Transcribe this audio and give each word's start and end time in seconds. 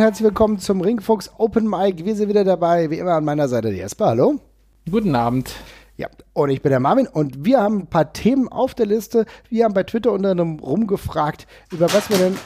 herzlich 0.00 0.24
willkommen 0.24 0.58
zum 0.58 0.80
Ringfuchs 0.80 1.30
Open 1.36 1.68
Mic. 1.68 2.06
Wir 2.06 2.16
sind 2.16 2.30
wieder 2.30 2.42
dabei, 2.42 2.88
wie 2.88 2.98
immer 2.98 3.12
an 3.12 3.24
meiner 3.24 3.48
Seite 3.48 3.70
die 3.70 3.76
Jesper. 3.76 4.06
Hallo. 4.06 4.40
Guten 4.90 5.14
Abend. 5.14 5.54
Ja, 5.98 6.08
und 6.32 6.48
ich 6.48 6.62
bin 6.62 6.70
der 6.70 6.80
Marvin 6.80 7.06
und 7.06 7.44
wir 7.44 7.60
haben 7.60 7.80
ein 7.80 7.86
paar 7.86 8.14
Themen 8.14 8.48
auf 8.48 8.72
der 8.72 8.86
Liste. 8.86 9.26
Wir 9.50 9.66
haben 9.66 9.74
bei 9.74 9.82
Twitter 9.82 10.12
unter 10.12 10.30
anderem 10.30 10.58
rumgefragt, 10.58 11.46
über 11.70 11.92
was 11.92 12.08
wir 12.08 12.16
denn. 12.16 12.38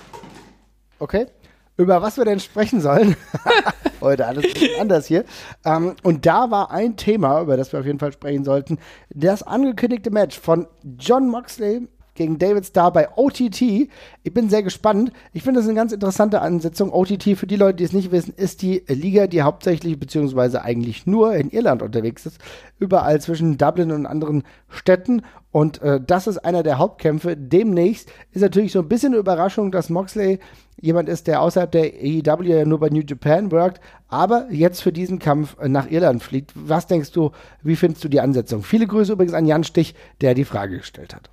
Okay. 0.98 1.28
Über 1.76 2.02
was 2.02 2.16
wir 2.16 2.24
denn 2.24 2.40
sprechen 2.40 2.80
sollen. 2.80 3.14
Heute 4.00 4.26
alles 4.26 4.46
anders 4.80 5.06
hier. 5.06 5.24
Ähm, 5.64 5.94
und 6.02 6.26
da 6.26 6.50
war 6.50 6.72
ein 6.72 6.96
Thema, 6.96 7.40
über 7.40 7.56
das 7.56 7.72
wir 7.72 7.78
auf 7.78 7.86
jeden 7.86 8.00
Fall 8.00 8.12
sprechen 8.12 8.44
sollten. 8.44 8.78
Das 9.10 9.44
angekündigte 9.44 10.10
Match 10.10 10.40
von 10.40 10.66
John 10.98 11.28
Moxley 11.28 11.86
gegen 12.14 12.38
David 12.38 12.66
Starr 12.66 12.92
bei 12.92 13.08
OTT. 13.16 13.60
Ich 13.60 14.34
bin 14.34 14.48
sehr 14.48 14.62
gespannt. 14.62 15.12
Ich 15.32 15.42
finde 15.42 15.60
das 15.60 15.68
eine 15.68 15.76
ganz 15.76 15.92
interessante 15.92 16.40
Ansetzung. 16.40 16.92
OTT, 16.92 17.36
für 17.36 17.46
die 17.46 17.56
Leute, 17.56 17.76
die 17.76 17.84
es 17.84 17.92
nicht 17.92 18.12
wissen, 18.12 18.34
ist 18.36 18.62
die 18.62 18.82
Liga, 18.88 19.26
die 19.26 19.42
hauptsächlich 19.42 19.98
beziehungsweise 19.98 20.62
eigentlich 20.62 21.06
nur 21.06 21.34
in 21.34 21.50
Irland 21.50 21.82
unterwegs 21.82 22.26
ist. 22.26 22.38
Überall 22.78 23.20
zwischen 23.20 23.58
Dublin 23.58 23.92
und 23.92 24.06
anderen 24.06 24.44
Städten. 24.68 25.22
Und 25.50 25.82
äh, 25.82 26.00
das 26.04 26.26
ist 26.26 26.38
einer 26.38 26.62
der 26.62 26.78
Hauptkämpfe. 26.78 27.36
Demnächst 27.36 28.10
ist 28.32 28.42
natürlich 28.42 28.72
so 28.72 28.80
ein 28.80 28.88
bisschen 28.88 29.12
eine 29.12 29.20
Überraschung, 29.20 29.70
dass 29.70 29.90
Moxley 29.90 30.40
jemand 30.80 31.08
ist, 31.08 31.26
der 31.26 31.40
außerhalb 31.40 31.70
der 31.70 31.84
AEW 31.84 32.42
ja 32.42 32.64
nur 32.64 32.80
bei 32.80 32.90
New 32.90 33.02
Japan 33.06 33.50
workt, 33.52 33.80
aber 34.08 34.46
jetzt 34.50 34.82
für 34.82 34.92
diesen 34.92 35.18
Kampf 35.18 35.56
nach 35.64 35.90
Irland 35.90 36.22
fliegt. 36.22 36.52
Was 36.54 36.86
denkst 36.86 37.12
du, 37.12 37.30
wie 37.62 37.76
findest 37.76 38.04
du 38.04 38.08
die 38.08 38.20
Ansetzung? 38.20 38.62
Viele 38.62 38.86
Grüße 38.86 39.12
übrigens 39.12 39.34
an 39.34 39.46
Jan 39.46 39.64
Stich, 39.64 39.94
der 40.20 40.34
die 40.34 40.44
Frage 40.44 40.78
gestellt 40.78 41.14
hat. 41.14 41.30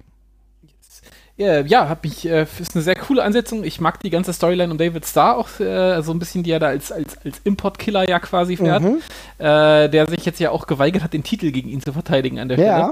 Äh, 1.37 1.65
ja, 1.65 1.89
hab 1.89 2.05
ich, 2.05 2.27
äh, 2.27 2.45
ist 2.59 2.75
eine 2.75 2.83
sehr 2.83 2.95
coole 2.95 3.23
Ansetzung. 3.23 3.63
Ich 3.63 3.81
mag 3.81 3.99
die 4.01 4.09
ganze 4.09 4.33
Storyline 4.33 4.71
um 4.71 4.77
David 4.77 5.05
Starr 5.05 5.37
auch 5.37 5.59
äh, 5.59 6.01
so 6.01 6.11
ein 6.11 6.19
bisschen, 6.19 6.43
die 6.43 6.51
er 6.51 6.59
da 6.59 6.67
als, 6.67 6.91
als, 6.91 7.17
als 7.23 7.39
Import-Killer 7.43 8.07
ja 8.07 8.19
quasi 8.19 8.57
fährt, 8.57 8.83
mhm. 8.83 9.01
Äh, 9.37 9.89
der 9.89 10.07
sich 10.07 10.25
jetzt 10.25 10.39
ja 10.39 10.51
auch 10.51 10.67
geweigert 10.67 11.03
hat, 11.03 11.13
den 11.13 11.23
Titel 11.23 11.51
gegen 11.51 11.69
ihn 11.69 11.81
zu 11.81 11.93
verteidigen 11.93 12.39
an 12.39 12.49
der 12.49 12.59
ja. 12.59 12.77
Stelle. 12.77 12.91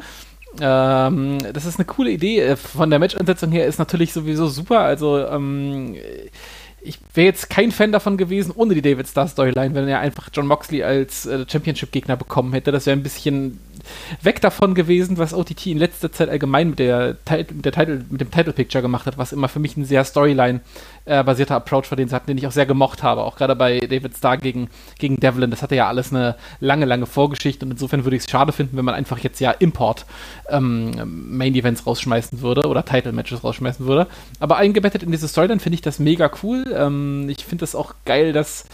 Ähm, 0.62 1.38
das 1.54 1.66
ist 1.66 1.78
eine 1.78 1.86
coole 1.86 2.12
Idee. 2.12 2.40
Äh, 2.40 2.56
von 2.56 2.90
der 2.90 3.00
Match-Ansetzung 3.00 3.52
her 3.52 3.68
ist 3.68 3.80
natürlich 3.80 4.14
sowieso 4.14 4.48
super. 4.48 4.80
Also, 4.80 5.20
ähm, 5.28 5.96
ich 6.82 6.98
wäre 7.14 7.28
jetzt 7.28 7.50
kein 7.50 7.72
Fan 7.72 7.92
davon 7.92 8.18
gewesen, 8.18 8.54
ohne 8.56 8.74
die 8.74 8.82
David 8.82 9.08
Starr 9.08 9.28
Storyline, 9.28 9.76
wenn 9.76 9.88
er 9.88 10.00
einfach 10.00 10.30
John 10.34 10.48
Moxley 10.48 10.84
als 10.84 11.26
äh, 11.26 11.46
Championship-Gegner 11.48 12.16
bekommen 12.16 12.54
hätte. 12.54 12.72
Das 12.72 12.86
wäre 12.86 12.98
ein 12.98 13.04
bisschen 13.04 13.60
weg 14.22 14.42
davon 14.42 14.76
gewesen, 14.76 15.18
was 15.18 15.34
OTT 15.34 15.68
in 15.68 15.78
letzter 15.78 16.12
Zeit 16.12 16.30
allgemein 16.30 16.72
mit, 16.72 16.80
der, 16.80 17.18
mit, 17.52 17.66
der 17.66 17.72
Title, 17.72 18.06
mit 18.10 18.22
dem 18.22 18.32
Title 18.32 18.54
Picture 18.54 18.82
gemacht 18.82 19.06
hat, 19.06 19.18
was 19.18 19.32
immer 19.32 19.48
für 19.48 19.60
mich 19.60 19.78
ein 19.78 19.86
sehr 19.86 20.04
Storyline-basierter 20.04 21.54
äh, 21.54 21.58
Approach 21.58 21.92
war, 21.92 21.96
den 21.96 22.08
sie 22.08 22.16
hatten, 22.16 22.28
den 22.28 22.38
ich 22.38 22.48
auch 22.48 22.52
sehr 22.52 22.66
gemocht 22.66 23.04
habe. 23.04 23.24
Auch 23.24 23.36
gerade 23.36 23.56
bei 23.56 23.80
David 23.80 24.18
Starr 24.18 24.38
gegen, 24.38 24.70
gegen 24.98 25.18
Devlin. 25.18 25.52
Das 25.52 25.62
hatte 25.62 25.76
ja 25.76 25.88
alles 25.88 26.12
eine 26.12 26.36
lange, 26.60 26.86
lange 26.86 27.06
Vorgeschichte 27.06 27.66
und 27.66 27.72
insofern 27.72 28.04
würde 28.04 28.16
ich 28.16 28.24
es 28.24 28.30
schade 28.30 28.52
finden, 28.52 28.78
wenn 28.78 28.86
man 28.86 28.96
einfach 28.96 29.20
jetzt 29.20 29.40
ja 29.40 29.52
Import 29.52 30.06
ähm, 30.50 31.40
rausschmeißen 31.86 32.42
würde 32.42 32.68
oder 32.68 32.86
Title 32.86 33.12
Matches 33.12 33.44
rausschmeißen 33.44 33.86
würde. 33.86 34.08
Aber 34.40 34.58
eingebettet 34.58 35.04
in 35.04 35.12
diese 35.12 35.28
Storyline 35.28 35.60
finde 35.60 35.76
ich 35.76 35.82
das 35.82 36.00
mega 36.00 36.32
cool. 36.44 36.66
Ähm, 36.76 37.28
ich 37.30 37.46
finde 37.46 37.64
das 37.64 37.76
auch 37.76 37.94
geil, 38.06 38.34
dass 38.34 38.66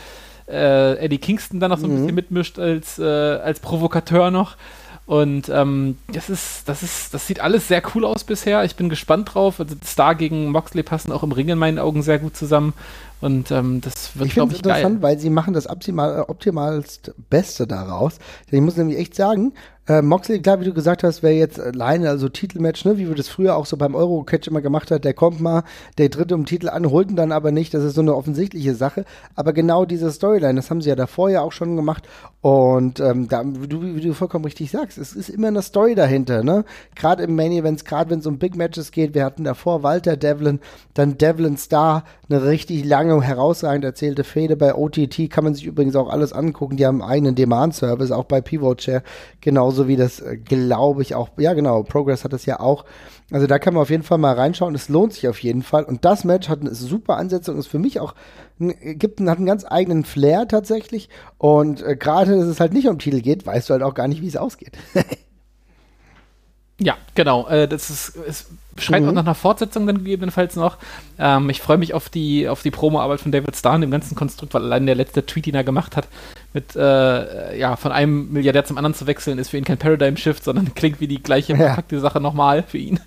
äh, 0.48 0.98
Eddie 0.98 1.18
Kingston 1.18 1.60
dann 1.60 1.72
noch 1.72 1.80
so 1.80 1.88
ein 1.88 1.92
mhm. 1.92 1.96
bisschen 2.02 2.16
mitmischt 2.16 2.60
als, 2.60 3.00
äh, 3.00 3.04
als 3.04 3.60
Provokateur 3.60 4.32
noch. 4.32 4.58
Und 5.06 5.50
ähm, 5.50 5.98
das 6.12 6.30
ist, 6.32 6.68
das 6.68 6.82
ist, 6.82 7.14
das 7.14 7.28
sieht 7.28 7.40
alles 7.40 7.68
sehr 7.68 7.84
cool 7.94 8.06
aus 8.06 8.24
bisher. 8.24 8.64
Ich 8.64 8.76
bin 8.76 8.90
gespannt 8.90 9.34
drauf. 9.34 9.60
Also 9.60 9.76
Star 9.86 10.16
gegen 10.16 10.50
Moxley 10.50 10.82
passen 10.82 11.12
auch 11.12 11.22
im 11.22 11.32
Ring 11.32 11.50
in 11.50 11.60
meinen 11.60 11.78
Augen 11.78 12.02
sehr 12.02 12.18
gut 12.18 12.36
zusammen. 12.36 12.74
Und 13.22 13.52
ähm, 13.52 13.82
das 13.82 14.18
wird, 14.18 14.32
glaube 14.32 14.54
ich, 14.54 14.62
geil. 14.64 14.78
interessant, 14.78 15.02
weil 15.04 15.20
sie 15.20 15.30
machen 15.30 15.54
das 15.54 15.70
optimal, 15.70 16.26
optimalst 16.28 17.14
Beste 17.30 17.68
daraus. 17.68 18.18
Ich 18.50 18.62
muss 18.62 18.78
nämlich 18.78 18.98
echt 18.98 19.16
sagen, 19.16 19.54
äh, 19.88 20.02
Moxley, 20.02 20.42
klar, 20.42 20.60
wie 20.60 20.66
du 20.66 20.74
gesagt 20.74 21.04
hast, 21.04 21.22
wäre 21.22 21.34
jetzt 21.34 21.60
alleine, 21.60 22.10
also 22.10 22.28
Titelmatch, 22.28 22.86
ne, 22.86 22.98
wie 22.98 23.08
wir 23.08 23.16
das 23.16 23.28
früher 23.28 23.56
auch 23.56 23.68
so 23.68 23.78
beim 23.78 23.94
Euro-Catch 23.94 24.48
immer 24.48 24.62
gemacht 24.62 24.90
hat, 24.90 25.06
der 25.06 25.14
kommt 25.14 25.42
mal, 25.42 25.64
der 26.00 26.10
tritt 26.10 26.32
um 26.32 26.46
Titel 26.46 26.70
an, 26.70 26.90
holt 26.90 27.12
ihn 27.12 27.16
dann 27.16 27.32
aber 27.32 27.52
nicht, 27.52 27.74
das 27.74 27.84
ist 27.84 27.94
so 27.94 28.02
eine 28.02 28.16
offensichtliche 28.16 28.74
Sache. 28.74 29.06
Aber 29.36 29.54
genau 29.54 29.86
diese 29.86 30.12
Storyline, 30.12 30.56
das 30.56 30.72
haben 30.72 30.82
sie 30.82 30.90
ja 30.90 30.96
davor 30.96 31.30
ja 31.30 31.42
auch 31.42 31.52
schon 31.52 31.76
gemacht. 31.76 32.08
Und 32.42 33.00
ähm, 33.00 33.28
da, 33.28 33.44
wie 33.46 33.68
du, 33.68 33.82
wie 33.96 34.02
du 34.02 34.14
vollkommen 34.14 34.46
richtig 34.46 34.72
sagst, 34.72 34.98
es 34.98 35.14
ist 35.14 35.30
immer 35.30 35.48
eine 35.48 35.62
Story 35.62 35.94
dahinter, 35.94 36.44
ne? 36.44 36.64
Gerade 36.96 37.24
im 37.24 37.36
Main 37.36 37.52
Events, 37.52 37.86
gerade 37.86 38.10
wenn 38.10 38.20
es 38.20 38.26
um 38.28 38.38
Big 38.40 38.56
Matches 38.56 38.92
geht, 38.92 39.14
wir 39.14 39.26
hatten 39.26 39.44
davor 39.44 39.84
Walter 39.84 40.18
Devlin, 40.18 40.60
dann 40.94 41.18
Devlin 41.18 41.58
Star, 41.58 42.04
eine 42.30 42.44
richtig 42.44 42.86
lange, 42.86 43.22
herausragend 43.22 43.86
erzählte 43.86 44.24
Fehde 44.24 44.56
bei 44.56 44.74
OTT, 44.74 45.30
kann 45.30 45.44
man 45.44 45.54
sich 45.54 45.66
übrigens 45.66 45.96
auch 45.96 46.10
alles 46.10 46.34
angucken, 46.34 46.78
die 46.78 46.86
haben 46.86 47.02
einen 47.02 47.12
eigenen 47.12 47.36
Demand-Service, 47.36 48.12
auch 48.12 48.26
bei 48.26 48.42
Pivot 48.42 48.80
Chair, 48.80 49.04
genauso 49.42 49.75
genauso 49.76 49.88
wie 49.88 49.96
das, 49.96 50.20
äh, 50.20 50.38
glaube 50.38 51.02
ich, 51.02 51.16
auch, 51.16 51.30
ja 51.38 51.54
genau, 51.54 51.84
Progress 51.84 52.24
hat 52.24 52.34
das 52.34 52.46
ja 52.46 52.60
auch. 52.60 52.86
Also 53.32 53.48
da 53.48 53.60
kann 53.60 53.74
man 53.74 53.84
auf 53.84 53.90
jeden 53.90 54.04
Fall 54.04 54.18
mal 54.18 54.34
reinschauen. 54.34 54.76
Es 54.76 54.90
lohnt 54.90 55.14
sich 55.14 55.28
auf 55.28 55.40
jeden 55.40 55.64
Fall. 55.64 55.84
Und 55.84 56.06
das 56.06 56.24
Match 56.24 56.48
hat 56.48 56.62
eine 56.62 56.74
super 56.74 57.18
Ansetzung, 57.18 57.58
ist 57.58 57.68
für 57.68 57.80
mich 57.80 58.00
auch, 58.00 58.16
gibt, 58.60 59.20
hat 59.22 59.38
einen 59.38 59.46
ganz 59.46 59.66
eigenen 59.68 60.06
Flair 60.06 60.48
tatsächlich. 60.48 61.10
Und 61.38 61.82
äh, 61.82 61.96
gerade, 61.96 62.38
dass 62.38 62.48
es 62.48 62.60
halt 62.60 62.74
nicht 62.74 62.88
um 62.88 63.00
Titel 63.00 63.22
geht, 63.22 63.46
weißt 63.46 63.70
du 63.70 63.74
halt 63.74 63.84
auch 63.84 63.94
gar 63.94 64.08
nicht, 64.08 64.22
wie 64.22 64.28
es 64.28 64.38
ausgeht. 64.38 64.78
ja, 66.80 66.96
genau. 67.16 67.48
Äh, 67.48 67.68
das 67.68 67.90
ist, 67.90 68.16
es 68.16 68.48
schreit 68.78 69.04
mhm. 69.04 69.10
auch 69.10 69.14
nach 69.14 69.24
einer 69.24 69.36
Fortsetzung 69.36 69.88
dann 69.88 70.00
gegebenenfalls 70.00 70.56
noch. 70.56 70.78
Ähm, 71.18 71.50
ich 71.50 71.62
freue 71.62 71.78
mich 71.78 71.94
auf 71.94 72.10
die, 72.10 72.50
auf 72.50 72.62
die 72.62 72.72
Promo-Arbeit 72.72 73.22
von 73.22 73.32
David 73.32 73.56
Starr 73.56 73.76
in 73.76 73.82
dem 73.82 73.92
ganzen 73.92 74.16
Konstrukt, 74.16 74.54
weil 74.54 74.64
allein 74.64 74.86
der 74.86 74.96
letzte 74.96 75.26
Tweet, 75.26 75.46
den 75.46 75.56
er 75.56 75.64
gemacht 75.64 75.96
hat, 75.96 76.08
mit 76.54 76.76
äh, 76.76 77.58
ja, 77.58 77.76
von 77.76 77.92
einem 77.92 78.32
Milliardär 78.32 78.66
zum 78.66 78.78
anderen 78.78 78.94
zu 78.94 79.08
wechseln, 79.08 79.38
ist 79.40 79.50
für 79.50 79.58
ihn 79.58 79.64
kein 79.64 79.78
Paradigm 79.78 80.18
Shift, 80.18 80.44
sondern 80.44 80.74
klingt 80.76 81.00
wie 81.00 81.08
die 81.08 81.24
gleiche 81.24 81.56
verpackte 81.56 81.96
ja. 81.96 82.02
Sache 82.02 82.20
nochmal 82.20 82.64
für 82.64 82.78
ihn. 82.78 83.00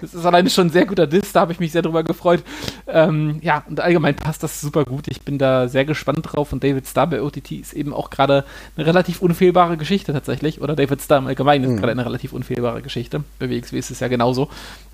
Das 0.00 0.14
ist 0.14 0.24
alleine 0.24 0.48
schon 0.50 0.68
ein 0.68 0.70
sehr 0.70 0.86
guter 0.86 1.06
Diss, 1.06 1.32
da 1.32 1.40
habe 1.40 1.52
ich 1.52 1.60
mich 1.60 1.72
sehr 1.72 1.82
drüber 1.82 2.04
gefreut. 2.04 2.42
Ähm, 2.86 3.38
ja, 3.42 3.64
und 3.68 3.80
allgemein 3.80 4.14
passt 4.14 4.42
das 4.42 4.60
super 4.60 4.84
gut. 4.84 5.08
Ich 5.08 5.22
bin 5.22 5.38
da 5.38 5.68
sehr 5.68 5.84
gespannt 5.84 6.20
drauf 6.22 6.52
und 6.52 6.62
David 6.62 6.86
Starr 6.86 7.08
bei 7.08 7.22
OTT 7.22 7.52
ist 7.52 7.72
eben 7.72 7.92
auch 7.92 8.10
gerade 8.10 8.44
eine 8.76 8.86
relativ 8.86 9.22
unfehlbare 9.22 9.76
Geschichte 9.76 10.12
tatsächlich. 10.12 10.60
Oder 10.60 10.76
David 10.76 11.02
Starr 11.02 11.18
im 11.18 11.26
Allgemeinen 11.26 11.64
ist 11.64 11.70
mhm. 11.70 11.76
gerade 11.78 11.92
eine 11.92 12.04
relativ 12.04 12.32
unfehlbare 12.32 12.82
Geschichte. 12.82 13.24
Bei 13.38 13.50
WXW 13.50 13.78
ist 13.78 13.90
es 13.90 14.00
ja 14.00 14.08
genauso. 14.08 14.50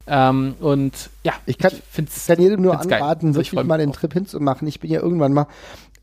Ähm, 0.07 0.22
und 0.31 1.11
ja, 1.25 1.33
ich 1.47 1.59
kann, 1.59 1.73
ich 1.73 2.27
kann 2.27 2.41
jedem 2.41 2.63
nur 2.63 2.81
anraten, 2.81 3.29
also 3.29 3.41
wirklich 3.41 3.65
mal 3.65 3.79
den 3.79 3.93
Trip 3.93 4.13
hinzumachen. 4.13 4.69
Ich 4.69 4.81
bin 4.81 4.91
ja 4.91 5.01
irgendwann 5.01 5.33
mal 5.33 5.47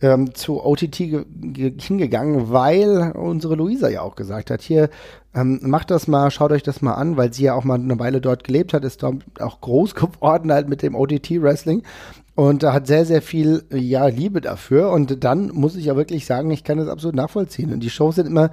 ähm, 0.02 0.34
zu 0.34 0.64
OTT 0.64 0.96
hingegangen, 0.96 2.52
weil 2.52 3.12
unsere 3.12 3.56
Luisa 3.56 3.90
ja 3.90 4.02
auch 4.02 4.16
gesagt 4.16 4.50
hat, 4.50 4.62
hier, 4.62 4.90
ähm, 5.36 5.60
macht 5.64 5.92
das 5.92 6.08
mal, 6.08 6.32
schaut 6.32 6.52
euch 6.52 6.64
das 6.64 6.82
mal 6.82 6.94
an, 6.94 7.18
weil 7.18 7.34
sie 7.34 7.44
ja 7.44 7.54
auch 7.54 7.64
mal 7.64 7.76
eine 7.76 8.00
Weile 8.00 8.22
dort 8.22 8.44
gelebt 8.44 8.74
hat, 8.74 8.84
ist 8.84 9.04
dort 9.04 9.24
auch 9.40 9.62
groß 9.62 9.96
geworden 9.96 10.52
halt 10.52 10.70
mit 10.70 10.82
dem 10.82 10.96
OTT-Wrestling 10.96 11.84
und 12.36 12.64
hat 12.64 12.88
sehr, 12.88 13.06
sehr 13.06 13.22
viel, 13.22 13.66
ja, 13.70 14.08
Liebe 14.08 14.40
dafür. 14.40 14.92
Und 14.92 15.26
dann 15.26 15.50
muss 15.50 15.76
ich 15.76 15.86
ja 15.86 15.98
wirklich 15.98 16.26
sagen, 16.26 16.50
ich 16.52 16.64
kann 16.64 16.78
das 16.78 16.88
absolut 16.88 17.16
nachvollziehen. 17.16 17.74
Und 17.74 17.82
die 17.82 17.90
Shows 17.90 18.16
sind 18.16 18.28
immer 18.28 18.52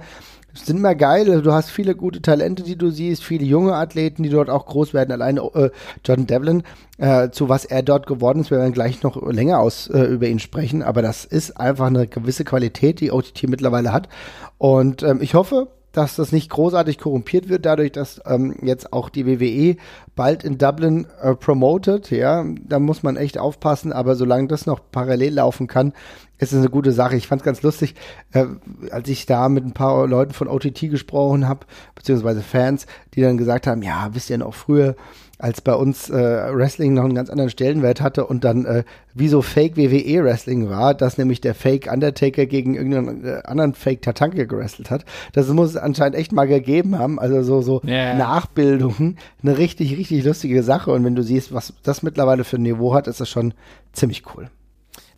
sind 0.65 0.77
immer 0.77 0.95
geil. 0.95 1.41
Du 1.41 1.53
hast 1.53 1.69
viele 1.69 1.95
gute 1.95 2.21
Talente, 2.21 2.63
die 2.63 2.75
du 2.75 2.89
siehst, 2.89 3.23
viele 3.23 3.45
junge 3.45 3.75
Athleten, 3.75 4.23
die 4.23 4.29
dort 4.29 4.49
auch 4.49 4.65
groß 4.65 4.93
werden. 4.93 5.11
Alleine 5.11 5.41
äh, 5.53 5.69
John 6.03 6.27
Devlin, 6.27 6.63
äh, 6.97 7.29
zu 7.29 7.49
was 7.49 7.65
er 7.65 7.83
dort 7.83 8.07
geworden 8.07 8.41
ist, 8.41 8.51
wir 8.51 8.57
werden 8.57 8.73
gleich 8.73 9.03
noch 9.03 9.21
länger 9.31 9.59
aus 9.59 9.87
äh, 9.87 10.03
über 10.03 10.27
ihn 10.27 10.39
sprechen. 10.39 10.83
Aber 10.83 11.01
das 11.01 11.25
ist 11.25 11.59
einfach 11.59 11.87
eine 11.87 12.07
gewisse 12.07 12.43
Qualität, 12.43 12.99
die 12.99 13.11
OTT 13.11 13.47
mittlerweile 13.47 13.93
hat. 13.93 14.09
Und 14.57 15.03
ähm, 15.03 15.19
ich 15.21 15.33
hoffe, 15.33 15.67
dass 15.97 16.15
das 16.15 16.31
nicht 16.31 16.51
großartig 16.51 16.99
korrumpiert 16.99 17.49
wird, 17.49 17.65
dadurch, 17.65 17.91
dass 17.91 18.21
ähm, 18.27 18.55
jetzt 18.61 18.93
auch 18.93 19.09
die 19.09 19.25
WWE 19.25 19.77
bald 20.15 20.43
in 20.43 20.59
Dublin 20.59 21.07
äh, 21.21 21.33
promotet. 21.33 22.11
Ja, 22.11 22.45
da 22.63 22.77
muss 22.77 23.01
man 23.01 23.17
echt 23.17 23.39
aufpassen, 23.39 23.91
aber 23.91 24.15
solange 24.15 24.47
das 24.47 24.67
noch 24.67 24.79
parallel 24.91 25.33
laufen 25.33 25.65
kann, 25.65 25.93
ist 26.37 26.53
es 26.53 26.59
eine 26.59 26.69
gute 26.69 26.91
Sache. 26.91 27.15
Ich 27.15 27.25
fand 27.25 27.41
es 27.41 27.45
ganz 27.45 27.63
lustig, 27.63 27.95
äh, 28.31 28.45
als 28.91 29.09
ich 29.09 29.25
da 29.25 29.49
mit 29.49 29.65
ein 29.65 29.73
paar 29.73 30.05
Leuten 30.05 30.33
von 30.33 30.47
OTT 30.47 30.81
gesprochen 30.81 31.47
habe, 31.47 31.65
beziehungsweise 31.95 32.43
Fans, 32.43 32.85
die 33.15 33.21
dann 33.21 33.37
gesagt 33.37 33.65
haben, 33.65 33.81
ja, 33.81 34.09
wisst 34.13 34.29
ihr 34.29 34.37
noch 34.37 34.53
früher, 34.53 34.95
als 35.39 35.61
bei 35.61 35.73
uns 35.73 36.09
äh, 36.09 36.13
Wrestling 36.13 36.93
noch 36.93 37.03
einen 37.03 37.15
ganz 37.15 37.29
anderen 37.29 37.49
Stellenwert 37.49 38.01
hatte 38.01 38.25
und 38.25 38.43
dann 38.43 38.65
äh, 38.65 38.83
wie 39.13 39.27
so 39.27 39.41
Fake 39.41 39.77
WWE 39.77 40.23
Wrestling 40.23 40.69
war, 40.69 40.93
dass 40.93 41.17
nämlich 41.17 41.41
der 41.41 41.53
Fake 41.53 41.91
Undertaker 41.91 42.45
gegen 42.45 42.75
irgendeinen 42.75 43.23
äh, 43.23 43.41
anderen 43.45 43.73
Fake 43.73 44.01
Tatanka 44.01 44.45
gewrestelt 44.45 44.89
hat. 44.89 45.05
Das 45.33 45.47
muss 45.49 45.69
es 45.71 45.77
anscheinend 45.77 46.15
echt 46.15 46.31
mal 46.31 46.47
gegeben 46.47 46.97
haben, 46.97 47.19
also 47.19 47.43
so 47.43 47.61
so 47.61 47.81
yeah. 47.85 48.15
Nachbildungen, 48.15 49.17
eine 49.43 49.57
richtig 49.57 49.97
richtig 49.97 50.23
lustige 50.23 50.63
Sache 50.63 50.91
und 50.91 51.05
wenn 51.05 51.15
du 51.15 51.23
siehst, 51.23 51.53
was 51.53 51.73
das 51.83 52.01
mittlerweile 52.01 52.43
für 52.43 52.57
ein 52.57 52.63
Niveau 52.63 52.93
hat, 52.93 53.07
ist 53.07 53.21
das 53.21 53.29
schon 53.29 53.53
ziemlich 53.93 54.23
cool. 54.35 54.49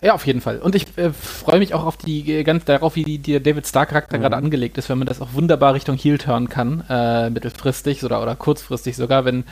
Ja, 0.02 0.14
auf 0.14 0.26
jeden 0.26 0.40
Fall. 0.40 0.60
Und 0.60 0.76
ich 0.76 0.98
äh, 0.98 1.12
freue 1.12 1.60
mich 1.60 1.74
auch 1.74 1.86
auf 1.86 1.98
die 1.98 2.32
äh, 2.32 2.44
ganz 2.44 2.64
darauf, 2.64 2.96
wie 2.96 3.04
die, 3.04 3.18
die 3.18 3.42
David 3.42 3.66
Star 3.66 3.86
Charakter 3.86 4.18
mhm. 4.18 4.22
gerade 4.22 4.38
angelegt 4.38 4.78
ist, 4.78 4.88
wenn 4.90 4.98
man 4.98 5.08
das 5.08 5.20
auch 5.20 5.34
wunderbar 5.34 5.74
Richtung 5.74 5.98
Heel 5.98 6.18
turnen 6.18 6.48
kann, 6.48 6.84
äh, 6.90 7.30
mittelfristig 7.30 8.06
oder, 8.06 8.22
oder 8.22 8.36
kurzfristig 8.36 8.96
sogar, 8.96 9.26
wenn 9.26 9.44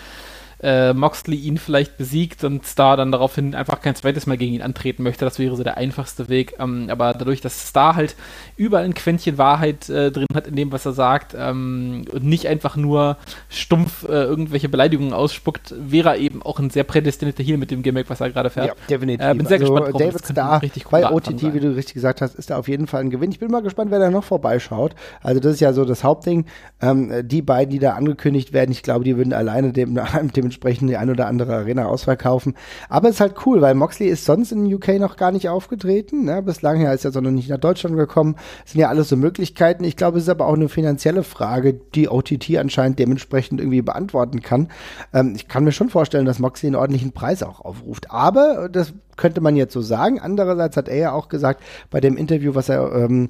äh, 0.62 0.94
Moxley 0.94 1.38
ihn 1.38 1.58
vielleicht 1.58 1.98
besiegt 1.98 2.44
und 2.44 2.66
Star 2.66 2.98
dann 2.98 3.12
daraufhin 3.12 3.54
einfach 3.56 3.82
kein 3.82 3.96
zweites 3.96 4.26
Mal 4.26 4.38
gegen 4.38 4.54
ihn 4.54 4.62
antreten 4.62 5.04
möchte. 5.04 5.26
Das 5.26 5.40
wäre 5.40 5.56
so 5.56 5.64
der 5.64 5.78
einfachste 5.78 6.30
Weg. 6.30 6.56
Ähm, 6.60 6.90
aber 6.90 7.14
dadurch, 7.14 7.42
dass 7.42 7.68
Star 7.70 7.96
halt 7.96 8.16
überall 8.58 8.84
ein 8.84 8.94
Quäntchen 8.94 9.38
Wahrheit 9.38 9.90
äh, 9.90 10.12
drin 10.12 10.26
hat 10.34 10.48
in 10.48 10.56
dem, 10.56 10.72
was 10.72 10.86
er 10.86 10.94
sagt 10.94 11.36
ähm, 11.38 12.06
und 12.12 12.24
nicht 12.24 12.48
einfach 12.48 12.76
nur 12.76 13.18
stumpf 13.50 14.04
äh, 14.04 14.24
irgendwelche 14.24 14.68
Beleidigungen 14.68 15.14
ausspuckt, 15.14 15.74
wäre 15.78 16.10
er 16.10 16.18
eben 16.18 16.42
auch 16.42 16.60
ein 16.60 16.70
sehr 16.70 16.84
prädestinierter 16.84 17.44
Heal 17.44 17.58
mit 17.58 17.72
dem 17.72 17.84
Gimmick, 17.84 18.10
was 18.10 18.20
er 18.20 18.32
gerade 18.32 18.50
fährt. 18.50 18.68
Ja, 18.68 18.74
definitiv. 18.90 19.26
Äh, 19.26 19.36
bin 19.36 19.46
sehr 19.46 19.60
also 19.60 19.74
gespannt, 19.74 20.02
David 20.02 20.26
Star 20.26 20.62
bei 20.90 21.10
OTT, 21.10 21.54
wie 21.54 21.60
du 21.60 21.76
richtig 21.76 21.94
gesagt 21.94 22.22
hast, 22.22 22.36
ist 22.36 22.50
da 22.50 22.58
auf 22.58 22.68
jeden 22.68 22.88
Fall 22.88 23.02
ein 23.02 23.10
Gewinn. 23.10 23.32
Ich 23.32 23.40
bin 23.40 23.52
mal 23.52 23.62
gespannt, 23.62 23.92
wer 23.92 24.00
da 24.00 24.10
noch 24.10 24.24
vorbeischaut. 24.24 24.96
Also 25.22 25.40
das 25.40 25.54
ist 25.54 25.60
ja 25.60 25.74
so 25.74 25.86
das 25.86 26.04
Hauptding. 26.04 26.46
Ähm, 26.82 27.12
die 27.24 27.42
beiden, 27.42 27.72
die 27.72 27.80
da 27.80 27.94
angekündigt 27.94 28.54
werden, 28.54 28.72
ich 28.72 28.84
glaube, 28.84 29.04
die 29.04 29.18
würden 29.18 29.34
alleine 29.34 29.72
dem, 29.72 29.96
dem 30.34 30.48
dementsprechend 30.48 30.90
die 30.90 30.98
ein 30.98 31.10
oder 31.10 31.28
andere 31.28 31.56
Arena 31.56 31.86
ausverkaufen. 31.86 32.56
Aber 32.90 33.10
es 33.10 33.16
ist 33.16 33.22
halt 33.22 33.36
cool, 33.46 33.62
weil 33.62 33.76
Moxley 33.76 34.08
ist 34.08 34.26
sonst 34.26 34.52
in 34.52 34.74
UK 34.74 35.00
noch 35.00 35.18
gar 35.18 35.32
nicht 35.32 35.50
aufgetreten. 35.50 36.26
Ne? 36.26 36.42
Bislang 36.42 36.82
ist 36.82 37.06
er 37.06 37.12
sondern 37.12 37.36
nicht 37.36 37.50
nach 37.50 37.58
Deutschland 37.58 37.98
gekommen. 37.98 38.36
Sind 38.66 38.82
ja 38.82 38.90
alles 38.90 39.10
so 39.10 39.18
Möglichkeiten. 39.18 39.84
Ich 39.84 39.96
glaube, 39.96 40.18
es 40.18 40.24
ist 40.24 40.30
aber 40.30 40.48
auch 40.48 40.56
eine 40.56 40.70
finanzielle 40.70 41.24
Frage, 41.24 41.74
die 41.74 42.10
OTT 42.10 42.58
anscheinend 42.58 43.00
dementsprechend 43.00 43.60
irgendwie 43.60 43.82
beantworten 43.82 44.42
kann. 44.42 44.70
Ähm, 45.14 45.34
ich 45.36 45.48
kann 45.48 45.64
mir 45.64 45.72
schon 45.72 45.90
vorstellen, 45.90 46.26
dass 46.26 46.40
Moxley 46.40 46.68
einen 46.68 46.76
ordentlichen 46.76 47.12
Preis 47.12 47.44
auch 47.44 47.62
aufruft. 47.62 48.12
Aber 48.12 48.70
das 48.70 48.94
könnte 49.18 49.42
man 49.42 49.56
jetzt 49.56 49.74
so 49.74 49.82
sagen. 49.82 50.20
Andererseits 50.20 50.78
hat 50.78 50.88
er 50.88 50.98
ja 50.98 51.12
auch 51.12 51.30
gesagt, 51.30 51.64
bei 51.90 52.00
dem 52.00 52.18
Interview, 52.18 52.56
was 52.56 52.70
er 52.70 52.94
ähm, 52.96 53.30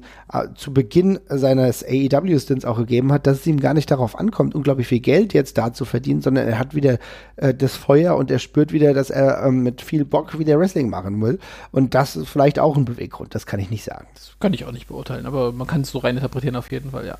zu 0.54 0.72
Beginn 0.72 1.18
seines 1.28 1.84
AEW-Stints 1.84 2.64
auch 2.64 2.78
gegeben 2.78 3.12
hat, 3.12 3.26
dass 3.26 3.38
es 3.38 3.46
ihm 3.46 3.60
gar 3.60 3.74
nicht 3.74 3.90
darauf 3.90 4.18
ankommt, 4.18 4.54
unglaublich 4.54 4.86
viel 4.86 5.00
Geld 5.00 5.34
jetzt 5.34 5.58
da 5.58 5.72
zu 5.72 5.84
verdienen, 5.84 6.22
sondern 6.22 6.46
er 6.46 6.58
hat 6.58 6.74
wieder 6.74 6.98
äh, 7.36 7.54
das 7.54 7.76
Feuer 7.76 8.16
und 8.16 8.30
er 8.30 8.38
spürt 8.38 8.72
wieder, 8.72 8.94
dass 8.94 9.10
er 9.10 9.44
ähm, 9.44 9.62
mit 9.62 9.82
viel 9.82 10.04
Bock 10.04 10.38
wieder 10.38 10.58
Wrestling 10.58 10.90
machen 10.90 11.20
will. 11.20 11.38
Und 11.72 11.94
das 11.94 12.16
ist 12.16 12.28
vielleicht 12.28 12.58
auch 12.58 12.76
ein 12.76 12.84
Beweggrund, 12.84 13.34
das 13.34 13.46
kann 13.46 13.60
ich 13.60 13.70
nicht 13.70 13.84
sagen. 13.84 14.06
Das 14.14 14.36
kann 14.38 14.52
ich 14.52 14.64
auch 14.64 14.72
nicht 14.72 14.88
beurteilen, 14.88 15.26
aber 15.26 15.52
man 15.52 15.66
kann 15.66 15.80
es 15.80 15.90
so 15.90 15.98
rein 15.98 16.16
interpretieren 16.16 16.56
auf 16.56 16.70
jeden 16.70 16.90
Fall, 16.90 17.06
ja. 17.06 17.18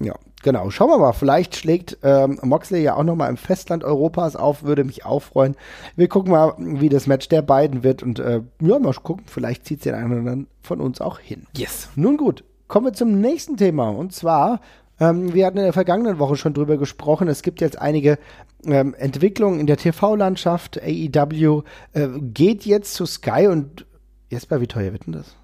Ja, 0.00 0.14
genau. 0.42 0.70
Schauen 0.70 0.88
wir 0.88 0.98
mal. 0.98 1.12
Vielleicht 1.12 1.54
schlägt 1.56 1.98
ähm, 2.02 2.38
Moxley 2.42 2.82
ja 2.82 2.96
auch 2.96 3.04
nochmal 3.04 3.28
im 3.28 3.36
Festland 3.36 3.84
Europas 3.84 4.34
auf. 4.34 4.62
Würde 4.62 4.84
mich 4.84 5.04
auch 5.04 5.20
freuen. 5.20 5.56
Wir 5.94 6.08
gucken 6.08 6.32
mal, 6.32 6.54
wie 6.58 6.88
das 6.88 7.06
Match 7.06 7.28
der 7.28 7.42
beiden 7.42 7.82
wird. 7.82 8.02
Und 8.02 8.18
äh, 8.18 8.40
ja, 8.60 8.78
mal 8.78 8.94
gucken. 8.94 9.26
Vielleicht 9.26 9.66
zieht 9.66 9.78
es 9.78 9.84
den 9.84 9.94
einen 9.94 10.10
oder 10.10 10.18
anderen 10.18 10.46
von 10.62 10.80
uns 10.80 11.00
auch 11.00 11.18
hin. 11.18 11.46
Yes. 11.56 11.90
Nun 11.96 12.16
gut. 12.16 12.44
Kommen 12.66 12.86
wir 12.86 12.92
zum 12.94 13.20
nächsten 13.20 13.58
Thema. 13.58 13.90
Und 13.90 14.14
zwar, 14.14 14.60
ähm, 14.98 15.34
wir 15.34 15.44
hatten 15.44 15.58
in 15.58 15.64
der 15.64 15.72
vergangenen 15.74 16.18
Woche 16.18 16.36
schon 16.36 16.54
drüber 16.54 16.78
gesprochen. 16.78 17.28
Es 17.28 17.42
gibt 17.42 17.60
jetzt 17.60 17.78
einige 17.78 18.18
ähm, 18.64 18.94
Entwicklungen 18.94 19.60
in 19.60 19.66
der 19.66 19.76
TV-Landschaft. 19.76 20.80
AEW 20.82 21.62
äh, 21.92 22.08
geht 22.20 22.64
jetzt 22.64 22.94
zu 22.94 23.04
Sky 23.04 23.48
und 23.48 23.86
Jesper, 24.30 24.62
wie 24.62 24.66
teuer 24.66 24.92
wird 24.92 25.06
denn 25.06 25.12
das? 25.12 25.36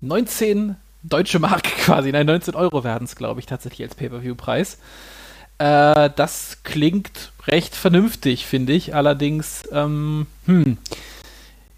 19 0.00 0.76
deutsche 1.02 1.38
Mark 1.38 1.62
quasi. 1.84 2.12
Nein, 2.12 2.26
19 2.26 2.54
Euro 2.54 2.84
werden 2.84 3.04
es, 3.04 3.16
glaube 3.16 3.40
ich, 3.40 3.46
tatsächlich 3.46 3.88
als 3.88 3.94
Pay-Per-View-Preis. 3.96 4.78
Äh, 5.58 6.10
das 6.14 6.58
klingt 6.62 7.32
recht 7.46 7.74
vernünftig, 7.74 8.46
finde 8.46 8.72
ich. 8.72 8.94
Allerdings, 8.94 9.62
ähm, 9.72 10.26
hm, 10.46 10.78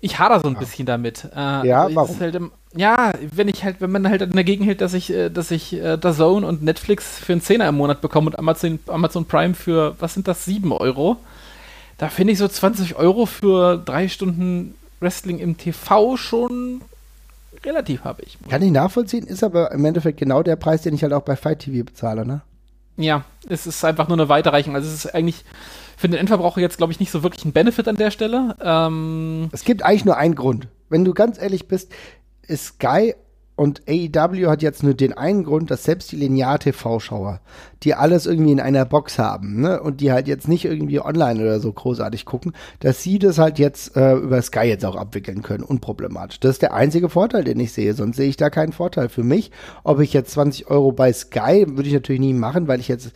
ich 0.00 0.18
hader 0.18 0.40
so 0.40 0.48
ein 0.48 0.54
ja. 0.54 0.60
bisschen 0.60 0.86
damit. 0.86 1.24
Äh, 1.34 1.66
ja, 1.66 1.88
warum? 1.94 2.18
Halt 2.20 2.34
im, 2.34 2.50
ja, 2.74 3.12
wenn 3.32 3.48
ich 3.48 3.64
halt, 3.64 3.80
wenn 3.80 3.90
man 3.90 4.08
halt 4.08 4.22
dagegen 4.34 4.64
hält, 4.64 4.80
dass 4.80 4.94
ich, 4.94 5.10
äh, 5.12 5.28
dass 5.28 5.50
ich 5.50 5.72
äh, 5.74 6.00
Zone 6.00 6.46
und 6.46 6.62
Netflix 6.62 7.18
für 7.18 7.32
einen 7.32 7.42
Zehner 7.42 7.68
im 7.68 7.76
Monat 7.76 8.00
bekomme 8.00 8.30
und 8.30 8.38
Amazon, 8.38 8.78
Amazon 8.86 9.26
Prime 9.26 9.54
für, 9.54 9.96
was 9.98 10.14
sind 10.14 10.28
das, 10.28 10.44
7 10.44 10.72
Euro, 10.72 11.16
da 11.98 12.08
finde 12.08 12.32
ich 12.32 12.38
so 12.38 12.48
20 12.48 12.96
Euro 12.96 13.26
für 13.26 13.76
drei 13.76 14.08
Stunden 14.08 14.74
Wrestling 15.00 15.38
im 15.38 15.58
TV 15.58 16.16
schon 16.16 16.80
relativ 17.64 18.04
habe 18.04 18.22
ich. 18.22 18.38
Kann 18.48 18.62
ich 18.62 18.70
nachvollziehen, 18.70 19.26
ist 19.26 19.44
aber 19.44 19.72
im 19.72 19.84
Endeffekt 19.84 20.18
genau 20.18 20.42
der 20.42 20.56
Preis, 20.56 20.82
den 20.82 20.94
ich 20.94 21.02
halt 21.02 21.12
auch 21.12 21.22
bei 21.22 21.36
Fight 21.36 21.60
TV 21.60 21.84
bezahle, 21.84 22.26
ne? 22.26 22.42
Ja, 22.96 23.24
es 23.48 23.66
ist 23.66 23.84
einfach 23.84 24.08
nur 24.08 24.18
eine 24.18 24.28
Weiterreichung. 24.28 24.74
Also 24.74 24.88
es 24.88 25.04
ist 25.04 25.14
eigentlich 25.14 25.44
für 25.96 26.08
den 26.08 26.18
Endverbraucher 26.18 26.60
jetzt, 26.60 26.78
glaube 26.78 26.92
ich, 26.92 27.00
nicht 27.00 27.10
so 27.10 27.22
wirklich 27.22 27.44
ein 27.44 27.52
Benefit 27.52 27.88
an 27.88 27.96
der 27.96 28.10
Stelle. 28.10 28.56
Ähm 28.62 29.48
es 29.52 29.64
gibt 29.64 29.82
eigentlich 29.82 30.04
nur 30.04 30.16
einen 30.16 30.34
Grund. 30.34 30.68
Wenn 30.88 31.04
du 31.04 31.14
ganz 31.14 31.40
ehrlich 31.40 31.68
bist, 31.68 31.92
ist 32.46 32.66
Sky 32.66 33.14
und 33.60 33.82
AEW 33.86 34.46
hat 34.46 34.62
jetzt 34.62 34.82
nur 34.82 34.94
den 34.94 35.12
einen 35.12 35.44
Grund, 35.44 35.70
dass 35.70 35.84
selbst 35.84 36.10
die 36.12 36.16
Linear-TV-Schauer, 36.16 37.40
die 37.82 37.92
alles 37.92 38.24
irgendwie 38.24 38.52
in 38.52 38.60
einer 38.60 38.86
Box 38.86 39.18
haben, 39.18 39.60
ne, 39.60 39.82
und 39.82 40.00
die 40.00 40.12
halt 40.12 40.28
jetzt 40.28 40.48
nicht 40.48 40.64
irgendwie 40.64 40.98
online 40.98 41.42
oder 41.42 41.60
so 41.60 41.70
großartig 41.70 42.24
gucken, 42.24 42.54
dass 42.78 43.02
sie 43.02 43.18
das 43.18 43.36
halt 43.36 43.58
jetzt 43.58 43.98
äh, 43.98 44.14
über 44.14 44.40
Sky 44.40 44.60
jetzt 44.60 44.86
auch 44.86 44.96
abwickeln 44.96 45.42
können, 45.42 45.62
unproblematisch. 45.62 46.40
Das 46.40 46.52
ist 46.52 46.62
der 46.62 46.72
einzige 46.72 47.10
Vorteil, 47.10 47.44
den 47.44 47.60
ich 47.60 47.72
sehe, 47.72 47.92
sonst 47.92 48.16
sehe 48.16 48.30
ich 48.30 48.38
da 48.38 48.48
keinen 48.48 48.72
Vorteil 48.72 49.10
für 49.10 49.24
mich. 49.24 49.50
Ob 49.84 50.00
ich 50.00 50.14
jetzt 50.14 50.30
20 50.30 50.70
Euro 50.70 50.92
bei 50.92 51.12
Sky, 51.12 51.66
würde 51.68 51.86
ich 51.86 51.92
natürlich 51.92 52.22
nie 52.22 52.32
machen, 52.32 52.66
weil 52.66 52.80
ich 52.80 52.88
jetzt 52.88 53.12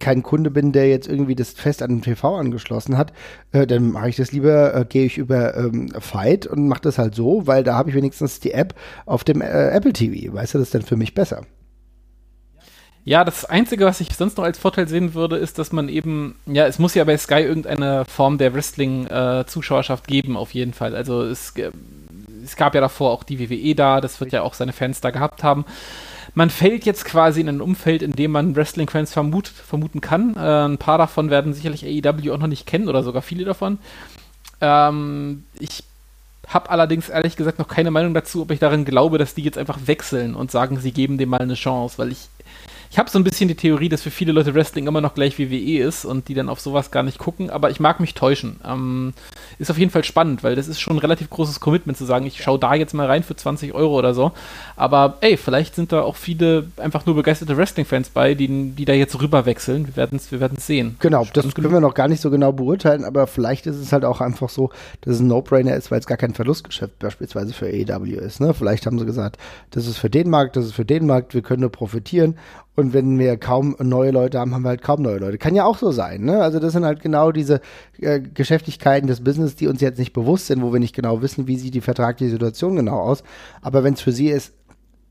kein 0.00 0.22
Kunde 0.22 0.50
bin, 0.50 0.72
der 0.72 0.88
jetzt 0.88 1.08
irgendwie 1.08 1.34
das 1.34 1.50
fest 1.50 1.82
an 1.82 1.90
den 1.90 2.02
TV 2.02 2.36
angeschlossen 2.36 2.96
hat, 2.96 3.12
äh, 3.52 3.66
dann 3.66 3.92
mache 3.92 4.08
ich 4.08 4.16
das 4.16 4.32
lieber, 4.32 4.74
äh, 4.74 4.84
gehe 4.84 5.06
ich 5.06 5.18
über 5.18 5.56
ähm, 5.56 5.90
Fight 5.98 6.46
und 6.46 6.68
mache 6.68 6.82
das 6.82 6.98
halt 6.98 7.14
so, 7.14 7.46
weil 7.46 7.64
da 7.64 7.74
habe 7.74 7.90
ich 7.90 7.96
wenigstens 7.96 8.40
die 8.40 8.52
App 8.52 8.74
auf 9.06 9.24
dem 9.24 9.40
äh, 9.40 9.68
Apple 9.70 9.92
TV. 9.92 10.32
Weißt 10.32 10.54
du, 10.54 10.58
das 10.58 10.68
ist 10.68 10.74
dann 10.74 10.82
für 10.82 10.96
mich 10.96 11.14
besser. 11.14 11.42
Ja, 13.06 13.22
das 13.22 13.44
Einzige, 13.44 13.84
was 13.84 14.00
ich 14.00 14.14
sonst 14.14 14.38
noch 14.38 14.44
als 14.44 14.58
Vorteil 14.58 14.88
sehen 14.88 15.12
würde, 15.12 15.36
ist, 15.36 15.58
dass 15.58 15.72
man 15.72 15.90
eben, 15.90 16.36
ja, 16.46 16.66
es 16.66 16.78
muss 16.78 16.94
ja 16.94 17.04
bei 17.04 17.18
Sky 17.18 17.42
irgendeine 17.42 18.06
Form 18.06 18.38
der 18.38 18.54
Wrestling-Zuschauerschaft 18.54 20.08
äh, 20.08 20.12
geben, 20.12 20.38
auf 20.38 20.54
jeden 20.54 20.72
Fall. 20.72 20.96
Also 20.96 21.22
es, 21.22 21.52
es 22.42 22.56
gab 22.56 22.74
ja 22.74 22.80
davor 22.80 23.10
auch 23.10 23.22
die 23.22 23.38
WWE 23.38 23.74
da, 23.74 24.00
das 24.00 24.20
wird 24.20 24.32
ja 24.32 24.40
auch 24.40 24.54
seine 24.54 24.72
Fans 24.72 25.02
da 25.02 25.10
gehabt 25.10 25.42
haben 25.42 25.66
man 26.34 26.50
fällt 26.50 26.84
jetzt 26.84 27.04
quasi 27.04 27.40
in 27.40 27.48
ein 27.48 27.60
Umfeld, 27.60 28.02
in 28.02 28.12
dem 28.12 28.32
man 28.32 28.56
Wrestling-Fans 28.56 29.12
vermut, 29.12 29.48
vermuten 29.48 30.00
kann. 30.00 30.36
Äh, 30.36 30.66
ein 30.66 30.78
paar 30.78 30.98
davon 30.98 31.30
werden 31.30 31.54
sicherlich 31.54 31.84
AEW 31.84 32.32
auch 32.32 32.38
noch 32.38 32.48
nicht 32.48 32.66
kennen 32.66 32.88
oder 32.88 33.02
sogar 33.02 33.22
viele 33.22 33.44
davon. 33.44 33.78
Ähm, 34.60 35.44
ich 35.58 35.84
habe 36.48 36.70
allerdings 36.70 37.08
ehrlich 37.08 37.36
gesagt 37.36 37.58
noch 37.58 37.68
keine 37.68 37.90
Meinung 37.90 38.14
dazu, 38.14 38.42
ob 38.42 38.50
ich 38.50 38.58
daran 38.58 38.84
glaube, 38.84 39.18
dass 39.18 39.34
die 39.34 39.42
jetzt 39.42 39.58
einfach 39.58 39.78
wechseln 39.86 40.34
und 40.34 40.50
sagen, 40.50 40.78
sie 40.78 40.92
geben 40.92 41.18
dem 41.18 41.30
mal 41.30 41.40
eine 41.40 41.54
Chance, 41.54 41.98
weil 41.98 42.12
ich 42.12 42.28
ich 42.94 42.98
habe 43.00 43.10
so 43.10 43.18
ein 43.18 43.24
bisschen 43.24 43.48
die 43.48 43.56
Theorie, 43.56 43.88
dass 43.88 44.02
für 44.02 44.12
viele 44.12 44.30
Leute 44.30 44.54
Wrestling 44.54 44.86
immer 44.86 45.00
noch 45.00 45.14
gleich 45.14 45.36
WWE 45.36 45.82
ist 45.82 46.04
und 46.04 46.28
die 46.28 46.34
dann 46.34 46.48
auf 46.48 46.60
sowas 46.60 46.92
gar 46.92 47.02
nicht 47.02 47.18
gucken, 47.18 47.50
aber 47.50 47.70
ich 47.70 47.80
mag 47.80 47.98
mich 47.98 48.14
täuschen. 48.14 48.60
Ähm, 48.64 49.14
ist 49.58 49.68
auf 49.68 49.78
jeden 49.78 49.90
Fall 49.90 50.04
spannend, 50.04 50.44
weil 50.44 50.54
das 50.54 50.68
ist 50.68 50.78
schon 50.78 50.94
ein 50.94 51.00
relativ 51.00 51.28
großes 51.28 51.58
Commitment 51.58 51.98
zu 51.98 52.04
sagen, 52.04 52.24
ich 52.24 52.40
schaue 52.40 52.60
da 52.60 52.72
jetzt 52.72 52.94
mal 52.94 53.08
rein 53.08 53.24
für 53.24 53.34
20 53.34 53.74
Euro 53.74 53.98
oder 53.98 54.14
so. 54.14 54.30
Aber 54.76 55.18
ey, 55.22 55.36
vielleicht 55.36 55.74
sind 55.74 55.90
da 55.90 56.02
auch 56.02 56.14
viele 56.14 56.68
einfach 56.76 57.04
nur 57.04 57.16
begeisterte 57.16 57.56
Wrestling-Fans 57.56 58.10
bei, 58.10 58.34
die, 58.34 58.70
die 58.70 58.84
da 58.84 58.92
jetzt 58.92 59.20
rüber 59.20 59.44
wechseln. 59.44 59.88
Wir 59.88 59.96
werden 59.96 60.16
es 60.16 60.30
wir 60.30 60.48
sehen. 60.58 60.94
Genau, 61.00 61.26
das 61.32 61.52
können 61.52 61.72
wir 61.72 61.80
noch 61.80 61.94
gar 61.94 62.06
nicht 62.06 62.20
so 62.20 62.30
genau 62.30 62.52
beurteilen, 62.52 63.04
aber 63.04 63.26
vielleicht 63.26 63.66
ist 63.66 63.78
es 63.78 63.92
halt 63.92 64.04
auch 64.04 64.20
einfach 64.20 64.50
so, 64.50 64.70
dass 65.00 65.16
es 65.16 65.20
ein 65.20 65.26
No-Brainer 65.26 65.74
ist, 65.74 65.90
weil 65.90 65.98
es 65.98 66.06
gar 66.06 66.16
kein 66.16 66.34
Verlustgeschäft 66.34 67.00
beispielsweise 67.00 67.54
für 67.54 67.66
AEW 67.66 68.14
ist. 68.14 68.38
Ne? 68.38 68.54
Vielleicht 68.54 68.86
haben 68.86 69.00
sie 69.00 69.04
gesagt, 69.04 69.36
das 69.72 69.88
ist 69.88 69.98
für 69.98 70.10
den 70.10 70.30
Markt, 70.30 70.54
das 70.54 70.66
ist 70.66 70.74
für 70.74 70.84
den 70.84 71.06
Markt, 71.06 71.34
wir 71.34 71.42
können 71.42 71.62
nur 71.62 71.72
profitieren 71.72 72.36
und 72.76 72.92
wenn 72.92 73.18
wir 73.18 73.36
kaum 73.36 73.76
neue 73.80 74.10
Leute 74.10 74.38
haben, 74.40 74.54
haben 74.54 74.62
wir 74.62 74.70
halt 74.70 74.82
kaum 74.82 75.02
neue 75.02 75.18
Leute. 75.18 75.38
Kann 75.38 75.54
ja 75.54 75.64
auch 75.64 75.78
so 75.78 75.92
sein. 75.92 76.24
Ne? 76.24 76.40
Also 76.40 76.58
das 76.58 76.72
sind 76.72 76.84
halt 76.84 77.00
genau 77.00 77.30
diese 77.30 77.60
äh, 78.00 78.20
Geschäftigkeiten 78.20 79.06
des 79.06 79.22
Business, 79.22 79.54
die 79.54 79.68
uns 79.68 79.80
jetzt 79.80 79.98
nicht 79.98 80.12
bewusst 80.12 80.46
sind, 80.48 80.62
wo 80.62 80.72
wir 80.72 80.80
nicht 80.80 80.94
genau 80.94 81.22
wissen, 81.22 81.46
wie 81.46 81.56
sieht 81.56 81.74
die 81.74 81.80
vertragliche 81.80 82.32
Situation 82.32 82.76
genau 82.76 82.98
aus. 82.98 83.22
Aber 83.62 83.84
wenn 83.84 83.94
es 83.94 84.00
für 84.00 84.12
sie 84.12 84.28
ist, 84.28 84.52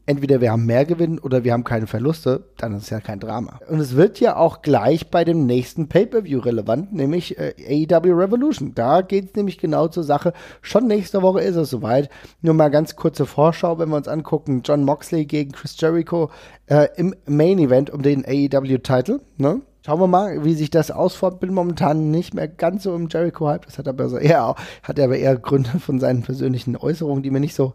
entweder 0.05 0.41
wir 0.41 0.51
haben 0.51 0.65
mehr 0.65 0.85
Gewinn 0.85 1.19
oder 1.19 1.43
wir 1.43 1.53
haben 1.53 1.63
keine 1.63 1.87
Verluste, 1.87 2.43
dann 2.57 2.75
ist 2.75 2.83
es 2.83 2.89
ja 2.89 2.99
kein 2.99 3.19
Drama. 3.19 3.59
Und 3.69 3.79
es 3.79 3.95
wird 3.95 4.19
ja 4.19 4.35
auch 4.35 4.61
gleich 4.61 5.09
bei 5.09 5.23
dem 5.23 5.45
nächsten 5.45 5.87
Pay-Per-View 5.87 6.39
relevant, 6.39 6.93
nämlich 6.93 7.37
äh, 7.37 7.53
AEW 7.89 8.13
Revolution. 8.13 8.73
Da 8.75 9.01
geht 9.01 9.29
es 9.29 9.35
nämlich 9.35 9.57
genau 9.57 9.87
zur 9.87 10.03
Sache. 10.03 10.33
Schon 10.61 10.87
nächste 10.87 11.21
Woche 11.21 11.41
ist 11.41 11.55
es 11.55 11.69
soweit. 11.69 12.09
Nur 12.41 12.53
mal 12.53 12.69
ganz 12.69 12.95
kurze 12.95 13.25
Vorschau, 13.25 13.79
wenn 13.79 13.89
wir 13.89 13.97
uns 13.97 14.07
angucken. 14.07 14.61
John 14.65 14.83
Moxley 14.83 15.25
gegen 15.25 15.51
Chris 15.51 15.79
Jericho 15.79 16.29
äh, 16.67 16.87
im 16.95 17.15
Main 17.25 17.59
Event 17.59 17.89
um 17.89 18.01
den 18.01 18.25
AEW-Title. 18.25 19.21
Ne? 19.37 19.61
Schauen 19.85 19.99
wir 19.99 20.07
mal, 20.07 20.45
wie 20.45 20.53
sich 20.53 20.69
das 20.69 20.91
ausformt. 20.91 21.41
Bin 21.41 21.53
momentan 21.53 22.09
nicht 22.09 22.33
mehr 22.33 22.47
ganz 22.47 22.83
so 22.83 22.95
im 22.95 23.09
Jericho-Hype. 23.09 23.65
Das 23.65 23.77
hat 23.77 23.89
aber 23.89 24.07
so 24.07 24.17
eher, 24.17 24.55
hat 24.81 24.97
aber 24.97 25.17
eher 25.17 25.35
Gründe 25.35 25.77
von 25.79 25.99
seinen 25.99 26.21
persönlichen 26.21 26.77
Äußerungen, 26.77 27.21
die 27.21 27.31
mir 27.31 27.41
nicht 27.41 27.53
so, 27.53 27.73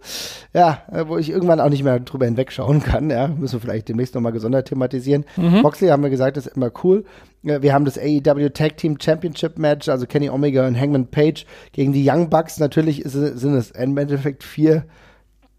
ja, 0.55 0.83
wo 1.07 1.19
ich 1.19 1.29
irgendwann 1.29 1.61
auch 1.61 1.69
nicht 1.69 1.85
mehr 1.85 2.01
drüber 2.01 2.25
hinwegschauen 2.25 2.83
kann. 2.83 3.11
Ja, 3.11 3.29
müssen 3.29 3.55
wir 3.55 3.61
vielleicht 3.61 3.91
demnächst 3.91 4.15
nochmal 4.15 4.33
gesondert 4.33 4.69
thematisieren. 4.69 5.27
Mhm. 5.37 5.61
Moxley 5.61 5.89
haben 5.89 6.03
wir 6.03 6.09
gesagt, 6.09 6.39
das 6.39 6.47
ist 6.47 6.57
immer 6.57 6.71
cool. 6.83 7.05
Wir 7.43 7.75
haben 7.75 7.85
das 7.85 7.99
AEW 7.99 8.49
Tag 8.51 8.79
Team 8.79 8.97
Championship 8.99 9.59
Match, 9.59 9.89
also 9.91 10.07
Kenny 10.07 10.31
Omega 10.31 10.67
und 10.67 10.81
Hangman 10.81 11.09
Page 11.09 11.45
gegen 11.73 11.93
die 11.93 12.09
Young 12.09 12.31
Bucks. 12.31 12.59
Natürlich 12.59 13.03
ist, 13.03 13.13
sind 13.13 13.55
es 13.55 13.71
im 13.73 13.97
Endeffekt 13.99 14.45
vier 14.45 14.85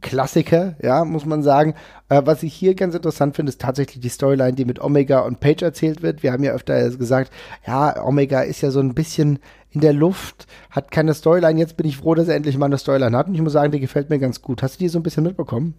Klassiker, 0.01 0.75
ja, 0.81 1.03
muss 1.03 1.25
man 1.25 1.43
sagen. 1.43 1.75
Äh, 2.07 2.21
was 2.25 2.43
ich 2.43 2.53
hier 2.53 2.75
ganz 2.75 2.95
interessant 2.95 3.35
finde, 3.35 3.49
ist 3.49 3.61
tatsächlich 3.61 3.99
die 3.99 4.09
Storyline, 4.09 4.53
die 4.53 4.65
mit 4.65 4.79
Omega 4.79 5.19
und 5.19 5.39
Page 5.39 5.61
erzählt 5.61 6.01
wird. 6.01 6.23
Wir 6.23 6.31
haben 6.31 6.43
ja 6.43 6.53
öfter 6.53 6.89
gesagt, 6.91 7.31
ja, 7.67 8.01
Omega 8.03 8.41
ist 8.41 8.61
ja 8.61 8.71
so 8.71 8.79
ein 8.79 8.93
bisschen 8.93 9.39
in 9.71 9.81
der 9.81 9.93
Luft, 9.93 10.47
hat 10.71 10.91
keine 10.91 11.13
Storyline. 11.13 11.59
Jetzt 11.59 11.77
bin 11.77 11.87
ich 11.87 11.97
froh, 11.97 12.15
dass 12.15 12.27
er 12.27 12.35
endlich 12.35 12.57
mal 12.57 12.67
eine 12.67 12.77
Storyline 12.77 13.15
hat. 13.15 13.27
Und 13.27 13.35
ich 13.35 13.41
muss 13.41 13.53
sagen, 13.53 13.71
die 13.71 13.79
gefällt 13.79 14.09
mir 14.09 14.19
ganz 14.19 14.41
gut. 14.41 14.63
Hast 14.63 14.75
du 14.75 14.79
die 14.79 14.89
so 14.89 14.99
ein 14.99 15.03
bisschen 15.03 15.23
mitbekommen? 15.23 15.75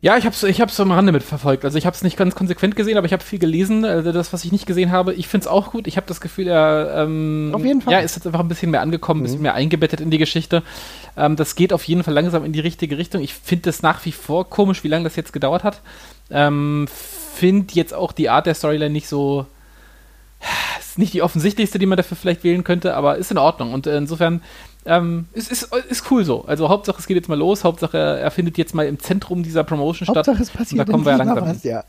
Ja, 0.00 0.16
ich 0.16 0.24
habe 0.24 0.34
es 0.34 0.42
ich 0.44 0.60
hab's 0.60 0.78
am 0.78 0.92
Rande 0.92 1.10
mitverfolgt. 1.10 1.64
Also 1.64 1.76
ich 1.76 1.84
habe 1.84 1.96
es 1.96 2.02
nicht 2.02 2.16
ganz 2.16 2.36
konsequent 2.36 2.76
gesehen, 2.76 2.96
aber 2.96 3.06
ich 3.06 3.12
habe 3.12 3.24
viel 3.24 3.40
gelesen. 3.40 3.84
Also 3.84 4.12
das, 4.12 4.32
was 4.32 4.44
ich 4.44 4.52
nicht 4.52 4.64
gesehen 4.64 4.92
habe, 4.92 5.12
ich 5.12 5.26
finde 5.26 5.44
es 5.44 5.48
auch 5.48 5.72
gut. 5.72 5.88
Ich 5.88 5.96
habe 5.96 6.06
das 6.06 6.20
Gefühl, 6.20 6.46
er 6.46 7.02
ähm, 7.02 7.50
auf 7.52 7.64
jeden 7.64 7.82
Fall. 7.82 7.94
Ja, 7.94 7.98
ist 7.98 8.14
jetzt 8.14 8.24
einfach 8.24 8.38
ein 8.38 8.46
bisschen 8.46 8.70
mehr 8.70 8.80
angekommen, 8.80 9.20
ein 9.20 9.24
bisschen 9.24 9.38
mhm. 9.38 9.44
mehr 9.44 9.54
eingebettet 9.54 10.00
in 10.00 10.10
die 10.12 10.18
Geschichte. 10.18 10.62
Ähm, 11.16 11.34
das 11.34 11.56
geht 11.56 11.72
auf 11.72 11.82
jeden 11.84 12.04
Fall 12.04 12.14
langsam 12.14 12.44
in 12.44 12.52
die 12.52 12.60
richtige 12.60 12.96
Richtung. 12.96 13.22
Ich 13.22 13.34
finde 13.34 13.70
es 13.70 13.82
nach 13.82 14.04
wie 14.04 14.12
vor 14.12 14.48
komisch, 14.48 14.84
wie 14.84 14.88
lange 14.88 15.02
das 15.02 15.16
jetzt 15.16 15.32
gedauert 15.32 15.64
hat. 15.64 15.80
Ähm, 16.30 16.86
finde 17.34 17.74
jetzt 17.74 17.92
auch 17.92 18.12
die 18.12 18.28
Art 18.28 18.46
der 18.46 18.54
Storyline 18.54 18.90
nicht 18.90 19.08
so 19.08 19.46
ist 20.78 20.98
nicht 20.98 21.14
die 21.14 21.22
offensichtlichste, 21.22 21.78
die 21.78 21.86
man 21.86 21.96
dafür 21.96 22.16
vielleicht 22.16 22.44
wählen 22.44 22.64
könnte, 22.64 22.94
aber 22.94 23.16
ist 23.16 23.30
in 23.30 23.38
Ordnung. 23.38 23.72
Und 23.72 23.86
insofern 23.86 24.42
ähm, 24.88 25.26
ist, 25.32 25.52
ist, 25.52 25.72
ist 25.88 26.10
cool 26.10 26.24
so. 26.24 26.44
Also 26.44 26.68
Hauptsache, 26.68 26.98
es 26.98 27.06
geht 27.06 27.16
jetzt 27.16 27.28
mal 27.28 27.38
los. 27.38 27.62
Hauptsache, 27.64 27.98
er 27.98 28.30
findet 28.30 28.58
jetzt 28.58 28.74
mal 28.74 28.86
im 28.86 28.98
Zentrum 28.98 29.42
dieser 29.42 29.62
Promotion 29.62 30.08
Hauptsache, 30.08 30.24
statt. 30.24 30.38
Hauptsache, 30.38 30.42
es 30.42 30.50
passiert. 30.50 30.80
Und 30.80 30.88
da 30.88 30.92
kommen 30.92 31.04
wir 31.04 31.12
ja 31.12 31.18
langsam. 31.18 31.48
Was, 31.48 31.62
ja. 31.62 31.84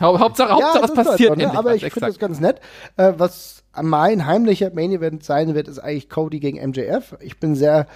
Hauptsache, 0.00 0.52
Hauptsache, 0.52 0.84
es 0.84 0.94
passiert. 0.94 1.40
So, 1.40 1.46
ne? 1.46 1.56
Aber 1.56 1.74
ich 1.74 1.82
finde 1.82 2.06
das 2.06 2.18
ganz 2.18 2.40
nett. 2.40 2.60
Äh, 2.96 3.14
was 3.16 3.64
mein 3.82 4.26
heimlicher 4.26 4.70
Main 4.72 4.92
Event 4.92 5.24
sein 5.24 5.54
wird, 5.54 5.68
ist 5.68 5.78
eigentlich 5.78 6.08
Cody 6.08 6.40
gegen 6.40 6.58
MJF. 6.70 7.16
Ich 7.20 7.38
bin 7.38 7.54
sehr 7.54 7.86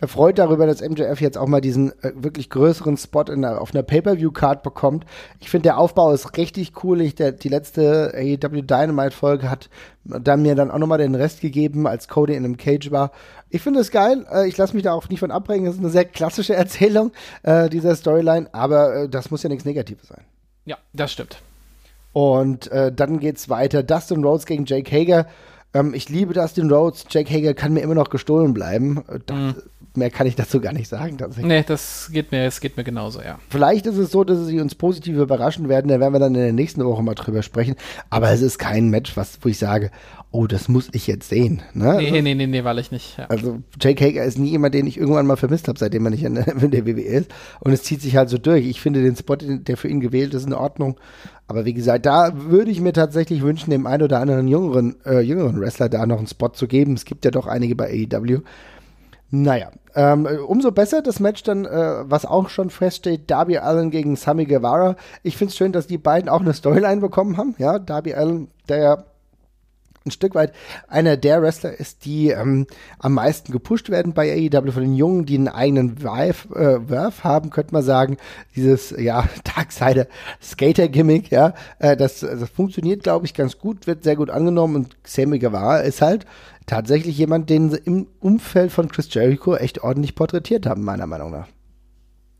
erfreut 0.00 0.38
darüber, 0.38 0.66
dass 0.66 0.80
MJF 0.80 1.20
jetzt 1.20 1.36
auch 1.36 1.48
mal 1.48 1.60
diesen 1.60 1.90
äh, 2.02 2.12
wirklich 2.14 2.50
größeren 2.50 2.96
Spot 2.96 3.22
in 3.22 3.42
der, 3.42 3.60
auf 3.60 3.74
einer 3.74 3.82
Pay-Per-View-Card 3.82 4.62
bekommt. 4.62 5.04
Ich 5.40 5.50
finde, 5.50 5.64
der 5.64 5.78
Aufbau 5.78 6.12
ist 6.12 6.36
richtig 6.36 6.84
cool. 6.84 7.00
Ich, 7.00 7.14
der, 7.14 7.32
die 7.32 7.48
letzte 7.48 8.12
AEW 8.14 8.62
Dynamite-Folge 8.62 9.50
hat 9.50 9.68
dann 10.04 10.42
mir 10.42 10.54
dann 10.54 10.70
auch 10.70 10.78
nochmal 10.78 10.98
den 10.98 11.14
Rest 11.14 11.40
gegeben, 11.40 11.86
als 11.86 12.08
Cody 12.08 12.34
in 12.34 12.44
einem 12.44 12.56
Cage 12.56 12.90
war. 12.90 13.10
Ich 13.50 13.62
finde 13.62 13.80
es 13.80 13.90
geil. 13.90 14.24
Äh, 14.32 14.48
ich 14.48 14.56
lasse 14.56 14.74
mich 14.74 14.84
da 14.84 14.92
auch 14.92 15.08
nicht 15.08 15.20
von 15.20 15.30
abbringen. 15.30 15.66
Das 15.66 15.74
ist 15.74 15.80
eine 15.80 15.90
sehr 15.90 16.04
klassische 16.04 16.54
Erzählung 16.56 17.12
äh, 17.42 17.68
dieser 17.68 17.96
Storyline, 17.96 18.48
aber 18.52 18.94
äh, 18.94 19.08
das 19.08 19.30
muss 19.30 19.42
ja 19.42 19.48
nichts 19.48 19.64
Negatives 19.64 20.08
sein. 20.08 20.24
Ja, 20.64 20.76
das 20.92 21.12
stimmt. 21.12 21.38
Und 22.12 22.70
äh, 22.72 22.92
dann 22.92 23.20
geht's 23.20 23.48
weiter. 23.48 23.82
Dustin 23.82 24.24
Rhodes 24.24 24.46
gegen 24.46 24.64
Jake 24.64 24.90
Hager. 24.90 25.26
Ähm, 25.74 25.94
ich 25.94 26.08
liebe 26.08 26.34
Dustin 26.34 26.70
Rhodes. 26.70 27.06
Jake 27.10 27.32
Hager 27.32 27.54
kann 27.54 27.72
mir 27.72 27.80
immer 27.80 27.94
noch 27.94 28.10
gestohlen 28.10 28.54
bleiben. 28.54 29.04
Äh, 29.08 29.18
das, 29.26 29.36
mhm 29.36 29.62
mehr 29.98 30.10
kann 30.10 30.26
ich 30.26 30.36
dazu 30.36 30.60
gar 30.60 30.72
nicht 30.72 30.88
sagen. 30.88 31.18
Tatsächlich. 31.18 31.46
Nee, 31.46 31.64
das 31.66 32.10
geht 32.12 32.32
mir, 32.32 32.44
es 32.44 32.60
geht 32.60 32.76
mir 32.76 32.84
genauso, 32.84 33.20
ja. 33.20 33.38
Vielleicht 33.48 33.86
ist 33.86 33.96
es 33.96 34.10
so, 34.10 34.24
dass 34.24 34.46
sie 34.46 34.60
uns 34.60 34.74
positiv 34.74 35.16
überraschen 35.16 35.68
werden, 35.68 35.88
da 35.88 36.00
werden 36.00 36.12
wir 36.12 36.20
dann 36.20 36.34
in 36.34 36.40
der 36.40 36.52
nächsten 36.52 36.84
Woche 36.84 37.02
mal 37.02 37.14
drüber 37.14 37.42
sprechen. 37.42 37.76
Aber 38.10 38.30
es 38.30 38.40
ist 38.40 38.58
kein 38.58 38.88
Match, 38.88 39.16
was, 39.16 39.38
wo 39.42 39.48
ich 39.48 39.58
sage, 39.58 39.90
oh, 40.30 40.46
das 40.46 40.68
muss 40.68 40.88
ich 40.92 41.06
jetzt 41.06 41.28
sehen. 41.28 41.62
Ne? 41.72 41.96
Nee, 41.96 42.10
also, 42.10 42.22
nee, 42.22 42.34
nee, 42.34 42.46
nee, 42.46 42.64
weil 42.64 42.78
ich 42.78 42.90
nicht. 42.90 43.18
Ja. 43.18 43.26
Also 43.26 43.60
Jake 43.80 44.04
Hager 44.04 44.24
ist 44.24 44.38
nie 44.38 44.50
jemand, 44.50 44.74
den 44.74 44.86
ich 44.86 44.98
irgendwann 44.98 45.26
mal 45.26 45.36
vermisst 45.36 45.68
habe, 45.68 45.78
seitdem 45.78 46.04
er 46.06 46.10
nicht 46.10 46.22
in 46.22 46.34
der, 46.34 46.48
in 46.62 46.70
der 46.70 46.86
WWE 46.86 47.00
ist. 47.00 47.30
Und 47.60 47.72
es 47.72 47.82
zieht 47.82 48.02
sich 48.02 48.16
halt 48.16 48.28
so 48.28 48.38
durch. 48.38 48.66
Ich 48.66 48.80
finde 48.80 49.02
den 49.02 49.16
Spot, 49.16 49.36
der 49.36 49.76
für 49.76 49.88
ihn 49.88 50.00
gewählt 50.00 50.34
ist, 50.34 50.46
in 50.46 50.52
Ordnung. 50.52 50.98
Aber 51.46 51.64
wie 51.64 51.72
gesagt, 51.72 52.04
da 52.04 52.32
würde 52.34 52.70
ich 52.70 52.80
mir 52.80 52.92
tatsächlich 52.92 53.40
wünschen, 53.40 53.70
dem 53.70 53.86
einen 53.86 54.02
oder 54.02 54.20
anderen 54.20 54.48
jüngeren, 54.48 54.96
äh, 55.06 55.20
jüngeren 55.20 55.58
Wrestler 55.60 55.88
da 55.88 56.04
noch 56.04 56.18
einen 56.18 56.26
Spot 56.26 56.50
zu 56.50 56.66
geben. 56.66 56.92
Es 56.92 57.06
gibt 57.06 57.24
ja 57.24 57.30
doch 57.30 57.46
einige 57.46 57.74
bei 57.74 57.88
AEW. 57.90 58.42
Naja, 59.30 59.70
ähm, 59.94 60.26
umso 60.46 60.72
besser 60.72 61.02
das 61.02 61.20
Match 61.20 61.42
dann, 61.42 61.66
äh, 61.66 62.10
was 62.10 62.24
auch 62.24 62.48
schon 62.48 62.70
feststeht, 62.70 63.30
Darby 63.30 63.58
Allen 63.58 63.90
gegen 63.90 64.16
Sammy 64.16 64.46
Guevara. 64.46 64.96
Ich 65.22 65.36
finde 65.36 65.50
es 65.50 65.56
schön, 65.56 65.72
dass 65.72 65.86
die 65.86 65.98
beiden 65.98 66.30
auch 66.30 66.40
eine 66.40 66.54
Storyline 66.54 67.00
bekommen 67.00 67.36
haben. 67.36 67.54
Ja, 67.58 67.78
Darby 67.78 68.14
Allen, 68.14 68.48
der 68.68 68.78
ja 68.78 69.04
ein 70.04 70.10
Stück 70.10 70.34
weit 70.34 70.52
einer 70.88 71.16
der 71.16 71.42
Wrestler 71.42 71.78
ist, 71.78 72.04
die 72.04 72.30
ähm, 72.30 72.66
am 72.98 73.14
meisten 73.14 73.52
gepusht 73.52 73.90
werden 73.90 74.12
bei 74.12 74.32
AEW 74.32 74.72
von 74.72 74.82
den 74.82 74.94
Jungen, 74.94 75.26
die 75.26 75.36
einen 75.36 75.48
eigenen 75.48 76.02
Wurf, 76.02 76.48
äh, 76.54 76.88
Wurf 76.88 77.24
haben, 77.24 77.50
könnte 77.50 77.74
man 77.74 77.82
sagen. 77.82 78.16
Dieses, 78.56 78.90
ja, 78.90 79.28
Darksider 79.56 80.06
Skater-Gimmick, 80.42 81.30
ja, 81.30 81.54
äh, 81.78 81.96
das, 81.96 82.20
das 82.20 82.48
funktioniert, 82.50 83.02
glaube 83.02 83.26
ich, 83.26 83.34
ganz 83.34 83.58
gut, 83.58 83.86
wird 83.86 84.04
sehr 84.04 84.16
gut 84.16 84.30
angenommen 84.30 84.76
und 84.76 84.96
Sammy 85.04 85.38
Guevara 85.38 85.80
ist 85.80 86.02
halt 86.02 86.26
tatsächlich 86.66 87.18
jemand, 87.18 87.50
den 87.50 87.70
sie 87.70 87.78
im 87.78 88.06
Umfeld 88.20 88.70
von 88.70 88.88
Chris 88.88 89.12
Jericho 89.12 89.56
echt 89.56 89.82
ordentlich 89.82 90.14
porträtiert 90.14 90.66
haben, 90.66 90.84
meiner 90.84 91.06
Meinung 91.06 91.30
nach. 91.30 91.48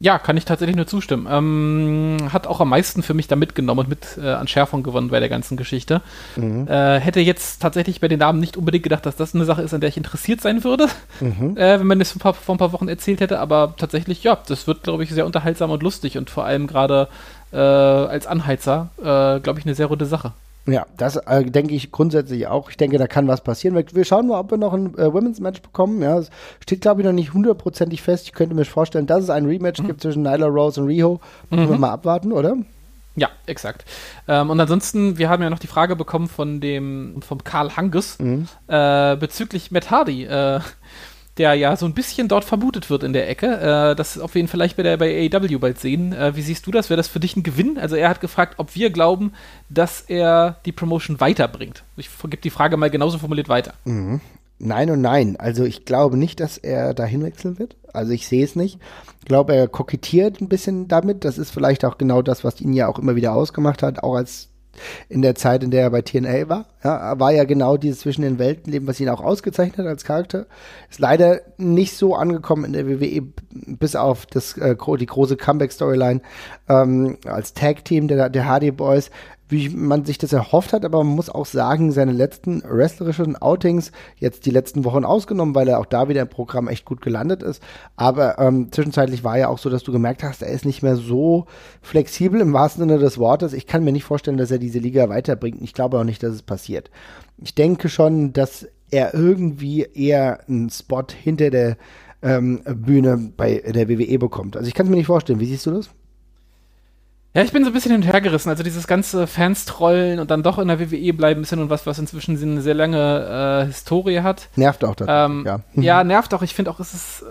Ja, 0.01 0.21
kann 0.21 0.37
ich 0.37 0.45
tatsächlich 0.45 0.77
nur 0.77 0.87
zustimmen. 0.87 1.27
Ähm, 1.29 2.33
hat 2.33 2.47
auch 2.47 2.61
am 2.61 2.69
meisten 2.69 3.03
für 3.03 3.15
mich 3.15 3.27
da 3.27 3.35
mitgenommen 3.35 3.81
und 3.81 3.89
mit 3.89 4.17
äh, 4.23 4.29
an 4.29 4.47
Schärfung 4.47 4.85
gewonnen 4.85 5.09
bei 5.09 5.19
der 5.19 5.29
ganzen 5.29 5.57
Geschichte. 5.57 6.03
Mhm. 6.37 6.69
Äh, 6.69 7.01
hätte 7.01 7.19
jetzt 7.19 7.61
tatsächlich 7.61 8.01
bei 8.01 8.07
den 8.07 8.21
Namen 8.21 8.39
nicht 8.39 8.57
unbedingt 8.57 8.85
gedacht, 8.85 9.05
dass 9.07 9.17
das 9.17 9.35
eine 9.35 9.45
Sache 9.45 9.63
ist, 9.63 9.75
an 9.75 9.81
der 9.81 9.89
ich 9.89 9.97
interessiert 9.97 10.41
sein 10.41 10.63
würde, 10.63 10.87
mhm. 11.19 11.57
äh, 11.57 11.81
wenn 11.81 11.87
man 11.87 11.99
das 11.99 12.13
vor, 12.13 12.35
vor, 12.35 12.55
ein 12.55 12.59
paar 12.59 12.73
Wochen 12.73 12.87
erzählt 12.87 13.21
hätte. 13.21 13.41
Aber 13.41 13.75
tatsächlich, 13.77 14.23
ja, 14.23 14.39
das 14.47 14.69
wird, 14.69 14.85
glaube 14.85 15.03
ich, 15.03 15.11
sehr 15.11 15.27
unterhaltsam 15.27 15.73
und 15.73 15.83
lustig 15.83 16.17
und 16.17 16.31
vor 16.31 16.45
allem 16.45 16.69
gerade 16.69 17.09
äh, 17.53 17.57
als 17.57 18.29
Anheizer, 18.29 18.91
äh, 18.99 19.41
glaube 19.41 19.59
ich, 19.59 19.67
eine 19.67 19.75
sehr 19.75 19.87
runde 19.87 20.07
Sache. 20.07 20.33
Ja, 20.69 20.87
das 20.99 21.17
äh, 21.17 21.45
denke 21.45 21.75
ich 21.75 21.91
grundsätzlich 21.91 22.47
auch. 22.47 22.69
Ich 22.69 22.77
denke, 22.77 22.99
da 22.99 23.07
kann 23.07 23.27
was 23.27 23.41
passieren. 23.41 23.83
Wir 23.91 24.05
schauen 24.05 24.29
mal, 24.29 24.39
ob 24.39 24.51
wir 24.51 24.59
noch 24.59 24.75
ein 24.75 24.95
äh, 24.99 25.13
Women's 25.13 25.41
Match 25.41 25.63
bekommen. 25.63 26.03
Ja, 26.03 26.19
es 26.19 26.31
steht, 26.61 26.83
glaube 26.83 27.01
ich, 27.01 27.07
noch 27.07 27.13
nicht 27.13 27.33
hundertprozentig 27.33 28.03
fest. 28.03 28.27
Ich 28.27 28.33
könnte 28.33 28.55
mir 28.55 28.67
vorstellen, 28.67 29.07
dass 29.07 29.25
es 29.25 29.31
ein 29.31 29.47
Rematch 29.47 29.81
mhm. 29.81 29.87
gibt 29.87 30.03
zwischen 30.03 30.23
Nyla 30.23 30.47
Rose 30.47 30.83
und 30.83 30.89
Riho. 30.89 31.21
Müssen 31.49 31.65
mhm. 31.65 31.71
wir 31.71 31.79
mal 31.79 31.93
abwarten, 31.93 32.33
oder? 32.33 32.57
Ja, 33.17 33.31
exakt. 33.47 33.85
Ähm, 34.29 34.51
und 34.51 34.61
ansonsten, 34.61 35.17
wir 35.17 35.31
haben 35.31 35.43
ja 35.43 35.51
noch 35.51 35.59
die 35.59 35.67
Frage 35.67 35.97
bekommen 35.97 36.29
von 36.29 36.61
dem, 36.61 37.21
vom 37.27 37.43
Karl 37.43 37.75
Hanges 37.77 38.19
mhm. 38.19 38.47
äh, 38.69 39.17
bezüglich 39.17 39.71
Matt 39.71 39.91
Hardy. 39.91 40.25
Äh, 40.25 40.61
der 41.39 41.55
ja 41.55 41.77
so 41.77 41.87
ein 41.87 41.95
bisschen 41.95 42.29
dort 42.29 42.45
vermutet 42.45 42.91
wird 42.91 43.03
in 43.03 43.13
der 43.13 43.29
Ecke. 43.29 43.47
Äh, 43.47 43.97
das 43.97 44.19
auf 44.19 44.35
jeden 44.35 44.49
Fall 44.49 44.59
vielleicht 44.59 44.77
bei 44.77 44.83
der 44.83 44.97
bei 44.97 45.31
AEW 45.33 45.61
bald 45.61 45.79
sehen. 45.79 46.13
Äh, 46.13 46.35
wie 46.35 46.43
siehst 46.43 46.67
du 46.67 46.73
das? 46.73 46.91
Wäre 46.91 46.97
das 46.97 47.07
für 47.07 47.21
dich 47.21 47.37
ein 47.37 47.45
Gewinn? 47.45 47.79
Also 47.79 47.95
er 47.95 48.09
hat 48.09 48.21
gefragt, 48.21 48.55
ob 48.57 48.75
wir 48.75 48.91
glauben, 48.91 49.33
dass 49.69 50.01
er 50.01 50.57
die 50.65 50.73
Promotion 50.73 51.21
weiterbringt. 51.21 51.85
Ich 51.97 52.11
gebe 52.23 52.39
die 52.39 52.51
Frage 52.51 52.77
mal 52.77 52.91
genauso 52.91 53.19
formuliert 53.19 53.49
weiter. 53.49 53.75
Mhm. 53.85 54.21
Nein 54.59 54.91
und 54.91 55.01
nein. 55.01 55.37
Also 55.39 55.63
ich 55.63 55.85
glaube 55.85 56.17
nicht, 56.17 56.41
dass 56.41 56.59
er 56.59 56.93
dahin 56.93 57.23
wechseln 57.23 57.61
wird. 57.61 57.77
Also 57.93 58.11
ich 58.13 58.27
sehe 58.27 58.45
es 58.45 58.57
nicht. 58.57 58.81
Ich 59.21 59.27
glaube, 59.27 59.55
er 59.55 59.69
kokettiert 59.69 60.41
ein 60.41 60.49
bisschen 60.49 60.89
damit. 60.89 61.25
Das 61.25 61.39
ist 61.39 61.53
vielleicht 61.53 61.85
auch 61.85 61.99
genau 61.99 62.23
das, 62.23 62.43
was 62.43 62.61
ihn 62.61 62.73
ja 62.73 62.89
auch 62.89 62.99
immer 62.99 63.15
wieder 63.15 63.35
ausgemacht 63.35 63.85
hat, 63.85 64.03
auch 64.03 64.17
als 64.17 64.49
in 65.09 65.23
der 65.23 65.35
Zeit, 65.35 65.63
in 65.63 65.71
der 65.71 65.83
er 65.83 65.91
bei 65.91 66.03
TNA 66.03 66.49
war. 66.49 66.67
Ja, 66.85 67.19
war 67.19 67.33
ja 67.33 67.45
genau 67.45 67.77
dieses 67.77 68.01
zwischen 68.01 68.23
den 68.23 68.39
Welten 68.39 68.71
leben, 68.71 68.87
was 68.87 69.01
ihn 69.01 69.09
auch 69.09 69.21
ausgezeichnet 69.21 69.79
hat 69.79 69.87
als 69.87 70.05
Charakter. 70.05 70.47
Ist 70.91 71.01
leider 71.01 71.41
nicht 71.57 71.97
so 71.97 72.15
angekommen 72.15 72.65
in 72.65 72.73
der 72.73 72.87
WWE, 72.87 73.23
bis 73.51 73.97
auf 73.97 74.27
das, 74.27 74.57
äh, 74.57 74.77
die 74.99 75.07
große 75.07 75.37
Comeback-Storyline 75.37 76.21
ähm, 76.69 77.19
als 77.27 77.55
Tag-Team 77.55 78.09
der, 78.09 78.29
der 78.29 78.47
Hardy 78.47 78.71
Boys 78.71 79.11
wie 79.49 79.69
man 79.69 80.05
sich 80.05 80.19
das 80.19 80.33
erhofft 80.33 80.73
hat, 80.73 80.85
aber 80.85 81.03
man 81.03 81.15
muss 81.15 81.31
auch 81.31 81.47
sagen, 81.47 81.93
seine 81.93 82.13
letzten 82.13 82.63
wrestlerischen 82.63 83.37
Outings, 83.37 83.93
jetzt 84.17 84.47
die 84.47 84.51
letzten 84.51 84.85
Wochen 84.85 85.05
ausgenommen, 85.05 85.55
weil 85.55 85.69
er 85.69 85.79
auch 85.79 85.87
da 85.87 86.09
wieder 86.09 86.23
im 86.23 86.29
Programm 86.29 86.69
echt 86.69 86.85
gut 86.85 87.01
gelandet 87.01 87.43
ist, 87.43 87.63
aber 87.97 88.39
ähm, 88.39 88.71
zwischenzeitlich 88.71 89.25
war 89.25 89.39
ja 89.39 89.49
auch 89.49 89.59
so, 89.59 89.71
dass 89.71 89.83
du 89.83 89.93
gemerkt 89.93 90.23
hast, 90.23 90.43
er 90.43 90.51
ist 90.51 90.65
nicht 90.65 90.83
mehr 90.83 90.97
so 90.97 91.47
flexibel 91.81 92.41
im 92.41 92.53
wahrsten 92.53 92.83
Sinne 92.83 92.99
des 92.99 93.19
Wortes. 93.19 93.53
Ich 93.53 93.67
kann 93.67 93.85
mir 93.85 93.93
nicht 93.93 94.05
vorstellen, 94.05 94.37
dass 94.37 94.51
er 94.51 94.59
diese 94.59 94.79
Liga 94.79 95.09
weiterbringt. 95.09 95.63
Ich 95.63 95.75
glaube 95.75 95.99
auch 95.99 96.05
nicht, 96.05 96.23
dass 96.23 96.35
es 96.35 96.43
passiert. 96.43 96.91
Ich 97.39 97.55
denke 97.55 97.89
schon, 97.89 98.33
dass 98.33 98.67
er 98.91 99.15
irgendwie 99.15 99.83
eher 99.83 100.41
einen 100.49 100.71
Spot 100.71 101.05
hinter 101.23 101.51
der 101.51 101.77
ähm, 102.23 102.63
Bühne 102.65 103.33
bei 103.37 103.63
der 103.67 103.89
WWE 103.89 104.19
bekommt. 104.19 104.57
Also 104.57 104.69
ich 104.69 104.75
kann 104.75 104.87
es 104.87 104.91
mir 104.91 104.97
nicht 104.97 105.07
vorstellen. 105.07 105.41
Wie 105.41 105.47
siehst 105.47 105.67
du 105.67 105.71
das? 105.73 105.91
Ja, 107.35 107.43
ich 107.43 107.53
bin 107.53 107.63
so 107.63 107.71
ein 107.71 107.73
bisschen 107.75 107.93
hinterhergerissen. 107.93 108.51
Also 108.51 108.63
dieses 108.63 108.87
ganze 108.87 109.27
Fans 109.27 109.65
trollen 109.65 110.19
und 110.19 110.31
dann 110.31 110.43
doch 110.43 110.59
in 110.59 110.69
der 110.69 110.81
WWE 110.81 111.13
bleiben 111.13 111.43
bisschen 111.43 111.61
und 111.61 111.71
was, 111.71 111.87
was 111.87 111.99
inzwischen 111.99 112.41
eine 112.41 112.63
sehr 112.63 112.75
lange 112.75 113.63
äh, 113.63 113.67
Historie 113.67 114.21
hat. 114.21 114.49
Nervt 114.57 114.85
auch 114.85 114.95
das. 114.95 115.09
Ähm, 115.11 115.45
ja. 115.47 115.61
ja, 115.75 116.05
nervt 116.05 116.33
auch. 116.35 116.43
Ich 116.43 116.55
finde 116.55 116.71
auch, 116.71 116.81
es 116.81 116.95
ist, 116.95 117.25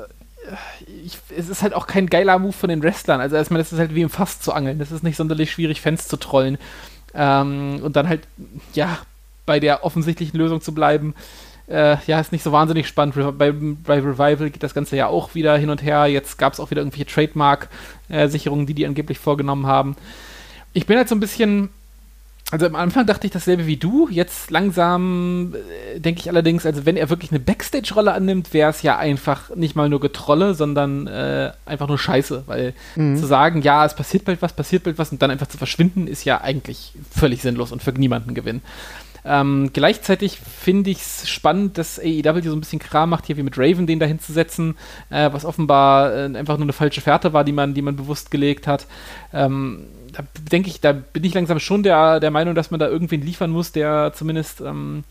ich, 1.04 1.18
es 1.36 1.50
ist 1.50 1.64
halt 1.64 1.74
auch 1.74 1.88
kein 1.88 2.08
geiler 2.08 2.38
Move 2.40 2.54
von 2.54 2.70
den 2.70 2.84
Wrestlern. 2.84 3.22
Also 3.22 3.36
erstmal, 3.36 3.60
das 3.60 3.74
ist 3.74 3.80
halt 3.80 3.96
wie 3.96 4.02
im 4.02 4.10
Fass 4.10 4.40
zu 4.40 4.54
angeln. 4.54 4.80
Das 4.80 4.92
ist 4.92 5.04
nicht 5.04 5.18
sonderlich 5.18 5.52
schwierig, 5.52 5.82
Fans 5.82 6.08
zu 6.08 6.18
trollen. 6.18 6.58
Ähm, 7.14 7.80
und 7.82 7.96
dann 7.96 8.08
halt, 8.08 8.22
ja, 8.74 9.00
bei 9.46 9.60
der 9.60 9.84
offensichtlichen 9.84 10.38
Lösung 10.38 10.62
zu 10.62 10.74
bleiben. 10.74 11.16
Äh, 11.68 11.98
ja, 12.08 12.20
ist 12.20 12.32
nicht 12.32 12.44
so 12.44 12.52
wahnsinnig 12.52 12.88
spannend. 12.88 13.16
Bei, 13.38 13.52
bei, 13.52 14.00
Revival 14.00 14.50
geht 14.50 14.64
das 14.64 14.74
Ganze 14.74 14.96
ja 14.96 15.08
auch 15.08 15.36
wieder 15.36 15.58
hin 15.58 15.70
und 15.70 15.84
her. 15.84 16.06
Jetzt 16.06 16.38
gab 16.38 16.54
es 16.54 16.60
auch 16.60 16.72
wieder 16.72 16.82
irgendwelche 16.82 17.06
Trademark-Sicherungen, 17.06 18.66
die 18.66 18.74
die 18.74 18.86
angeblich 18.86 19.20
vorgenommen 19.20 19.68
haben. 19.68 19.96
Ich 20.74 20.86
bin 20.86 20.98
halt 20.98 21.10
so 21.10 21.16
ein 21.16 21.20
bisschen 21.20 21.70
also 22.50 22.66
am 22.66 22.76
Anfang 22.76 23.06
dachte 23.06 23.28
ich 23.28 23.34
dasselbe 23.34 23.68
wie 23.68 23.76
du. 23.76 24.08
Jetzt 24.10 24.52
langsam 24.52 25.54
äh, 25.54 26.00
denke 26.00 26.22
ich 26.22 26.30
allerdings, 26.30 26.66
also 26.66 26.86
wenn 26.86 26.96
er 26.96 27.10
wirklich 27.10 27.32
eine 27.32 27.42
Backstage-Rolle 27.42 28.14
annimmt, 28.14 28.54
wäre 28.54 28.70
es 28.70 28.84
ja 28.84 28.98
einfach 28.98 29.54
nicht 29.56 29.76
mal 29.76 29.90
nur 29.90 30.00
Getrolle, 30.00 30.54
sondern 30.54 31.08
äh, 31.08 31.52
einfach 31.66 31.90
nur 31.90 32.00
Scheiße. 32.00 32.44
Weil 32.48 32.74
mhm. 32.96 33.18
zu 33.18 33.26
sagen, 33.26 33.64
ja, 33.64 33.86
es 33.86 33.96
passiert 33.96 34.24
bald 34.24 34.42
was, 34.42 34.54
passiert 34.54 34.84
bald 34.84 34.98
was 34.98 35.12
und 35.12 35.22
dann 35.22 35.30
einfach 35.30 35.48
zu 35.48 35.58
verschwinden, 35.58 36.08
ist 36.08 36.24
ja 36.24 36.40
eigentlich 36.40 36.94
völlig 37.12 37.42
sinnlos 37.42 37.74
und 37.74 37.84
für 37.84 37.92
niemanden 37.92 38.34
Gewinn. 38.34 38.62
Ähm, 39.28 39.72
gleichzeitig 39.74 40.40
finde 40.40 40.90
ich 40.90 41.00
es 41.00 41.30
spannend, 41.30 41.78
dass 41.78 42.00
AEW 42.00 42.42
so 42.44 42.54
ein 42.54 42.62
bisschen 42.62 42.80
Kram 42.80 43.10
macht, 43.10 43.26
hier 43.26 43.36
wie 43.36 43.44
mit 43.44 43.58
Raven 43.58 43.86
den 43.86 44.00
da 44.00 44.06
hinzusetzen, 44.06 44.78
äh, 45.10 45.30
was 45.32 45.44
offenbar 45.44 46.14
äh, 46.14 46.38
einfach 46.38 46.58
nur 46.58 46.66
eine 46.66 46.74
falsche 46.74 47.02
Fährte 47.02 47.34
war, 47.34 47.44
die 47.44 47.52
man, 47.52 47.74
die 47.74 47.82
man 47.82 47.96
bewusst 47.96 48.32
gelegt 48.32 48.68
hat. 48.68 48.88
Ähm, 49.34 49.88
da 50.14 50.24
denke 50.52 50.70
ich, 50.70 50.80
da 50.80 50.94
bin 50.94 51.24
ich 51.24 51.34
langsam 51.34 51.60
schon 51.60 51.84
der, 51.84 52.20
der 52.20 52.32
Meinung, 52.32 52.56
dass 52.56 52.72
man 52.72 52.80
da 52.80 52.88
irgendwen 52.88 53.22
liefern 53.22 53.52
muss, 53.52 53.74
der 53.74 54.14
zumindest 54.16 54.62
ähm, 54.62 55.04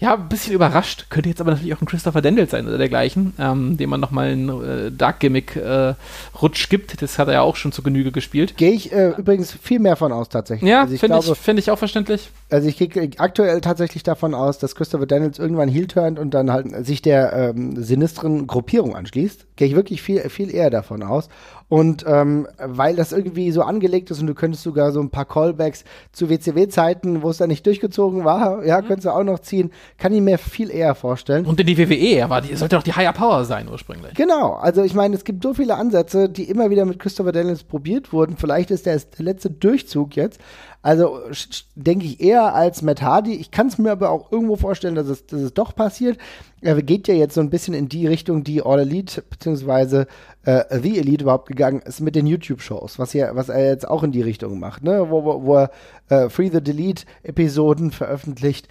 ja, 0.00 0.14
ein 0.14 0.28
bisschen 0.28 0.54
überrascht. 0.54 1.06
Könnte 1.10 1.28
jetzt 1.28 1.40
aber 1.40 1.50
natürlich 1.50 1.74
auch 1.74 1.82
ein 1.82 1.86
Christopher 1.86 2.22
Dendel 2.22 2.48
sein 2.48 2.68
oder 2.68 2.78
dergleichen, 2.78 3.32
ähm, 3.38 3.76
dem 3.76 3.90
man 3.90 3.98
nochmal 3.98 4.28
einen 4.28 4.48
äh, 4.48 4.92
Dark-Gimmick-Rutsch 4.92 6.64
äh, 6.64 6.68
gibt. 6.68 7.02
Das 7.02 7.18
hat 7.18 7.26
er 7.26 7.34
ja 7.34 7.40
auch 7.42 7.56
schon 7.56 7.72
zu 7.72 7.82
Genüge 7.82 8.12
gespielt. 8.12 8.56
Gehe 8.56 8.70
ich 8.70 8.92
äh, 8.92 9.10
übrigens 9.18 9.52
viel 9.52 9.80
mehr 9.80 9.96
von 9.96 10.12
aus, 10.12 10.28
tatsächlich. 10.28 10.70
Ja, 10.70 10.82
also 10.82 10.96
finde 10.96 11.18
ich, 11.18 11.38
find 11.38 11.58
ich 11.58 11.70
auch 11.72 11.78
verständlich. 11.78 12.30
Also 12.48 12.68
ich 12.68 12.76
gehe 12.76 13.10
aktuell 13.18 13.60
tatsächlich 13.60 14.04
davon 14.04 14.34
aus, 14.34 14.58
dass 14.58 14.76
Christopher 14.76 15.06
Daniels 15.06 15.40
irgendwann 15.40 15.68
heel 15.68 15.88
turnt 15.88 16.20
und 16.20 16.32
dann 16.32 16.52
halt 16.52 16.86
sich 16.86 17.02
der 17.02 17.32
ähm, 17.32 17.82
sinistren 17.82 18.46
Gruppierung 18.46 18.94
anschließt. 18.94 19.46
Gehe 19.56 19.66
ich 19.66 19.74
wirklich 19.74 20.00
viel, 20.00 20.20
viel 20.30 20.54
eher 20.54 20.70
davon 20.70 21.02
aus. 21.02 21.28
Und 21.68 22.04
ähm, 22.08 22.48
weil 22.58 22.96
das 22.96 23.12
irgendwie 23.12 23.50
so 23.50 23.62
angelegt 23.62 24.10
ist 24.10 24.20
und 24.20 24.26
du 24.26 24.34
könntest 24.34 24.62
sogar 24.62 24.90
so 24.90 25.00
ein 25.00 25.10
paar 25.10 25.26
Callbacks 25.26 25.84
zu 26.12 26.30
WCW-Zeiten, 26.30 27.22
wo 27.22 27.28
es 27.28 27.36
da 27.36 27.46
nicht 27.46 27.66
durchgezogen 27.66 28.24
war, 28.24 28.64
ja, 28.64 28.80
mhm. 28.80 28.86
könntest 28.86 29.04
du 29.04 29.10
auch 29.10 29.24
noch 29.24 29.40
ziehen, 29.40 29.70
kann 29.96 30.12
ich 30.12 30.20
mir 30.20 30.38
viel 30.38 30.70
eher 30.70 30.94
vorstellen. 30.94 31.46
Und 31.46 31.58
in 31.60 31.66
die 31.66 31.78
WWE, 31.78 32.16
er 32.16 32.30
war 32.30 32.42
die, 32.42 32.54
sollte 32.54 32.76
doch 32.76 32.82
die 32.82 32.92
Higher 32.92 33.12
Power 33.12 33.44
sein 33.44 33.68
ursprünglich. 33.68 34.14
Genau, 34.14 34.54
also 34.54 34.82
ich 34.82 34.94
meine, 34.94 35.16
es 35.16 35.24
gibt 35.24 35.42
so 35.42 35.54
viele 35.54 35.76
Ansätze, 35.76 36.28
die 36.28 36.44
immer 36.44 36.70
wieder 36.70 36.84
mit 36.84 36.98
Christopher 36.98 37.32
Daniels 37.32 37.64
probiert 37.64 38.12
wurden. 38.12 38.36
Vielleicht 38.36 38.70
ist 38.70 38.86
der, 38.86 38.98
der 38.98 39.24
letzte 39.24 39.50
Durchzug 39.50 40.16
jetzt. 40.16 40.40
Also 40.80 41.18
denke 41.74 42.06
ich 42.06 42.20
eher 42.20 42.54
als 42.54 42.82
Matt 42.82 43.02
Hardy. 43.02 43.34
Ich 43.34 43.50
kann 43.50 43.66
es 43.66 43.78
mir 43.78 43.90
aber 43.90 44.10
auch 44.10 44.30
irgendwo 44.30 44.56
vorstellen, 44.56 44.94
dass 44.94 45.08
es, 45.08 45.26
dass 45.26 45.40
es 45.40 45.52
doch 45.52 45.74
passiert. 45.74 46.18
Er 46.60 46.80
geht 46.82 47.08
ja 47.08 47.14
jetzt 47.14 47.34
so 47.34 47.40
ein 47.40 47.50
bisschen 47.50 47.74
in 47.74 47.88
die 47.88 48.06
Richtung, 48.06 48.44
die 48.44 48.62
All 48.62 48.78
Elite 48.78 49.22
beziehungsweise 49.28 50.06
äh, 50.44 50.64
The 50.80 50.98
Elite 50.98 51.24
überhaupt 51.24 51.48
gegangen 51.48 51.82
ist 51.82 52.00
mit 52.00 52.14
den 52.14 52.26
YouTube-Shows, 52.26 52.98
was, 52.98 53.14
was 53.14 53.48
er 53.48 53.66
jetzt 53.66 53.88
auch 53.88 54.04
in 54.04 54.12
die 54.12 54.22
Richtung 54.22 54.60
macht, 54.60 54.84
ne? 54.84 55.10
wo, 55.10 55.24
wo, 55.24 55.42
wo 55.44 55.56
er 55.56 55.70
äh, 56.08 56.30
Free 56.30 56.50
the 56.50 56.62
Delete-Episoden 56.62 57.90
veröffentlicht. 57.90 58.68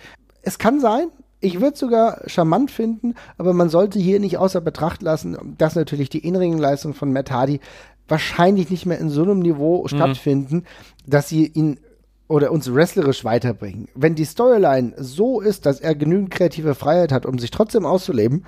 Es 0.48 0.60
kann 0.60 0.80
sein, 0.80 1.10
ich 1.42 1.56
würde 1.56 1.74
es 1.74 1.80
sogar 1.80 2.22
charmant 2.26 2.72
finden, 2.72 3.16
aber 3.38 3.52
man 3.52 3.68
sollte 3.68 4.00
hier 4.00 4.22
nicht 4.22 4.38
außer 4.38 4.62
Betracht 4.62 5.02
lassen, 5.02 5.38
dass 5.58 5.76
natürlich 5.76 6.08
die 6.10 6.26
Innenringleistung 6.26 6.94
von 6.94 7.12
Matt 7.12 7.32
Hardy 7.32 7.60
wahrscheinlich 8.08 8.70
nicht 8.70 8.86
mehr 8.86 8.98
in 8.98 9.10
so 9.10 9.24
einem 9.24 9.40
Niveau 9.40 9.84
mhm. 9.84 9.90
stattfinden, 9.90 10.64
dass 11.06 11.28
sie 11.28 11.48
ihn 11.48 11.82
oder 12.30 12.54
uns 12.54 12.74
wrestlerisch 12.74 13.26
weiterbringen. 13.26 13.90
Wenn 13.94 14.16
die 14.16 14.24
Storyline 14.24 14.94
so 14.96 15.42
ist, 15.42 15.66
dass 15.66 15.82
er 15.82 15.96
genügend 15.96 16.32
kreative 16.32 16.76
Freiheit 16.76 17.12
hat, 17.12 17.26
um 17.26 17.40
sich 17.40 17.52
trotzdem 17.52 17.86
auszuleben, 17.86 18.46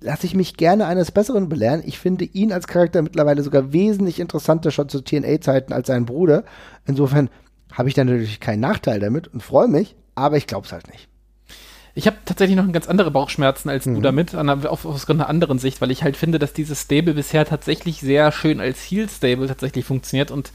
lasse 0.00 0.24
ich 0.24 0.34
mich 0.34 0.56
gerne 0.56 0.86
eines 0.86 1.10
Besseren 1.10 1.50
belehren. 1.50 1.82
Ich 1.84 1.98
finde 1.98 2.24
ihn 2.24 2.54
als 2.54 2.66
Charakter 2.66 3.02
mittlerweile 3.02 3.42
sogar 3.42 3.74
wesentlich 3.74 4.18
interessanter 4.18 4.70
schon 4.70 4.88
zu 4.88 5.02
TNA-Zeiten 5.02 5.74
als 5.74 5.88
sein 5.88 6.06
Bruder. 6.06 6.44
Insofern 6.86 7.28
habe 7.70 7.90
ich 7.90 7.94
da 7.94 8.02
natürlich 8.02 8.40
keinen 8.40 8.60
Nachteil 8.60 8.98
damit 8.98 9.28
und 9.28 9.42
freue 9.42 9.68
mich, 9.68 9.94
aber 10.14 10.36
ich 10.36 10.46
glaube 10.46 10.66
es 10.66 10.72
halt 10.72 10.88
nicht. 10.88 11.08
Ich 11.94 12.06
habe 12.06 12.16
tatsächlich 12.24 12.56
noch 12.56 12.70
ganz 12.72 12.88
andere 12.88 13.10
Bauchschmerzen 13.10 13.68
als 13.68 13.84
mhm. 13.84 13.96
du 13.96 14.00
damit, 14.00 14.34
an, 14.34 14.48
auf, 14.48 14.86
aus 14.86 15.08
einer 15.08 15.28
anderen 15.28 15.58
Sicht, 15.58 15.80
weil 15.80 15.90
ich 15.90 16.02
halt 16.02 16.16
finde, 16.16 16.38
dass 16.38 16.54
dieses 16.54 16.80
Stable 16.80 17.14
bisher 17.14 17.44
tatsächlich 17.44 18.00
sehr 18.00 18.32
schön 18.32 18.60
als 18.60 18.90
Heal-Stable 18.90 19.46
tatsächlich 19.46 19.84
funktioniert 19.84 20.30
und 20.30 20.52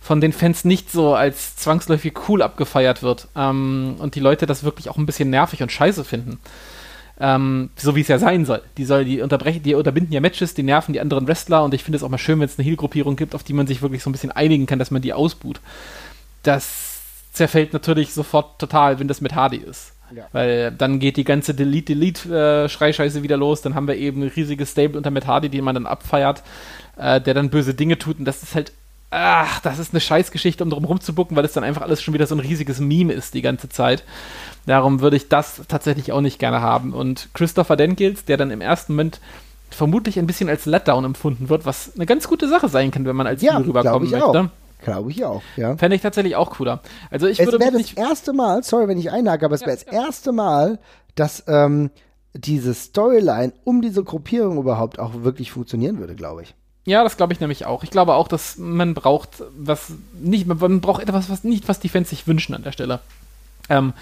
von 0.00 0.20
den 0.20 0.32
Fans 0.32 0.64
nicht 0.64 0.90
so 0.90 1.14
als 1.14 1.56
zwangsläufig 1.56 2.14
cool 2.28 2.42
abgefeiert 2.42 3.02
wird 3.02 3.28
ähm, 3.36 3.96
und 3.98 4.14
die 4.14 4.20
Leute 4.20 4.46
das 4.46 4.64
wirklich 4.64 4.88
auch 4.88 4.96
ein 4.96 5.06
bisschen 5.06 5.30
nervig 5.30 5.62
und 5.62 5.70
scheiße 5.70 6.04
finden. 6.04 6.40
Ähm, 7.20 7.68
so 7.76 7.94
wie 7.94 8.00
es 8.00 8.08
ja 8.08 8.18
sein 8.18 8.46
soll. 8.46 8.62
Die 8.78 8.86
soll 8.86 9.04
die 9.04 9.20
unterbrechen, 9.20 9.62
die 9.62 9.74
unterbinden 9.74 10.12
ja 10.12 10.20
Matches, 10.20 10.54
die 10.54 10.62
nerven 10.62 10.94
die 10.94 11.00
anderen 11.00 11.28
Wrestler 11.28 11.62
und 11.62 11.74
ich 11.74 11.84
finde 11.84 11.98
es 11.98 12.02
auch 12.02 12.08
mal 12.08 12.18
schön, 12.18 12.40
wenn 12.40 12.46
es 12.46 12.58
eine 12.58 12.66
Heal-Gruppierung 12.66 13.14
gibt, 13.14 13.34
auf 13.34 13.44
die 13.44 13.52
man 13.52 13.66
sich 13.66 13.82
wirklich 13.82 14.02
so 14.02 14.08
ein 14.08 14.12
bisschen 14.12 14.32
einigen 14.32 14.66
kann, 14.66 14.78
dass 14.78 14.90
man 14.90 15.02
die 15.02 15.12
ausbuht. 15.12 15.60
Das 16.42 16.89
zerfällt 17.32 17.72
natürlich 17.72 18.12
sofort 18.12 18.58
total, 18.58 18.98
wenn 18.98 19.08
das 19.08 19.20
mit 19.20 19.34
Hardy 19.34 19.58
ist. 19.58 19.92
Ja. 20.14 20.24
Weil 20.32 20.72
dann 20.72 20.98
geht 20.98 21.16
die 21.16 21.24
ganze 21.24 21.54
Delete-Delete-Schreischeiße 21.54 23.20
äh, 23.20 23.22
wieder 23.22 23.36
los. 23.36 23.62
Dann 23.62 23.74
haben 23.74 23.86
wir 23.86 23.96
eben 23.96 24.22
ein 24.22 24.28
riesiges 24.28 24.72
Stable 24.72 24.96
unter 24.96 25.10
Matt 25.10 25.26
Hardy, 25.26 25.48
den 25.48 25.62
man 25.62 25.74
dann 25.74 25.86
abfeiert, 25.86 26.42
äh, 26.96 27.20
der 27.20 27.34
dann 27.34 27.50
böse 27.50 27.74
Dinge 27.74 27.96
tut. 27.96 28.18
Und 28.18 28.24
das 28.24 28.42
ist 28.42 28.54
halt 28.56 28.72
ach, 29.10 29.60
das 29.60 29.78
ist 29.78 29.92
eine 29.92 30.00
Scheißgeschichte, 30.00 30.62
um 30.62 30.70
drum 30.70 30.84
rumzubucken, 30.84 31.36
weil 31.36 31.44
es 31.44 31.52
dann 31.52 31.64
einfach 31.64 31.82
alles 31.82 32.00
schon 32.00 32.14
wieder 32.14 32.26
so 32.26 32.34
ein 32.34 32.40
riesiges 32.40 32.80
Meme 32.80 33.12
ist 33.12 33.34
die 33.34 33.42
ganze 33.42 33.68
Zeit. 33.68 34.04
Darum 34.66 35.00
würde 35.00 35.16
ich 35.16 35.28
das 35.28 35.62
tatsächlich 35.68 36.12
auch 36.12 36.20
nicht 36.20 36.38
gerne 36.38 36.60
haben. 36.60 36.92
Und 36.92 37.28
Christopher 37.34 37.76
Dengels, 37.76 38.24
der 38.24 38.36
dann 38.36 38.50
im 38.50 38.60
ersten 38.60 38.92
Moment 38.92 39.20
vermutlich 39.70 40.18
ein 40.18 40.26
bisschen 40.26 40.48
als 40.48 40.66
Letdown 40.66 41.04
empfunden 41.04 41.48
wird, 41.48 41.66
was 41.66 41.92
eine 41.94 42.06
ganz 42.06 42.28
gute 42.28 42.48
Sache 42.48 42.68
sein 42.68 42.90
kann, 42.90 43.04
wenn 43.04 43.16
man 43.16 43.26
als 43.26 43.42
ja, 43.42 43.56
rüberkommen 43.56 44.10
möchte. 44.10 44.50
Glaube 44.82 45.10
ich 45.10 45.24
auch, 45.24 45.42
ja. 45.56 45.76
Fände 45.76 45.96
ich 45.96 46.02
tatsächlich 46.02 46.36
auch 46.36 46.50
cooler. 46.50 46.80
Also 47.10 47.26
ich 47.26 47.38
es 47.38 47.46
würde 47.46 47.60
wäre 47.60 47.72
das 47.72 47.92
erste 47.92 48.32
Mal, 48.32 48.62
sorry, 48.62 48.88
wenn 48.88 48.98
ich 48.98 49.10
einhake, 49.10 49.44
aber 49.44 49.54
es 49.54 49.60
ja, 49.60 49.66
wäre 49.68 49.76
das 49.76 49.86
ja. 49.86 50.04
erste 50.04 50.32
Mal, 50.32 50.78
dass 51.14 51.44
ähm, 51.46 51.90
diese 52.34 52.74
Storyline 52.74 53.52
um 53.64 53.82
diese 53.82 54.04
Gruppierung 54.04 54.58
überhaupt 54.58 54.98
auch 54.98 55.22
wirklich 55.22 55.52
funktionieren 55.52 55.98
würde, 55.98 56.14
glaube 56.14 56.42
ich. 56.42 56.54
Ja, 56.86 57.04
das 57.04 57.16
glaube 57.16 57.32
ich 57.32 57.40
nämlich 57.40 57.66
auch. 57.66 57.84
Ich 57.84 57.90
glaube 57.90 58.14
auch, 58.14 58.28
dass 58.28 58.56
man 58.56 58.94
braucht 58.94 59.42
was 59.56 59.92
nicht, 60.20 60.46
man 60.46 60.80
braucht 60.80 61.02
etwas, 61.02 61.28
was 61.28 61.44
nicht, 61.44 61.68
was 61.68 61.80
die 61.80 61.88
Fans 61.88 62.10
sich 62.10 62.26
wünschen 62.26 62.54
an 62.54 62.62
der 62.62 62.72
Stelle. 62.72 63.00
Ähm, 63.68 63.92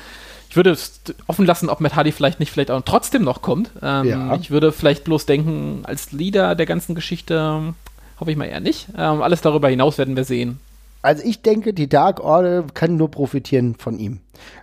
ich 0.48 0.56
würde 0.56 0.70
es 0.70 1.00
offen 1.26 1.44
lassen, 1.44 1.68
ob 1.68 1.80
Matt 1.80 1.96
Hardy 1.96 2.12
vielleicht 2.12 2.40
nicht 2.40 2.50
vielleicht 2.50 2.70
auch 2.70 2.80
trotzdem 2.82 3.22
noch 3.22 3.42
kommt. 3.42 3.70
Ähm, 3.82 4.06
ja. 4.06 4.34
Ich 4.36 4.50
würde 4.50 4.72
vielleicht 4.72 5.04
bloß 5.04 5.26
denken, 5.26 5.80
als 5.84 6.12
Leader 6.12 6.54
der 6.54 6.66
ganzen 6.66 6.94
Geschichte 6.94 7.74
hoffe 8.18 8.30
ich 8.30 8.36
mal 8.36 8.46
eher 8.46 8.60
nicht. 8.60 8.88
Ähm, 8.96 9.22
alles 9.22 9.42
darüber 9.42 9.68
hinaus 9.68 9.98
werden 9.98 10.16
wir 10.16 10.24
sehen. 10.24 10.58
Also 11.02 11.22
ich 11.24 11.42
denke, 11.42 11.72
die 11.72 11.88
Dark 11.88 12.20
Order 12.20 12.64
kann 12.74 12.96
nur 12.96 13.10
profitieren 13.10 13.74
von 13.76 13.98
ihm. 13.98 14.20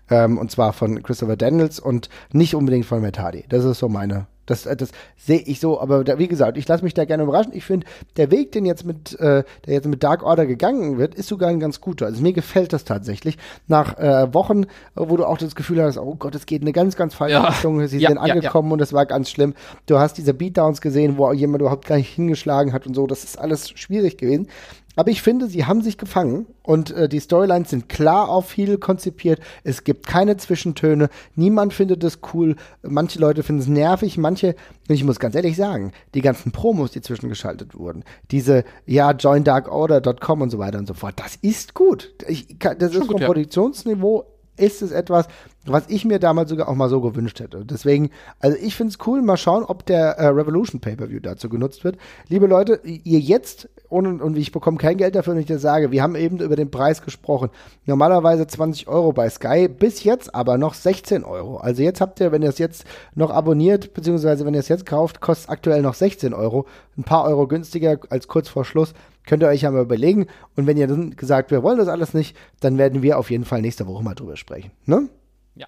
Ähm, 0.09 0.37
und 0.37 0.51
zwar 0.51 0.73
von 0.73 1.01
Christopher 1.03 1.37
Daniels 1.37 1.79
und 1.79 2.09
nicht 2.31 2.55
unbedingt 2.55 2.85
von 2.85 3.01
Matt 3.01 3.19
Hardy. 3.19 3.45
Das 3.49 3.63
ist 3.63 3.79
so 3.79 3.89
meine 3.89 4.27
das, 4.45 4.65
äh, 4.65 4.75
das 4.75 4.89
sehe 5.17 5.39
ich 5.39 5.59
so, 5.59 5.79
aber 5.79 6.03
da, 6.03 6.19
wie 6.19 6.27
gesagt, 6.27 6.57
ich 6.57 6.67
lasse 6.67 6.83
mich 6.83 6.93
da 6.93 7.05
gerne 7.05 7.23
überraschen. 7.23 7.53
Ich 7.53 7.65
finde, 7.65 7.85
der 8.17 8.31
Weg, 8.31 8.51
den 8.51 8.65
jetzt 8.65 8.85
mit, 8.85 9.19
äh, 9.19 9.43
der 9.65 9.73
jetzt 9.73 9.87
mit 9.87 10.03
Dark 10.03 10.23
Order 10.23 10.45
gegangen 10.45 10.97
wird, 10.97 11.15
ist 11.15 11.27
sogar 11.27 11.49
ein 11.49 11.59
ganz 11.59 11.81
guter. 11.81 12.05
Also 12.05 12.21
mir 12.21 12.33
gefällt 12.33 12.73
das 12.73 12.83
tatsächlich. 12.83 13.37
Nach 13.67 13.97
äh, 13.97 14.33
Wochen, 14.33 14.65
wo 14.95 15.17
du 15.17 15.25
auch 15.25 15.37
das 15.37 15.55
Gefühl 15.55 15.81
hast, 15.81 15.97
oh 15.97 16.15
Gott, 16.15 16.35
es 16.35 16.45
geht 16.45 16.61
in 16.61 16.67
eine 16.67 16.73
ganz, 16.73 16.95
ganz 16.95 17.13
falsche 17.13 17.33
ja. 17.33 17.47
Richtung. 17.47 17.85
Sie 17.87 17.97
ja, 17.99 18.09
sind 18.09 18.17
angekommen 18.17 18.69
ja, 18.69 18.73
und 18.73 18.81
es 18.81 18.93
war 18.93 19.05
ganz 19.05 19.29
schlimm. 19.29 19.53
Du 19.85 19.99
hast 19.99 20.17
diese 20.17 20.33
Beatdowns 20.33 20.81
gesehen, 20.81 21.17
wo 21.17 21.31
jemand 21.33 21.61
überhaupt 21.61 21.87
gar 21.87 21.97
nicht 21.97 22.13
hingeschlagen 22.13 22.73
hat 22.73 22.85
und 22.87 22.93
so. 22.93 23.07
Das 23.07 23.23
ist 23.23 23.39
alles 23.39 23.69
schwierig 23.69 24.17
gewesen. 24.17 24.47
Aber 24.95 25.11
ich 25.11 25.21
finde, 25.21 25.47
sie 25.47 25.65
haben 25.65 25.81
sich 25.81 25.97
gefangen 25.97 26.47
und 26.63 26.91
äh, 26.91 27.09
die 27.09 27.19
Storylines 27.19 27.69
sind 27.69 27.89
klar 27.89 28.29
auf 28.29 28.47
viel 28.47 28.77
konzipiert. 28.77 29.39
Es 29.63 29.83
gibt 29.83 30.07
keine 30.07 30.37
Zwischentöne. 30.37 31.09
Niemand 31.35 31.73
findet 31.73 32.03
es 32.03 32.19
cool. 32.33 32.55
Manche 32.81 33.19
Leute 33.19 33.43
finden 33.43 33.61
es 33.61 33.67
nervig. 33.67 34.17
Manche, 34.17 34.55
ich 34.87 35.03
muss 35.03 35.19
ganz 35.19 35.35
ehrlich 35.35 35.55
sagen, 35.55 35.91
die 36.13 36.21
ganzen 36.21 36.51
Promos, 36.51 36.91
die 36.91 37.01
zwischengeschaltet 37.01 37.77
wurden, 37.77 38.03
diese, 38.31 38.63
ja, 38.85 39.11
joindarkorder.com 39.11 40.41
und 40.41 40.49
so 40.49 40.59
weiter 40.59 40.79
und 40.79 40.87
so 40.87 40.93
fort, 40.93 41.15
das 41.17 41.35
ist 41.37 41.73
gut. 41.73 42.13
Ich, 42.27 42.57
das 42.59 42.93
Schon 42.93 43.01
ist 43.01 43.07
vom 43.07 43.21
ja. 43.21 43.27
Produktionsniveau 43.27 44.25
ist 44.57 44.81
es 44.81 44.91
etwas, 44.91 45.27
was 45.65 45.89
ich 45.89 46.05
mir 46.05 46.19
damals 46.19 46.49
sogar 46.49 46.69
auch 46.69 46.75
mal 46.75 46.89
so 46.89 47.01
gewünscht 47.01 47.39
hätte. 47.39 47.65
Deswegen, 47.65 48.11
also 48.39 48.57
ich 48.57 48.75
finde 48.75 48.91
es 48.91 49.07
cool. 49.07 49.21
Mal 49.21 49.37
schauen, 49.37 49.63
ob 49.63 49.85
der 49.85 50.17
äh, 50.17 50.27
Revolution 50.27 50.79
Pay-Per-View 50.79 51.19
dazu 51.19 51.49
genutzt 51.49 51.83
wird. 51.83 51.97
Liebe 52.29 52.47
Leute, 52.47 52.79
ihr 52.83 53.19
jetzt 53.19 53.69
ohne, 53.89 54.23
und 54.23 54.37
ich 54.37 54.51
bekomme 54.51 54.77
kein 54.77 54.97
Geld 54.97 55.15
dafür, 55.15 55.33
wenn 55.33 55.41
ich 55.41 55.47
dir 55.47 55.59
sage, 55.59 55.91
wir 55.91 56.01
haben 56.01 56.15
eben 56.15 56.39
über 56.39 56.55
den 56.55 56.71
Preis 56.71 57.01
gesprochen. 57.01 57.49
Normalerweise 57.85 58.47
20 58.47 58.87
Euro 58.87 59.13
bei 59.13 59.29
Sky, 59.29 59.67
bis 59.67 60.03
jetzt 60.03 60.33
aber 60.33 60.57
noch 60.57 60.73
16 60.73 61.23
Euro. 61.23 61.57
Also 61.57 61.83
jetzt 61.83 62.01
habt 62.01 62.19
ihr, 62.19 62.31
wenn 62.31 62.41
ihr 62.41 62.49
es 62.49 62.57
jetzt 62.57 62.85
noch 63.13 63.31
abonniert, 63.31 63.93
beziehungsweise 63.93 64.45
wenn 64.45 64.53
ihr 64.53 64.59
es 64.59 64.67
jetzt 64.67 64.85
kauft, 64.85 65.21
kostet 65.21 65.49
aktuell 65.49 65.81
noch 65.81 65.93
16 65.93 66.33
Euro. 66.33 66.65
Ein 66.97 67.03
paar 67.03 67.25
Euro 67.25 67.47
günstiger 67.47 67.99
als 68.09 68.27
kurz 68.27 68.49
vor 68.49 68.65
Schluss. 68.65 68.93
Könnt 69.25 69.43
ihr 69.43 69.49
euch 69.49 69.61
ja 69.61 69.71
mal 69.71 69.81
überlegen. 69.81 70.27
Und 70.55 70.67
wenn 70.67 70.77
ihr 70.77 70.87
dann 70.87 71.15
gesagt, 71.15 71.51
wir 71.51 71.63
wollen 71.63 71.77
das 71.77 71.87
alles 71.87 72.13
nicht, 72.13 72.37
dann 72.59 72.77
werden 72.77 73.01
wir 73.01 73.17
auf 73.17 73.31
jeden 73.31 73.45
Fall 73.45 73.61
nächste 73.61 73.87
Woche 73.87 74.03
mal 74.03 74.15
drüber 74.15 74.37
sprechen. 74.37 74.71
Ne? 74.85 75.09
Ja. 75.55 75.67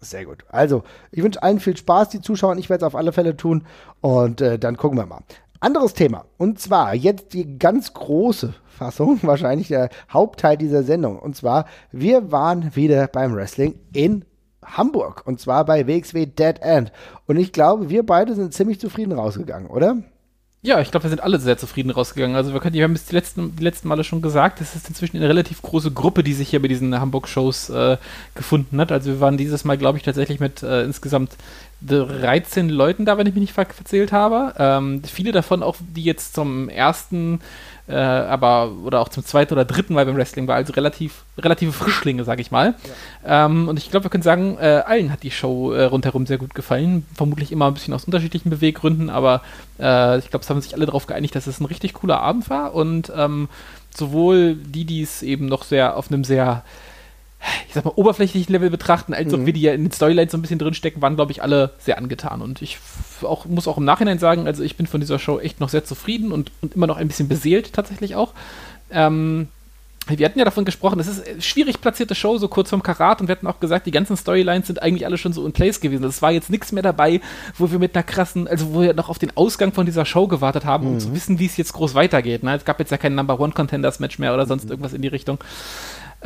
Sehr 0.00 0.24
gut. 0.24 0.44
Also, 0.48 0.82
ich 1.12 1.22
wünsche 1.22 1.42
allen 1.42 1.60
viel 1.60 1.76
Spaß, 1.76 2.08
die 2.10 2.20
Zuschauer. 2.20 2.56
Ich 2.56 2.68
werde 2.68 2.84
es 2.84 2.86
auf 2.86 2.96
alle 2.96 3.12
Fälle 3.12 3.36
tun. 3.36 3.64
Und 4.00 4.40
äh, 4.40 4.58
dann 4.58 4.76
gucken 4.76 4.98
wir 4.98 5.06
mal. 5.06 5.22
Anderes 5.66 5.94
Thema. 5.94 6.26
Und 6.38 6.60
zwar 6.60 6.94
jetzt 6.94 7.32
die 7.32 7.58
ganz 7.58 7.92
große 7.92 8.54
Fassung, 8.68 9.18
wahrscheinlich 9.22 9.66
der 9.66 9.88
Hauptteil 10.12 10.56
dieser 10.56 10.84
Sendung. 10.84 11.18
Und 11.18 11.34
zwar, 11.34 11.64
wir 11.90 12.30
waren 12.30 12.76
wieder 12.76 13.08
beim 13.08 13.34
Wrestling 13.34 13.74
in 13.92 14.24
Hamburg. 14.64 15.26
Und 15.26 15.40
zwar 15.40 15.64
bei 15.64 15.88
WXW 15.88 16.26
Dead 16.26 16.60
End. 16.60 16.92
Und 17.26 17.36
ich 17.36 17.52
glaube, 17.52 17.90
wir 17.90 18.06
beide 18.06 18.36
sind 18.36 18.54
ziemlich 18.54 18.78
zufrieden 18.78 19.14
rausgegangen, 19.18 19.68
oder? 19.68 19.96
Ja, 20.66 20.80
ich 20.80 20.90
glaube, 20.90 21.04
wir 21.04 21.10
sind 21.10 21.22
alle 21.22 21.38
sehr 21.38 21.56
zufrieden 21.56 21.90
rausgegangen. 21.90 22.34
Also 22.34 22.52
wir, 22.52 22.58
können, 22.58 22.74
wir 22.74 22.82
haben 22.82 22.94
es 22.94 23.04
die 23.04 23.14
letzten, 23.14 23.54
die 23.54 23.62
letzten 23.62 23.86
Male 23.86 24.02
schon 24.02 24.20
gesagt, 24.20 24.60
es 24.60 24.74
ist 24.74 24.88
inzwischen 24.88 25.16
eine 25.16 25.28
relativ 25.28 25.62
große 25.62 25.92
Gruppe, 25.92 26.24
die 26.24 26.32
sich 26.32 26.48
hier 26.48 26.60
bei 26.60 26.66
diesen 26.66 26.98
Hamburg-Shows 26.98 27.70
äh, 27.70 27.98
gefunden 28.34 28.80
hat. 28.80 28.90
Also 28.90 29.10
wir 29.10 29.20
waren 29.20 29.36
dieses 29.36 29.64
Mal, 29.64 29.78
glaube 29.78 29.98
ich, 29.98 30.02
tatsächlich 30.02 30.40
mit 30.40 30.64
äh, 30.64 30.82
insgesamt 30.82 31.36
13 31.82 32.68
Leuten 32.68 33.04
da, 33.04 33.16
wenn 33.16 33.28
ich 33.28 33.34
mich 33.34 33.42
nicht 33.42 33.52
ver 33.52 33.66
verzählt 33.66 34.10
habe. 34.10 34.54
Ähm, 34.58 35.02
viele 35.04 35.30
davon 35.30 35.62
auch, 35.62 35.76
die 35.94 36.02
jetzt 36.02 36.34
zum 36.34 36.68
ersten 36.68 37.38
äh, 37.88 37.94
aber 37.94 38.72
oder 38.84 39.00
auch 39.00 39.08
zum 39.08 39.24
zweiten 39.24 39.52
oder 39.52 39.64
dritten 39.64 39.94
Mal 39.94 40.06
beim 40.06 40.16
Wrestling 40.16 40.48
war, 40.48 40.56
also 40.56 40.72
relativ 40.72 41.24
relative 41.38 41.72
Frischlinge, 41.72 42.24
sag 42.24 42.40
ich 42.40 42.50
mal. 42.50 42.74
Ja. 43.24 43.46
Ähm, 43.46 43.68
und 43.68 43.78
ich 43.78 43.90
glaube, 43.90 44.04
wir 44.04 44.10
können 44.10 44.22
sagen, 44.22 44.58
äh, 44.58 44.82
allen 44.84 45.12
hat 45.12 45.22
die 45.22 45.30
Show 45.30 45.72
äh, 45.72 45.84
rundherum 45.84 46.26
sehr 46.26 46.38
gut 46.38 46.54
gefallen. 46.54 47.06
Vermutlich 47.14 47.52
immer 47.52 47.66
ein 47.66 47.74
bisschen 47.74 47.94
aus 47.94 48.04
unterschiedlichen 48.04 48.50
Beweggründen, 48.50 49.10
aber 49.10 49.42
äh, 49.78 50.18
ich 50.18 50.30
glaube, 50.30 50.42
es 50.42 50.50
haben 50.50 50.60
sich 50.60 50.74
alle 50.74 50.86
darauf 50.86 51.06
geeinigt, 51.06 51.34
dass 51.34 51.46
es 51.46 51.60
ein 51.60 51.66
richtig 51.66 51.94
cooler 51.94 52.20
Abend 52.20 52.50
war 52.50 52.74
und 52.74 53.12
ähm, 53.14 53.48
sowohl 53.94 54.54
die, 54.54 54.84
die 54.84 55.02
es 55.02 55.22
eben 55.22 55.46
noch 55.46 55.64
sehr 55.64 55.96
auf 55.96 56.10
einem 56.10 56.24
sehr 56.24 56.64
ich 57.68 57.74
sag 57.74 57.84
mal, 57.84 57.92
oberflächlichen 57.96 58.52
Level 58.52 58.70
betrachten, 58.70 59.14
als 59.14 59.32
auch 59.32 59.38
mhm. 59.38 59.46
wir, 59.46 59.52
die 59.52 59.62
ja 59.62 59.72
in 59.72 59.84
den 59.84 59.92
Storylines 59.92 60.32
so 60.32 60.38
ein 60.38 60.42
bisschen 60.42 60.58
drinstecken, 60.58 61.02
waren, 61.02 61.16
glaube 61.16 61.32
ich, 61.32 61.42
alle 61.42 61.72
sehr 61.78 61.98
angetan. 61.98 62.42
Und 62.42 62.62
ich 62.62 62.78
auch, 63.22 63.46
muss 63.46 63.68
auch 63.68 63.78
im 63.78 63.84
Nachhinein 63.84 64.18
sagen, 64.18 64.46
also 64.46 64.62
ich 64.62 64.76
bin 64.76 64.86
von 64.86 65.00
dieser 65.00 65.18
Show 65.18 65.38
echt 65.38 65.60
noch 65.60 65.68
sehr 65.68 65.84
zufrieden 65.84 66.32
und, 66.32 66.50
und 66.60 66.74
immer 66.74 66.86
noch 66.86 66.96
ein 66.96 67.08
bisschen 67.08 67.28
beseelt 67.28 67.72
tatsächlich 67.72 68.14
auch. 68.14 68.32
Ähm, 68.90 69.48
wir 70.08 70.24
hatten 70.24 70.38
ja 70.38 70.44
davon 70.44 70.64
gesprochen, 70.64 71.00
es 71.00 71.08
ist 71.08 71.26
eine 71.26 71.42
schwierig 71.42 71.80
platzierte 71.80 72.14
Show, 72.14 72.38
so 72.38 72.46
kurz 72.46 72.70
vorm 72.70 72.82
Karat, 72.82 73.20
und 73.20 73.26
wir 73.26 73.34
hatten 73.34 73.46
auch 73.48 73.58
gesagt, 73.58 73.86
die 73.86 73.90
ganzen 73.90 74.16
Storylines 74.16 74.68
sind 74.68 74.80
eigentlich 74.80 75.04
alle 75.04 75.18
schon 75.18 75.32
so 75.32 75.44
in 75.44 75.52
place 75.52 75.80
gewesen. 75.80 76.04
Es 76.04 76.22
war 76.22 76.30
jetzt 76.30 76.48
nichts 76.48 76.70
mehr 76.70 76.84
dabei, 76.84 77.20
wo 77.58 77.72
wir 77.72 77.80
mit 77.80 77.96
einer 77.96 78.04
krassen, 78.04 78.46
also 78.46 78.72
wo 78.72 78.82
wir 78.82 78.94
noch 78.94 79.08
auf 79.08 79.18
den 79.18 79.36
Ausgang 79.36 79.72
von 79.72 79.84
dieser 79.84 80.04
Show 80.04 80.28
gewartet 80.28 80.64
haben, 80.64 80.86
um 80.86 80.94
mhm. 80.94 81.00
zu 81.00 81.14
wissen, 81.14 81.38
wie 81.40 81.46
es 81.46 81.56
jetzt 81.56 81.72
groß 81.72 81.94
weitergeht. 81.94 82.44
Ne? 82.44 82.54
Es 82.54 82.64
gab 82.64 82.78
jetzt 82.78 82.90
ja 82.90 82.98
kein 82.98 83.16
Number 83.16 83.40
One 83.40 83.52
Contenders 83.52 83.98
Match 83.98 84.20
mehr 84.20 84.32
oder 84.32 84.46
sonst 84.46 84.66
mhm. 84.66 84.70
irgendwas 84.70 84.92
in 84.92 85.02
die 85.02 85.08
Richtung. 85.08 85.38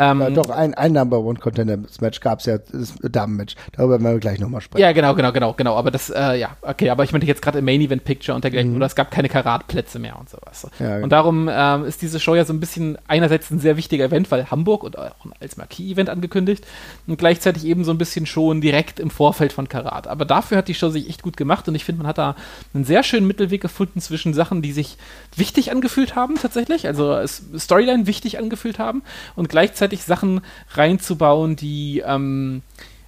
Ähm, 0.01 0.21
ja, 0.21 0.31
doch, 0.31 0.49
ein, 0.49 0.73
ein 0.73 0.93
Number 0.93 1.21
One 1.21 1.39
Contender 1.39 1.79
Match 2.01 2.21
gab 2.21 2.41
es 2.41 2.47
ja, 2.47 2.57
das 2.57 2.95
Damen-Match. 3.03 3.55
Darüber 3.73 4.01
werden 4.01 4.15
wir 4.15 4.19
gleich 4.19 4.41
nochmal 4.41 4.63
sprechen. 4.63 4.81
Ja, 4.81 4.93
genau, 4.93 5.15
genau, 5.15 5.31
genau, 5.31 5.53
genau. 5.53 5.77
Aber 5.77 5.91
das, 5.91 6.09
äh, 6.09 6.39
ja, 6.39 6.57
okay, 6.63 6.89
aber 6.89 7.05
ich 7.05 7.13
meinte 7.13 7.27
jetzt 7.27 7.43
gerade 7.43 7.59
im 7.59 7.67
Main 7.67 7.83
Event 7.83 8.05
Picture 8.05 8.35
und 8.35 8.43
dergleichen, 8.43 8.71
mhm. 8.71 8.77
oder 8.77 8.87
es 8.87 8.95
gab 8.95 9.11
keine 9.11 9.29
Karatplätze 9.29 9.99
mehr 9.99 10.19
und 10.19 10.31
sowas. 10.31 10.67
Ja, 10.79 10.95
genau. 10.95 11.05
Und 11.05 11.11
darum 11.11 11.51
ähm, 11.53 11.85
ist 11.85 12.01
diese 12.01 12.19
Show 12.19 12.35
ja 12.35 12.47
so 12.47 12.55
ein 12.55 12.61
bisschen 12.61 12.97
einerseits 13.09 13.51
ein 13.51 13.59
sehr 13.59 13.77
wichtiger 13.77 14.07
Event, 14.07 14.31
weil 14.31 14.51
Hamburg 14.51 14.85
und 14.85 14.99
auch 14.99 15.11
als 15.39 15.59
Marquis-Event 15.59 16.09
angekündigt 16.09 16.67
und 17.07 17.19
gleichzeitig 17.19 17.67
eben 17.67 17.85
so 17.85 17.91
ein 17.91 17.99
bisschen 17.99 18.25
schon 18.25 18.63
direkt 18.63 19.01
im 19.01 19.11
Vorfeld 19.11 19.53
von 19.53 19.69
Karat. 19.69 20.07
Aber 20.07 20.25
dafür 20.25 20.57
hat 20.57 20.69
die 20.69 20.75
Show 20.75 20.89
sich 20.89 21.11
echt 21.11 21.23
gut 21.23 21.37
gemacht 21.37 21.69
und 21.69 21.75
ich 21.75 21.85
finde, 21.85 21.99
man 21.99 22.07
hat 22.07 22.17
da 22.17 22.37
einen 22.73 22.85
sehr 22.85 23.03
schönen 23.03 23.27
Mittelweg 23.27 23.61
gefunden 23.61 24.01
zwischen 24.01 24.33
Sachen, 24.33 24.63
die 24.63 24.73
sich 24.73 24.97
wichtig 25.37 25.71
angefühlt 25.73 26.17
haben, 26.17 26.37
tatsächlich, 26.37 26.87
also 26.87 27.19
Storyline 27.27 28.07
wichtig 28.07 28.39
angefühlt 28.39 28.79
haben 28.79 29.03
und 29.37 29.51
gleichzeitig 29.51 29.90
Sachen 29.97 30.41
reinzubauen, 30.73 31.57
die 31.57 32.03
ähm, 32.05 32.63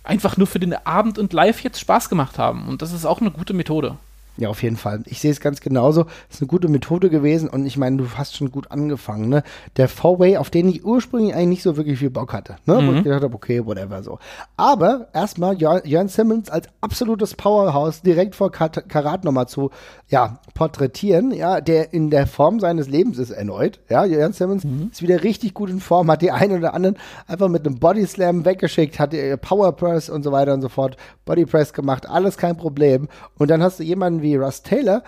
einfach 0.04 0.36
nur 0.36 0.46
für 0.46 0.60
den 0.60 0.74
Abend 0.74 1.18
und 1.18 1.32
live 1.32 1.62
jetzt 1.62 1.80
Spaß 1.80 2.08
gemacht 2.08 2.38
haben. 2.38 2.68
Und 2.68 2.82
das 2.82 2.92
ist 2.92 3.06
auch 3.06 3.20
eine 3.20 3.30
gute 3.30 3.54
Methode. 3.54 3.96
Ja, 4.38 4.48
auf 4.48 4.62
jeden 4.62 4.76
Fall. 4.76 5.02
Ich 5.06 5.20
sehe 5.20 5.30
es 5.30 5.40
ganz 5.40 5.60
genauso. 5.60 6.06
Ist 6.30 6.40
eine 6.40 6.48
gute 6.48 6.68
Methode 6.68 7.10
gewesen 7.10 7.50
und 7.50 7.66
ich 7.66 7.76
meine, 7.76 7.98
du 7.98 8.08
hast 8.16 8.34
schon 8.34 8.50
gut 8.50 8.70
angefangen, 8.70 9.28
ne? 9.28 9.42
Der 9.76 9.88
Four-Way, 9.88 10.38
auf 10.38 10.48
den 10.48 10.68
ich 10.68 10.86
ursprünglich 10.86 11.34
eigentlich 11.34 11.48
nicht 11.48 11.62
so 11.62 11.76
wirklich 11.76 11.98
viel 11.98 12.08
Bock 12.08 12.32
hatte, 12.32 12.56
ne? 12.64 12.80
Mhm. 12.80 12.86
Wo 12.86 12.92
ich 12.92 13.02
gedacht 13.02 13.22
habe, 13.22 13.34
okay, 13.34 13.66
whatever, 13.66 14.02
so. 14.02 14.18
Aber 14.56 15.08
erstmal 15.12 15.60
Jörn 15.60 16.08
Simmons 16.08 16.48
als 16.48 16.66
absolutes 16.80 17.34
Powerhouse 17.34 18.00
direkt 18.00 18.34
vor 18.34 18.50
Karat 18.50 19.24
nochmal 19.24 19.48
zu, 19.48 19.70
ja, 20.08 20.38
porträtieren, 20.54 21.32
ja, 21.32 21.60
der 21.60 21.92
in 21.92 22.08
der 22.08 22.26
Form 22.26 22.58
seines 22.58 22.88
Lebens 22.88 23.18
ist 23.18 23.32
erneut, 23.32 23.80
ja. 23.90 24.06
Jörn 24.06 24.32
Simmons 24.32 24.64
mhm. 24.64 24.88
ist 24.90 25.02
wieder 25.02 25.22
richtig 25.24 25.52
gut 25.52 25.68
in 25.68 25.80
Form, 25.80 26.10
hat 26.10 26.22
die 26.22 26.30
einen 26.30 26.56
oder 26.56 26.72
anderen 26.72 26.96
einfach 27.26 27.48
mit 27.48 27.66
einem 27.66 27.78
Body 27.78 28.06
Slam 28.06 28.46
weggeschickt, 28.46 28.98
hat 28.98 29.14
Power 29.42 29.72
Press 29.72 30.08
und 30.08 30.22
so 30.22 30.32
weiter 30.32 30.54
und 30.54 30.62
so 30.62 30.70
fort, 30.70 30.96
Body 31.26 31.44
Press 31.44 31.74
gemacht, 31.74 32.08
alles 32.08 32.38
kein 32.38 32.56
Problem. 32.56 33.08
Und 33.36 33.50
dann 33.50 33.62
hast 33.62 33.78
du 33.78 33.84
jemanden 33.84 34.21
wie 34.22 34.36
Russ 34.36 34.62
Taylor, 34.62 35.02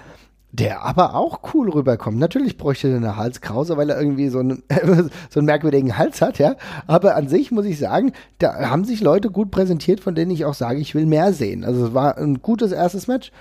der 0.52 0.82
aber 0.82 1.14
auch 1.14 1.40
cool 1.52 1.68
rüberkommt. 1.68 2.18
Natürlich 2.18 2.56
bräuchte 2.56 2.88
er 2.88 2.96
eine 2.96 3.16
Halskrause, 3.16 3.76
weil 3.76 3.90
er 3.90 3.98
irgendwie 3.98 4.28
so 4.28 4.38
einen, 4.38 4.62
so 5.30 5.40
einen 5.40 5.46
merkwürdigen 5.46 5.98
Hals 5.98 6.22
hat, 6.22 6.38
ja. 6.38 6.54
Aber 6.86 7.16
an 7.16 7.28
sich 7.28 7.50
muss 7.50 7.64
ich 7.64 7.78
sagen, 7.78 8.12
da 8.38 8.70
haben 8.70 8.84
sich 8.84 9.00
Leute 9.00 9.30
gut 9.30 9.50
präsentiert, 9.50 9.98
von 10.00 10.14
denen 10.14 10.30
ich 10.30 10.44
auch 10.44 10.54
sage, 10.54 10.78
ich 10.78 10.94
will 10.94 11.06
mehr 11.06 11.32
sehen. 11.32 11.64
Also 11.64 11.88
es 11.88 11.94
war 11.94 12.18
ein 12.18 12.40
gutes 12.40 12.70
erstes 12.70 13.08
Match. 13.08 13.32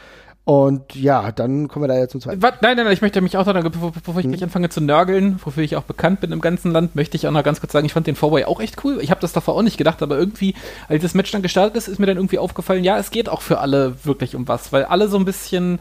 Und 0.45 0.93
ja, 0.93 1.32
dann 1.32 1.69
kommen 1.69 1.84
wir 1.84 1.88
da 1.88 1.97
jetzt 1.97 2.12
zum 2.12 2.19
zweiten. 2.19 2.41
Nein, 2.41 2.53
nein, 2.62 2.75
nein, 2.75 2.91
ich 2.91 3.01
möchte 3.01 3.21
mich 3.21 3.38
auch 3.38 3.45
sagen, 3.45 3.63
bevor, 3.71 3.91
bevor 3.91 4.17
ich 4.17 4.25
hm. 4.25 4.32
gleich 4.32 4.43
anfange 4.43 4.67
zu 4.67 4.82
nörgeln, 4.82 5.39
wofür 5.43 5.63
ich 5.63 5.77
auch 5.77 5.84
bekannt 5.84 6.19
bin 6.19 6.34
im 6.34 6.41
ganzen 6.41 6.71
Land, 6.71 6.95
möchte 6.95 7.15
ich 7.15 7.25
auch 7.27 7.32
noch 7.32 7.43
ganz 7.43 7.62
kurz 7.62 7.71
sagen, 7.71 7.86
ich 7.86 7.93
fand 7.93 8.08
den 8.08 8.17
Fourway 8.17 8.43
auch 8.43 8.60
echt 8.60 8.84
cool. 8.84 8.99
Ich 9.01 9.10
habe 9.10 9.21
das 9.21 9.32
davor 9.32 9.56
auch 9.56 9.62
nicht 9.62 9.77
gedacht, 9.77 10.01
aber 10.01 10.17
irgendwie, 10.17 10.53
als 10.89 11.01
das 11.01 11.13
Match 11.13 11.32
dann 11.32 11.43
gestartet 11.43 11.77
ist, 11.77 11.88
ist 11.88 11.97
mir 11.97 12.08
dann 12.08 12.17
irgendwie 12.17 12.39
aufgefallen, 12.39 12.84
ja, 12.84 12.97
es 12.97 13.10
geht 13.10 13.29
auch 13.29 13.41
für 13.41 13.60
alle 13.60 13.95
wirklich 14.03 14.36
um 14.36 14.45
was, 14.49 14.73
weil 14.73 14.84
alle 14.84 15.08
so 15.08 15.17
ein 15.17 15.23
bisschen 15.23 15.79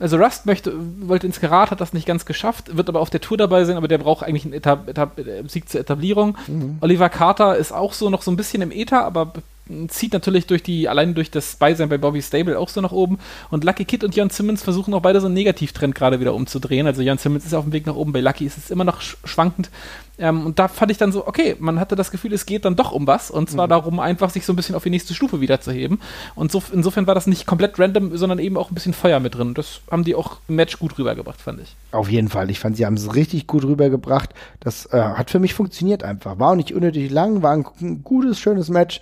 also 0.00 0.16
Rust 0.16 0.46
möchte, 0.46 0.72
wollte 1.02 1.26
ins 1.26 1.40
Karat, 1.40 1.70
hat 1.70 1.80
das 1.80 1.92
nicht 1.92 2.06
ganz 2.06 2.24
geschafft, 2.24 2.76
wird 2.76 2.88
aber 2.88 3.00
auf 3.00 3.10
der 3.10 3.20
Tour 3.20 3.36
dabei 3.36 3.64
sein, 3.64 3.76
aber 3.76 3.86
der 3.86 3.98
braucht 3.98 4.24
eigentlich 4.24 4.44
einen 4.44 4.54
Etab 4.54 4.88
Etab 4.88 5.20
Sieg 5.46 5.68
zur 5.68 5.80
Etablierung. 5.80 6.38
Mhm. 6.48 6.78
Oliver 6.80 7.10
Carter 7.10 7.56
ist 7.56 7.70
auch 7.70 7.92
so 7.92 8.08
noch 8.08 8.22
so 8.22 8.30
ein 8.30 8.36
bisschen 8.36 8.62
im 8.62 8.72
Ether, 8.72 9.04
aber 9.04 9.34
zieht 9.88 10.12
natürlich 10.12 10.46
durch 10.46 10.62
die, 10.62 10.88
allein 10.88 11.14
durch 11.14 11.30
das 11.30 11.56
Beisein 11.56 11.88
bei 11.88 11.98
Bobby 11.98 12.22
Stable 12.22 12.58
auch 12.58 12.68
so 12.68 12.80
nach 12.80 12.92
oben. 12.92 13.18
Und 13.50 13.64
Lucky 13.64 13.84
Kid 13.84 14.04
und 14.04 14.14
Jan 14.14 14.30
Simmons 14.30 14.62
versuchen 14.62 14.94
auch 14.94 15.02
beide 15.02 15.20
so 15.20 15.26
einen 15.26 15.34
Negativtrend 15.34 15.94
gerade 15.94 16.20
wieder 16.20 16.34
umzudrehen. 16.34 16.86
Also 16.86 17.02
Jan 17.02 17.18
Simmons 17.18 17.44
ist 17.44 17.54
auf 17.54 17.64
dem 17.64 17.72
Weg 17.72 17.86
nach 17.86 17.96
oben, 17.96 18.12
bei 18.12 18.20
Lucky 18.20 18.46
ist 18.46 18.58
es 18.58 18.70
immer 18.70 18.84
noch 18.84 19.00
schwankend. 19.00 19.70
Ähm, 20.20 20.46
und 20.46 20.58
da 20.58 20.68
fand 20.68 20.92
ich 20.92 20.98
dann 20.98 21.12
so, 21.12 21.26
okay, 21.26 21.56
man 21.58 21.80
hatte 21.80 21.96
das 21.96 22.10
Gefühl, 22.10 22.32
es 22.32 22.44
geht 22.44 22.64
dann 22.64 22.76
doch 22.76 22.92
um 22.92 23.06
was. 23.06 23.30
Und 23.30 23.48
zwar 23.50 23.66
mhm. 23.66 23.70
darum, 23.70 24.00
einfach 24.00 24.30
sich 24.30 24.44
so 24.44 24.52
ein 24.52 24.56
bisschen 24.56 24.74
auf 24.74 24.82
die 24.82 24.90
nächste 24.90 25.14
Stufe 25.14 25.40
wiederzuheben. 25.40 26.00
Und 26.34 26.52
so, 26.52 26.62
insofern 26.72 27.06
war 27.06 27.14
das 27.14 27.26
nicht 27.26 27.46
komplett 27.46 27.78
random, 27.78 28.16
sondern 28.16 28.38
eben 28.38 28.56
auch 28.56 28.70
ein 28.70 28.74
bisschen 28.74 28.92
Feuer 28.92 29.18
mit 29.18 29.34
drin. 29.34 29.54
Das 29.54 29.80
haben 29.90 30.04
die 30.04 30.14
auch 30.14 30.38
im 30.46 30.56
Match 30.56 30.78
gut 30.78 30.98
rübergebracht, 30.98 31.40
fand 31.40 31.60
ich. 31.60 31.74
Auf 31.92 32.10
jeden 32.10 32.28
Fall. 32.28 32.50
Ich 32.50 32.60
fand, 32.60 32.76
sie 32.76 32.84
haben 32.84 32.94
es 32.94 33.14
richtig 33.14 33.46
gut 33.46 33.64
rübergebracht. 33.64 34.34
Das 34.60 34.86
äh, 34.92 35.00
hat 35.00 35.30
für 35.30 35.38
mich 35.38 35.54
funktioniert 35.54 36.02
einfach. 36.02 36.38
War 36.38 36.52
auch 36.52 36.56
nicht 36.56 36.74
unnötig 36.74 37.10
lang, 37.10 37.42
war 37.42 37.54
ein 37.54 38.04
gutes, 38.04 38.38
schönes 38.38 38.68
Match 38.68 39.00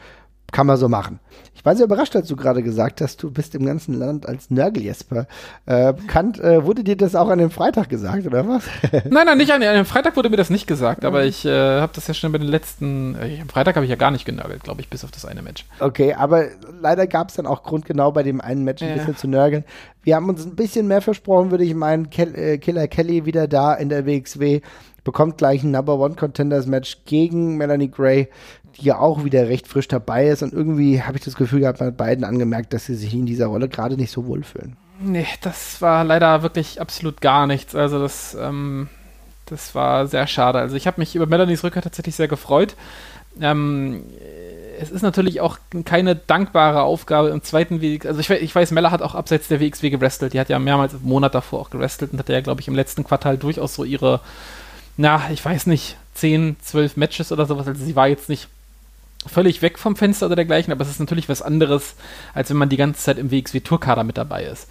kann 0.50 0.66
man 0.66 0.76
so 0.76 0.88
machen. 0.88 1.20
Ich 1.54 1.64
war 1.64 1.76
sehr 1.76 1.86
überrascht, 1.86 2.16
als 2.16 2.28
du 2.28 2.36
gerade 2.36 2.62
gesagt 2.62 3.00
hast, 3.00 3.22
du 3.22 3.30
bist 3.30 3.54
im 3.54 3.66
ganzen 3.66 3.94
Land 3.94 4.26
als 4.26 4.50
Nörgel-Jesper 4.50 5.26
äh, 5.66 5.92
bekannt. 5.92 6.40
Äh, 6.40 6.64
wurde 6.64 6.84
dir 6.84 6.96
das 6.96 7.14
auch 7.14 7.28
an 7.28 7.38
dem 7.38 7.50
Freitag 7.50 7.88
gesagt, 7.88 8.26
oder 8.26 8.48
was? 8.48 8.64
nein, 8.92 9.26
nein, 9.26 9.36
nicht 9.36 9.52
an, 9.52 9.62
an 9.62 9.74
dem 9.74 9.84
Freitag 9.84 10.16
wurde 10.16 10.30
mir 10.30 10.36
das 10.36 10.50
nicht 10.50 10.66
gesagt, 10.66 11.04
aber 11.04 11.24
ich 11.24 11.44
äh, 11.44 11.80
habe 11.80 11.92
das 11.94 12.06
ja 12.06 12.14
schon 12.14 12.32
bei 12.32 12.38
den 12.38 12.48
letzten, 12.48 13.14
äh, 13.16 13.40
am 13.40 13.48
Freitag 13.48 13.76
habe 13.76 13.84
ich 13.84 13.90
ja 13.90 13.96
gar 13.96 14.10
nicht 14.10 14.24
genörgelt, 14.24 14.62
glaube 14.62 14.80
ich, 14.80 14.88
bis 14.88 15.04
auf 15.04 15.10
das 15.10 15.26
eine 15.26 15.42
Match. 15.42 15.66
Okay, 15.80 16.14
aber 16.14 16.46
leider 16.80 17.06
gab 17.06 17.28
es 17.28 17.34
dann 17.34 17.46
auch 17.46 17.62
Grund 17.62 17.84
genau 17.84 18.12
bei 18.12 18.22
dem 18.22 18.40
einen 18.40 18.64
Match 18.64 18.82
ein 18.82 18.90
ja. 18.90 18.94
bisschen 18.94 19.16
zu 19.16 19.28
nörgeln. 19.28 19.64
Wir 20.02 20.16
haben 20.16 20.28
uns 20.28 20.46
ein 20.46 20.56
bisschen 20.56 20.86
mehr 20.86 21.02
versprochen, 21.02 21.50
würde 21.50 21.64
ich 21.64 21.74
meinen. 21.74 22.08
Kel 22.08 22.34
äh, 22.34 22.58
Killer 22.58 22.88
Kelly 22.88 23.26
wieder 23.26 23.48
da 23.48 23.74
in 23.74 23.88
der 23.88 24.06
WXW 24.06 24.60
bekommt 25.04 25.38
gleich 25.38 25.62
ein 25.62 25.70
Number 25.70 25.98
One 25.98 26.14
Contenders 26.14 26.66
Match 26.66 26.98
gegen 27.04 27.56
Melanie 27.56 27.90
Gray 27.90 28.28
die 28.78 28.86
ja 28.86 28.98
auch 28.98 29.24
wieder 29.24 29.48
recht 29.48 29.68
frisch 29.68 29.88
dabei 29.88 30.28
ist. 30.28 30.42
Und 30.42 30.52
irgendwie 30.52 31.02
habe 31.02 31.18
ich 31.18 31.24
das 31.24 31.36
Gefühl 31.36 31.60
gehabt, 31.60 31.78
bei 31.78 31.90
beiden 31.90 32.24
angemerkt, 32.24 32.72
dass 32.72 32.86
sie 32.86 32.94
sich 32.94 33.14
in 33.14 33.26
dieser 33.26 33.46
Rolle 33.46 33.68
gerade 33.68 33.96
nicht 33.96 34.10
so 34.10 34.26
wohlfühlen. 34.26 34.76
Nee, 35.00 35.26
das 35.42 35.80
war 35.80 36.04
leider 36.04 36.42
wirklich 36.42 36.80
absolut 36.80 37.20
gar 37.20 37.46
nichts. 37.46 37.74
Also 37.74 38.00
das, 38.00 38.36
ähm, 38.40 38.88
das 39.46 39.74
war 39.74 40.06
sehr 40.06 40.26
schade. 40.26 40.58
Also 40.58 40.76
ich 40.76 40.86
habe 40.86 41.00
mich 41.00 41.14
über 41.14 41.26
Melanies 41.26 41.62
Rückkehr 41.62 41.82
tatsächlich 41.82 42.16
sehr 42.16 42.28
gefreut. 42.28 42.74
Ähm, 43.40 44.02
es 44.80 44.90
ist 44.90 45.02
natürlich 45.02 45.40
auch 45.40 45.58
keine 45.84 46.16
dankbare 46.16 46.82
Aufgabe 46.82 47.28
im 47.28 47.42
zweiten 47.42 47.80
Weg. 47.80 48.06
Also 48.06 48.20
ich, 48.20 48.30
ich 48.30 48.54
weiß, 48.54 48.70
Mella 48.72 48.90
hat 48.90 49.02
auch 49.02 49.14
abseits 49.14 49.48
der 49.48 49.60
WXW 49.60 49.90
gewrestelt. 49.90 50.32
Die 50.32 50.40
hat 50.40 50.48
ja 50.48 50.58
mehrmals 50.58 50.94
im 50.94 51.02
Monat 51.02 51.34
davor 51.34 51.60
auch 51.60 51.70
gewrestelt 51.70 52.12
und 52.12 52.18
hatte 52.18 52.32
ja, 52.32 52.40
glaube 52.40 52.60
ich, 52.60 52.68
im 52.68 52.74
letzten 52.74 53.04
Quartal 53.04 53.38
durchaus 53.38 53.74
so 53.74 53.84
ihre, 53.84 54.20
na, 54.96 55.22
ich 55.32 55.44
weiß 55.44 55.66
nicht, 55.66 55.96
10, 56.14 56.56
12 56.60 56.96
Matches 56.96 57.30
oder 57.30 57.46
sowas. 57.46 57.68
Also 57.68 57.84
sie 57.84 57.94
war 57.94 58.08
jetzt 58.08 58.28
nicht 58.28 58.48
völlig 59.28 59.62
weg 59.62 59.78
vom 59.78 59.96
Fenster 59.96 60.26
oder 60.26 60.36
dergleichen, 60.36 60.72
aber 60.72 60.82
es 60.82 60.90
ist 60.90 61.00
natürlich 61.00 61.28
was 61.28 61.42
anderes, 61.42 61.94
als 62.34 62.50
wenn 62.50 62.56
man 62.56 62.68
die 62.68 62.76
ganze 62.76 63.02
Zeit 63.02 63.18
im 63.18 63.30
WXW-Tourkader 63.30 64.04
mit 64.04 64.18
dabei 64.18 64.44
ist. 64.44 64.68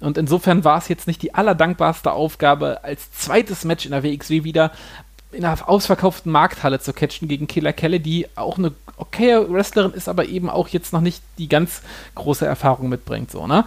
Und 0.00 0.18
insofern 0.18 0.64
war 0.64 0.78
es 0.78 0.88
jetzt 0.88 1.06
nicht 1.06 1.22
die 1.22 1.34
allerdankbarste 1.34 2.12
Aufgabe, 2.12 2.84
als 2.84 3.10
zweites 3.12 3.64
Match 3.64 3.86
in 3.86 3.92
der 3.92 4.02
WXW 4.02 4.44
wieder 4.44 4.72
in 5.32 5.44
einer 5.44 5.68
ausverkauften 5.68 6.30
Markthalle 6.30 6.80
zu 6.80 6.92
catchen 6.92 7.28
gegen 7.28 7.46
Killer 7.46 7.72
Kelly, 7.72 8.00
die 8.00 8.26
auch 8.36 8.58
eine 8.58 8.72
okaye 8.96 9.50
Wrestlerin 9.50 9.92
ist, 9.92 10.08
aber 10.08 10.26
eben 10.26 10.48
auch 10.48 10.68
jetzt 10.68 10.92
noch 10.92 11.00
nicht 11.00 11.22
die 11.38 11.48
ganz 11.48 11.82
große 12.14 12.46
Erfahrung 12.46 12.88
mitbringt, 12.88 13.30
so, 13.30 13.46
ne? 13.46 13.64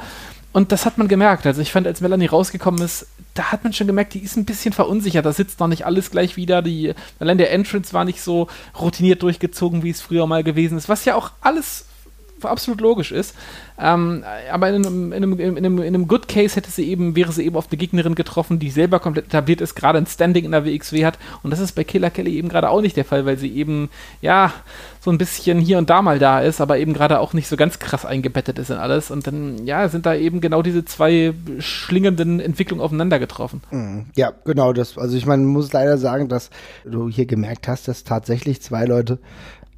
Und 0.52 0.72
das 0.72 0.86
hat 0.86 0.98
man 0.98 1.08
gemerkt. 1.08 1.46
Also 1.46 1.62
ich 1.62 1.72
fand, 1.72 1.86
als 1.86 2.02
Melanie 2.02 2.26
rausgekommen 2.26 2.82
ist, 2.82 3.08
da 3.36 3.52
hat 3.52 3.64
man 3.64 3.74
schon 3.74 3.88
gemerkt, 3.88 4.16
die 4.16 4.24
ist 4.24 4.36
ein 4.36 4.46
bisschen 4.46 4.74
verunsichert. 4.74 5.26
Da 5.26 5.32
sitzt 5.32 5.60
noch 5.60 5.68
nicht 5.68 5.86
alles 5.86 6.10
gleich 6.10 6.38
wieder. 6.38 6.62
Die, 6.62 6.94
allein 7.20 7.38
der 7.38 7.52
Entrance 7.52 7.94
war 7.94 8.04
nicht 8.04 8.22
so 8.22 8.48
routiniert 8.80 9.22
durchgezogen, 9.22 9.84
wie 9.84 9.92
es 9.92 10.02
früher 10.02 10.26
mal 10.26 10.44
gewesen 10.44 10.78
ist. 10.78 10.90
Was 10.90 11.06
ja 11.06 11.16
auch 11.16 11.32
alles 11.42 11.86
absolut 12.46 12.82
logisch 12.82 13.12
ist. 13.12 13.36
Ähm, 13.82 14.24
aber 14.52 14.70
in 14.70 14.86
einem, 14.86 15.14
in, 15.14 15.24
einem, 15.24 15.40
in, 15.40 15.58
einem, 15.58 15.78
in 15.80 15.96
einem 15.96 16.08
Good 16.08 16.28
Case 16.28 16.56
hätte 16.56 16.70
sie 16.70 16.90
eben, 16.90 17.16
wäre 17.16 17.32
sie 17.32 17.46
eben 17.46 17.56
auf 17.56 17.68
eine 17.70 17.78
Gegnerin 17.78 18.16
getroffen, 18.16 18.60
die 18.60 18.70
selber 18.70 19.00
komplett 19.00 19.28
etabliert 19.28 19.62
ist, 19.62 19.76
gerade 19.76 19.98
ein 19.98 20.06
Standing 20.06 20.46
in 20.46 20.52
der 20.52 20.66
WXW 20.66 21.06
hat. 21.06 21.18
Und 21.44 21.52
das 21.52 21.60
ist 21.60 21.74
bei 21.74 21.84
Killer 21.84 22.10
Kelly 22.10 22.36
eben 22.36 22.50
gerade 22.50 22.70
auch 22.70 22.82
nicht 22.82 22.98
der 22.98 23.06
Fall, 23.06 23.26
weil 23.26 23.38
sie 23.38 23.54
eben, 23.54 23.90
ja, 24.22 24.54
so 25.02 25.12
ein 25.12 25.18
bisschen 25.18 25.60
hier 25.60 25.78
und 25.78 25.90
da 25.90 26.02
mal 26.02 26.20
da 26.20 26.42
ist, 26.42 26.60
aber 26.60 26.78
eben 26.78 26.94
gerade 26.94 27.20
auch 27.20 27.34
nicht 27.34 27.48
so 27.48 27.56
ganz 27.56 27.80
krass 27.80 28.06
eingebettet 28.06 28.60
ist 28.60 28.70
in 28.70 28.78
alles. 28.78 29.12
Und 29.12 29.28
dann, 29.28 29.66
ja, 29.66 29.88
sind 29.88 30.06
da 30.06 30.14
eben 30.14 30.42
genau 30.42 30.62
diese 30.62 30.84
zwei 30.84 31.34
schlingenden 31.60 32.42
Entwicklungen 32.42 32.84
aufeinander 32.84 33.18
getroffen. 33.18 33.62
Mhm. 33.72 34.08
Ja, 34.16 34.34
genau. 34.44 34.74
Das, 34.74 34.98
also 34.98 35.16
ich 35.16 35.26
meine, 35.26 35.44
muss 35.44 35.72
leider 35.72 35.98
sagen, 35.98 36.28
dass 36.28 36.50
du 36.84 37.08
hier 37.08 37.26
gemerkt 37.26 37.70
hast, 37.70 37.88
dass 37.88 38.04
tatsächlich 38.04 38.62
zwei 38.62 38.84
Leute 38.86 39.20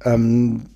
ähm, 0.04 0.66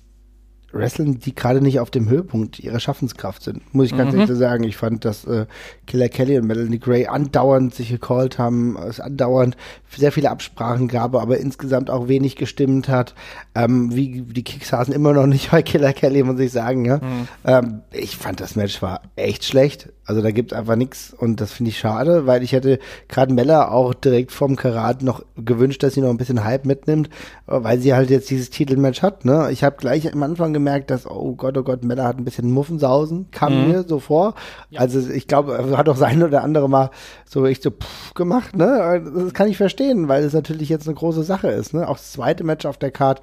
wrestlen, 0.71 1.19
die 1.19 1.33
gerade 1.33 1.61
nicht 1.61 1.79
auf 1.79 1.89
dem 1.89 2.09
Höhepunkt 2.09 2.59
ihrer 2.59 2.79
Schaffenskraft 2.79 3.41
sind, 3.41 3.73
muss 3.73 3.87
ich 3.87 3.97
ganz 3.97 4.13
mhm. 4.13 4.21
ehrlich 4.21 4.37
sagen. 4.37 4.63
Ich 4.63 4.77
fand, 4.77 5.05
dass 5.05 5.25
äh, 5.25 5.45
Killer 5.85 6.09
Kelly 6.09 6.37
und 6.37 6.47
Melanie 6.47 6.79
Gray 6.79 7.07
andauernd 7.07 7.73
sich 7.73 7.89
gecallt 7.89 8.37
haben, 8.37 8.77
es 8.77 8.99
andauernd 8.99 9.55
sehr 9.95 10.11
viele 10.11 10.29
Absprachen 10.29 10.87
gab, 10.87 11.15
aber 11.15 11.37
insgesamt 11.37 11.89
auch 11.89 12.07
wenig 12.07 12.35
gestimmt 12.35 12.89
hat. 12.89 13.15
Ähm, 13.55 13.95
wie 13.95 14.21
die 14.21 14.43
Kicks 14.43 14.69
saßen 14.69 14.93
immer 14.93 15.13
noch 15.13 15.27
nicht 15.27 15.51
bei 15.51 15.61
Killer 15.61 15.93
Kelly, 15.93 16.23
muss 16.23 16.39
ich 16.39 16.51
sagen. 16.51 16.85
Ja? 16.85 16.97
Mhm. 16.97 17.27
Ähm, 17.45 17.81
ich 17.91 18.17
fand, 18.17 18.41
das 18.41 18.55
Match 18.55 18.81
war 18.81 19.01
echt 19.15 19.45
schlecht. 19.45 19.89
Also 20.07 20.21
da 20.21 20.31
gibt's 20.31 20.53
einfach 20.53 20.77
nichts 20.77 21.13
und 21.13 21.41
das 21.41 21.51
finde 21.51 21.69
ich 21.69 21.77
schade, 21.77 22.25
weil 22.25 22.41
ich 22.41 22.53
hätte 22.53 22.79
gerade 23.09 23.33
Mella 23.33 23.69
auch 23.69 23.93
direkt 23.93 24.31
vom 24.31 24.55
Karat 24.55 25.03
noch 25.03 25.21
gewünscht, 25.35 25.83
dass 25.83 25.95
sie 25.95 26.01
noch 26.01 26.09
ein 26.09 26.17
bisschen 26.17 26.45
Hype 26.45 26.65
mitnimmt, 26.65 27.09
weil 27.45 27.79
sie 27.79 27.93
halt 27.93 28.09
jetzt 28.09 28.29
dieses 28.29 28.49
Titelmatch 28.49 29.01
hat. 29.01 29.25
Ne? 29.25 29.49
Ich 29.51 29.65
habe 29.65 29.75
gleich 29.75 30.11
am 30.11 30.23
Anfang 30.23 30.53
gemerkt, 30.53 30.91
dass, 30.91 31.05
oh 31.05 31.35
Gott, 31.35 31.57
oh 31.57 31.63
Gott, 31.63 31.83
Mella 31.83 32.05
hat 32.05 32.17
ein 32.17 32.23
bisschen 32.23 32.49
Muffensausen, 32.51 33.29
kam 33.31 33.61
mhm. 33.65 33.67
mir 33.67 33.83
so 33.83 33.99
vor. 33.99 34.35
Ja. 34.69 34.79
Also 34.79 35.09
ich 35.09 35.27
glaube, 35.27 35.77
hat 35.77 35.89
auch 35.89 35.97
sein 35.97 36.23
oder 36.23 36.41
andere 36.41 36.69
mal 36.69 36.89
so 37.25 37.45
echt 37.45 37.61
so 37.61 37.71
pff 37.71 38.13
gemacht. 38.13 38.55
Ne? 38.55 39.03
Das 39.13 39.33
kann 39.33 39.49
ich 39.49 39.57
verstehen, 39.57 40.07
weil 40.07 40.23
es 40.23 40.31
natürlich 40.31 40.69
jetzt 40.69 40.87
eine 40.87 40.95
große 40.95 41.23
Sache 41.23 41.49
ist. 41.49 41.73
Ne? 41.73 41.85
Auch 41.85 41.97
das 41.97 42.13
zweite 42.13 42.45
Match 42.45 42.65
auf 42.65 42.77
der 42.77 42.91
Card 42.91 43.21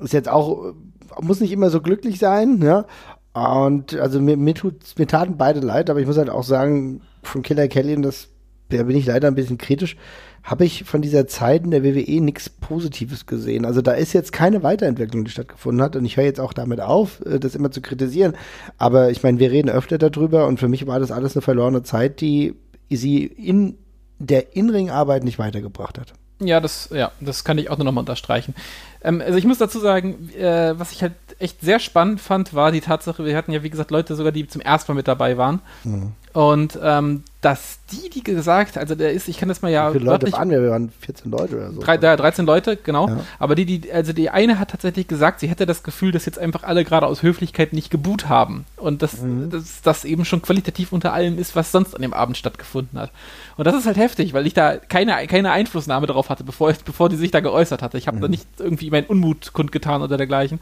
ist 0.00 0.12
jetzt 0.12 0.28
auch 0.28 0.74
muss 1.20 1.40
nicht 1.40 1.52
immer 1.52 1.70
so 1.70 1.80
glücklich 1.80 2.18
sein, 2.18 2.60
ja, 2.62 2.86
und 3.34 3.96
also 3.96 4.20
mir, 4.20 4.36
mir, 4.36 4.54
tut, 4.54 4.76
mir 4.96 5.06
taten 5.06 5.36
beide 5.36 5.60
leid, 5.60 5.90
aber 5.90 6.00
ich 6.00 6.06
muss 6.06 6.18
halt 6.18 6.30
auch 6.30 6.44
sagen, 6.44 7.02
von 7.22 7.42
Killer 7.42 7.68
Kelly, 7.68 7.96
und 7.96 8.02
das, 8.02 8.28
da 8.68 8.84
bin 8.84 8.96
ich 8.96 9.06
leider 9.06 9.28
ein 9.28 9.34
bisschen 9.34 9.58
kritisch, 9.58 9.96
habe 10.44 10.64
ich 10.64 10.84
von 10.84 11.02
dieser 11.02 11.26
Zeit 11.26 11.64
in 11.64 11.70
der 11.70 11.82
WWE 11.82 12.20
nichts 12.20 12.48
Positives 12.48 13.26
gesehen. 13.26 13.64
Also 13.64 13.80
da 13.80 13.92
ist 13.92 14.12
jetzt 14.12 14.32
keine 14.32 14.62
Weiterentwicklung, 14.62 15.24
die 15.24 15.30
stattgefunden 15.30 15.82
hat. 15.82 15.96
Und 15.96 16.04
ich 16.04 16.18
höre 16.18 16.24
jetzt 16.24 16.38
auch 16.38 16.52
damit 16.52 16.80
auf, 16.80 17.24
äh, 17.24 17.40
das 17.40 17.54
immer 17.54 17.70
zu 17.70 17.80
kritisieren. 17.80 18.34
Aber 18.76 19.10
ich 19.10 19.22
meine, 19.22 19.38
wir 19.38 19.50
reden 19.50 19.70
öfter 19.70 19.96
darüber 19.96 20.46
und 20.46 20.60
für 20.60 20.68
mich 20.68 20.86
war 20.86 21.00
das 21.00 21.10
alles 21.10 21.34
eine 21.34 21.42
verlorene 21.42 21.82
Zeit, 21.82 22.20
die 22.20 22.54
sie 22.90 23.24
in 23.24 23.78
der 24.18 24.54
Inring-Arbeit 24.54 25.24
nicht 25.24 25.38
weitergebracht 25.38 25.98
hat. 25.98 26.12
Ja, 26.40 26.60
das, 26.60 26.90
ja, 26.92 27.10
das 27.20 27.44
kann 27.44 27.58
ich 27.58 27.70
auch 27.70 27.78
nur 27.78 27.86
nochmal 27.86 28.02
unterstreichen. 28.02 28.54
Ähm, 29.04 29.22
also 29.24 29.38
ich 29.38 29.44
muss 29.44 29.58
dazu 29.58 29.78
sagen, 29.78 30.30
äh, 30.30 30.78
was 30.78 30.92
ich 30.92 31.02
halt 31.02 31.12
echt 31.38 31.60
sehr 31.60 31.78
spannend 31.78 32.20
fand, 32.20 32.54
war 32.54 32.72
die 32.72 32.80
Tatsache, 32.80 33.24
wir 33.24 33.36
hatten 33.36 33.52
ja 33.52 33.62
wie 33.62 33.70
gesagt 33.70 33.90
Leute 33.90 34.16
sogar, 34.16 34.32
die 34.32 34.46
zum 34.48 34.60
ersten 34.60 34.92
Mal 34.92 34.96
mit 34.96 35.08
dabei 35.08 35.36
waren. 35.36 35.60
Mhm. 35.84 36.12
Und 36.34 36.76
ähm, 36.82 37.22
dass 37.42 37.78
die, 37.92 38.10
die 38.10 38.24
gesagt, 38.24 38.76
also 38.76 38.96
der 38.96 39.12
ist, 39.12 39.28
ich 39.28 39.38
kann 39.38 39.48
das 39.48 39.62
mal 39.62 39.70
ja. 39.70 39.90
Wie 39.90 39.98
viele 39.98 40.10
Leute 40.10 40.32
waren 40.32 40.50
wir? 40.50 40.60
Wir 40.60 40.70
waren 40.70 40.90
14 41.00 41.30
Leute 41.30 41.56
oder 41.56 41.70
so. 41.70 41.80
Drei, 41.80 41.96
13 41.96 42.44
Leute, 42.44 42.76
genau. 42.76 43.08
Ja. 43.08 43.20
Aber 43.38 43.54
die, 43.54 43.64
die, 43.64 43.92
also 43.92 44.12
die 44.12 44.30
eine 44.30 44.58
hat 44.58 44.72
tatsächlich 44.72 45.06
gesagt, 45.06 45.38
sie 45.38 45.46
hätte 45.46 45.64
das 45.64 45.84
Gefühl, 45.84 46.10
dass 46.10 46.26
jetzt 46.26 46.40
einfach 46.40 46.64
alle 46.64 46.84
gerade 46.84 47.06
aus 47.06 47.22
Höflichkeit 47.22 47.72
nicht 47.72 47.88
geboot 47.88 48.28
haben. 48.28 48.66
Und 48.76 49.02
dass 49.02 49.22
mhm. 49.22 49.48
das, 49.48 49.80
das 49.82 50.04
eben 50.04 50.24
schon 50.24 50.42
qualitativ 50.42 50.92
unter 50.92 51.12
allem 51.12 51.38
ist, 51.38 51.54
was 51.54 51.70
sonst 51.70 51.94
an 51.94 52.02
dem 52.02 52.14
Abend 52.14 52.36
stattgefunden 52.36 52.98
hat. 52.98 53.12
Und 53.56 53.64
das 53.64 53.76
ist 53.76 53.86
halt 53.86 53.96
heftig, 53.96 54.34
weil 54.34 54.48
ich 54.48 54.54
da 54.54 54.76
keine, 54.76 55.24
keine 55.28 55.52
Einflussnahme 55.52 56.08
darauf 56.08 56.30
hatte, 56.30 56.42
bevor, 56.42 56.72
bevor 56.84 57.08
die 57.10 57.16
sich 57.16 57.30
da 57.30 57.38
geäußert 57.38 57.80
hatte. 57.80 57.96
Ich 57.96 58.08
habe 58.08 58.16
mhm. 58.16 58.22
da 58.22 58.28
nicht 58.28 58.48
irgendwie 58.58 58.90
meinen 58.90 59.06
Unmut 59.06 59.52
kundgetan 59.52 60.02
oder 60.02 60.16
dergleichen. 60.16 60.58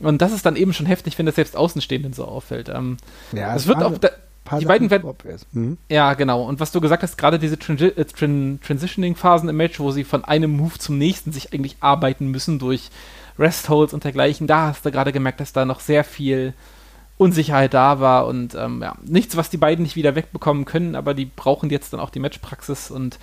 Und 0.00 0.22
das 0.22 0.32
ist 0.32 0.46
dann 0.46 0.56
eben 0.56 0.72
schon 0.72 0.86
heftig, 0.86 1.18
wenn 1.18 1.26
das 1.26 1.34
selbst 1.34 1.56
Außenstehenden 1.56 2.14
so 2.14 2.24
auffällt. 2.24 2.70
Ähm, 2.70 2.96
ja, 3.32 3.54
es 3.54 3.66
wird 3.66 3.82
auch. 3.82 3.98
Da, 3.98 4.08
die 4.58 4.66
beiden 4.66 4.90
werden. 4.90 5.14
Mhm. 5.52 5.78
Ja, 5.88 6.14
genau. 6.14 6.42
Und 6.44 6.60
was 6.60 6.72
du 6.72 6.80
gesagt 6.80 7.02
hast, 7.02 7.16
gerade 7.16 7.38
diese 7.38 7.58
Transi 7.58 7.86
äh, 7.86 8.04
Tran 8.04 8.60
Transitioning-Phasen 8.62 9.48
im 9.48 9.56
Match, 9.56 9.80
wo 9.80 9.90
sie 9.90 10.04
von 10.04 10.24
einem 10.24 10.56
Move 10.56 10.78
zum 10.78 10.98
nächsten 10.98 11.32
sich 11.32 11.52
eigentlich 11.52 11.76
arbeiten 11.80 12.28
müssen 12.28 12.58
durch 12.58 12.90
Rest-Holds 13.38 13.94
und 13.94 14.04
dergleichen, 14.04 14.46
da 14.46 14.68
hast 14.68 14.84
du 14.84 14.90
gerade 14.90 15.12
gemerkt, 15.12 15.40
dass 15.40 15.52
da 15.52 15.64
noch 15.64 15.80
sehr 15.80 16.04
viel 16.04 16.54
Unsicherheit 17.16 17.74
da 17.74 18.00
war 18.00 18.26
und 18.26 18.56
ähm, 18.56 18.82
ja, 18.82 18.96
nichts, 19.04 19.36
was 19.36 19.48
die 19.48 19.56
beiden 19.56 19.84
nicht 19.84 19.94
wieder 19.94 20.16
wegbekommen 20.16 20.64
können, 20.64 20.96
aber 20.96 21.14
die 21.14 21.26
brauchen 21.26 21.70
jetzt 21.70 21.92
dann 21.92 22.00
auch 22.00 22.10
die 22.10 22.18
Matchpraxis 22.18 22.90
und 22.90 23.20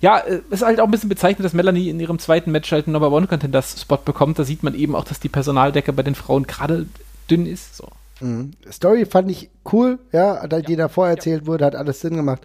ja, 0.00 0.20
es 0.20 0.40
ist 0.50 0.62
halt 0.62 0.80
auch 0.80 0.86
ein 0.86 0.90
bisschen 0.90 1.10
bezeichnend, 1.10 1.44
dass 1.44 1.52
Melanie 1.52 1.90
in 1.90 2.00
ihrem 2.00 2.18
zweiten 2.18 2.50
Match 2.50 2.72
halt 2.72 2.86
einen 2.86 2.94
Number 2.94 3.12
One 3.12 3.26
Contenders 3.26 3.80
Spot 3.80 3.98
bekommt. 3.98 4.38
Da 4.38 4.44
sieht 4.44 4.62
man 4.62 4.74
eben 4.74 4.94
auch, 4.94 5.04
dass 5.04 5.20
die 5.20 5.28
Personaldecke 5.28 5.92
bei 5.92 6.02
den 6.02 6.14
Frauen 6.14 6.46
gerade 6.46 6.86
dünn 7.30 7.46
ist. 7.46 7.76
So. 7.76 7.88
Mhm. 8.20 8.52
Story 8.70 9.04
fand 9.04 9.30
ich 9.30 9.50
cool, 9.72 9.98
ja, 10.12 10.46
die 10.46 10.72
ja. 10.72 10.76
davor 10.76 11.08
erzählt 11.08 11.42
ja. 11.42 11.46
wurde, 11.46 11.64
hat 11.64 11.76
alles 11.76 12.00
Sinn 12.00 12.16
gemacht. 12.16 12.42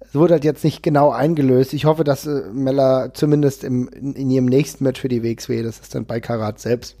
Es 0.00 0.14
wurde 0.14 0.34
halt 0.34 0.44
jetzt 0.44 0.64
nicht 0.64 0.82
genau 0.82 1.10
eingelöst. 1.10 1.72
Ich 1.72 1.84
hoffe, 1.84 2.04
dass 2.04 2.26
äh, 2.26 2.42
Mella 2.52 3.12
zumindest 3.14 3.64
im, 3.64 3.88
in, 3.88 4.14
in, 4.14 4.30
ihrem 4.30 4.46
nächsten 4.46 4.84
Match 4.84 5.00
für 5.00 5.08
die 5.08 5.22
WXW, 5.22 5.62
das 5.62 5.78
ist 5.78 5.94
dann 5.94 6.06
bei 6.06 6.20
Karat 6.20 6.58
selbst, 6.58 6.96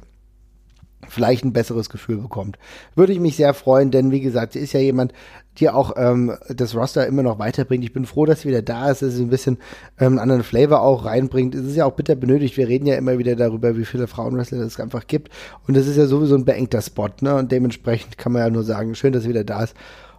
vielleicht 1.10 1.44
ein 1.44 1.52
besseres 1.52 1.90
Gefühl 1.90 2.18
bekommt. 2.18 2.58
Würde 2.94 3.12
ich 3.12 3.20
mich 3.20 3.36
sehr 3.36 3.54
freuen, 3.54 3.90
denn 3.90 4.10
wie 4.10 4.20
gesagt, 4.20 4.54
sie 4.54 4.60
ist 4.60 4.72
ja 4.72 4.80
jemand, 4.80 5.12
die 5.58 5.68
auch 5.68 5.94
ähm, 5.96 6.36
das 6.48 6.74
Roster 6.74 7.06
immer 7.06 7.22
noch 7.22 7.38
weiterbringt. 7.38 7.84
Ich 7.84 7.92
bin 7.92 8.06
froh, 8.06 8.24
dass 8.24 8.42
sie 8.42 8.48
wieder 8.48 8.62
da 8.62 8.90
ist, 8.90 9.02
dass 9.02 9.14
sie 9.14 9.22
ein 9.22 9.30
bisschen 9.30 9.58
ähm, 9.98 10.12
einen 10.12 10.18
anderen 10.18 10.42
Flavor 10.42 10.80
auch 10.82 11.04
reinbringt. 11.04 11.54
Es 11.54 11.66
ist 11.66 11.76
ja 11.76 11.84
auch 11.84 11.94
bitter 11.94 12.14
benötigt. 12.14 12.56
Wir 12.56 12.68
reden 12.68 12.86
ja 12.86 12.94
immer 12.94 13.18
wieder 13.18 13.36
darüber, 13.36 13.76
wie 13.76 13.84
viele 13.84 14.06
Frauenwrestler 14.06 14.60
es 14.60 14.80
einfach 14.80 15.06
gibt. 15.06 15.30
Und 15.66 15.76
das 15.76 15.86
ist 15.86 15.96
ja 15.96 16.06
sowieso 16.06 16.36
ein 16.36 16.44
beengter 16.44 16.80
Spot, 16.80 17.10
ne? 17.20 17.34
Und 17.34 17.52
dementsprechend 17.52 18.16
kann 18.16 18.32
man 18.32 18.42
ja 18.42 18.50
nur 18.50 18.62
sagen, 18.62 18.94
schön, 18.94 19.12
dass 19.12 19.24
sie 19.24 19.28
wieder 19.28 19.44
da 19.44 19.64
ist. 19.64 19.74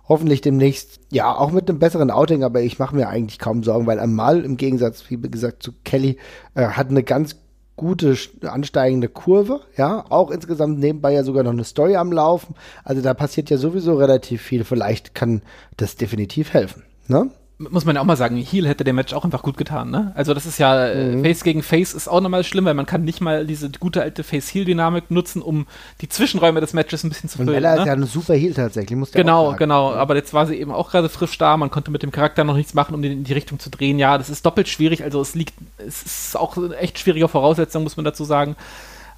Hoffentlich 0.08 0.42
demnächst, 0.42 1.00
ja, 1.12 1.34
auch 1.34 1.52
mit 1.52 1.70
einem 1.70 1.80
besseren 1.80 2.12
Outing, 2.12 2.44
aber 2.44 2.62
ich 2.62 2.80
mache 2.80 2.96
mir 2.96 3.08
eigentlich 3.08 3.40
kaum 3.40 3.64
Sorgen, 3.64 3.88
weil 3.88 4.00
Amal 4.00 4.44
im 4.44 4.58
Gegensatz, 4.58 5.06
wie 5.10 5.18
gesagt, 5.18 5.64
zu 5.64 5.72
Kelly, 5.86 6.18
äh, 6.54 6.66
hat 6.66 6.90
eine 6.90 7.04
ganz 7.04 7.38
gute 7.82 8.16
ansteigende 8.44 9.10
Kurve, 9.10 9.62
ja, 9.76 10.06
auch 10.10 10.30
insgesamt 10.30 10.78
nebenbei 10.78 11.14
ja 11.14 11.24
sogar 11.24 11.44
noch 11.44 11.52
eine 11.52 11.64
Story 11.64 11.96
am 11.96 12.12
Laufen. 12.12 12.54
Also 12.84 13.02
da 13.02 13.16
passiert 13.16 13.50
ja 13.50 13.58
sowieso 13.58 13.96
relativ 13.96 14.44
viel. 14.44 14.64
Vielleicht 14.64 15.16
kann 15.16 15.42
das 15.78 15.96
definitiv 15.96 16.54
helfen, 16.54 16.84
ne? 17.08 17.32
Muss 17.70 17.86
man 17.86 17.96
ja 17.96 18.02
auch 18.02 18.06
mal 18.06 18.18
sagen, 18.18 18.38
Heal 18.38 18.68
hätte 18.68 18.84
dem 18.84 18.96
Match 18.96 19.14
auch 19.14 19.24
einfach 19.24 19.44
gut 19.44 19.58
getan, 19.58 19.92
ne? 19.92 20.12
Also 20.16 20.34
das 20.34 20.46
ist 20.46 20.58
ja, 20.58 20.88
äh, 20.88 21.16
mhm. 21.16 21.24
Face 21.24 21.44
gegen 21.44 21.64
Face 21.64 21.94
ist 21.94 22.08
auch 22.08 22.22
nochmal 22.22 22.44
schlimm, 22.44 22.66
weil 22.66 22.74
man 22.74 22.86
kann 22.86 23.04
nicht 23.04 23.22
mal 23.22 23.46
diese 23.46 23.70
gute 23.70 24.02
alte 24.02 24.24
Face-Heal-Dynamik 24.24 25.12
nutzen, 25.12 25.42
um 25.42 25.68
die 26.02 26.10
Zwischenräume 26.10 26.62
des 26.62 26.74
Matches 26.74 27.04
ein 27.04 27.10
bisschen 27.10 27.30
zu 27.30 27.38
füllen. 27.38 27.50
Und 27.50 27.56
Ella 27.56 27.76
ne? 27.76 27.82
ist 27.82 27.88
ja 27.88 27.94
eine 27.94 28.06
super 28.06 28.34
Heal 28.34 28.54
tatsächlich, 28.54 28.98
muss 28.98 29.12
Genau, 29.12 29.54
genau, 29.54 29.94
aber 29.94 30.16
jetzt 30.16 30.34
war 30.34 30.48
sie 30.48 30.56
eben 30.56 30.72
auch 30.72 30.92
gerade 30.92 31.10
frisch 31.10 31.38
da, 31.38 31.58
man 31.58 31.70
konnte 31.70 31.92
mit 31.92 32.04
dem 32.04 32.12
Charakter 32.12 32.44
noch 32.44 32.56
nichts 32.56 32.74
machen, 32.74 32.96
um 32.96 33.02
den 33.02 33.12
in 33.12 33.24
die 33.24 33.34
Richtung 33.34 33.60
zu 33.60 33.70
drehen. 33.70 34.00
Ja, 34.00 34.18
das 34.18 34.30
ist 34.30 34.46
doppelt 34.46 34.68
schwierig, 34.68 35.04
also 35.04 35.22
es 35.22 35.36
liegt, 35.36 35.54
es 35.78 36.04
ist 36.04 36.38
auch 36.38 36.58
eine 36.58 36.76
echt 36.78 37.00
schwierige 37.00 37.28
Voraussetzung, 37.28 37.84
muss 37.84 37.98
man 37.98 38.06
dazu 38.06 38.24
sagen. 38.24 38.56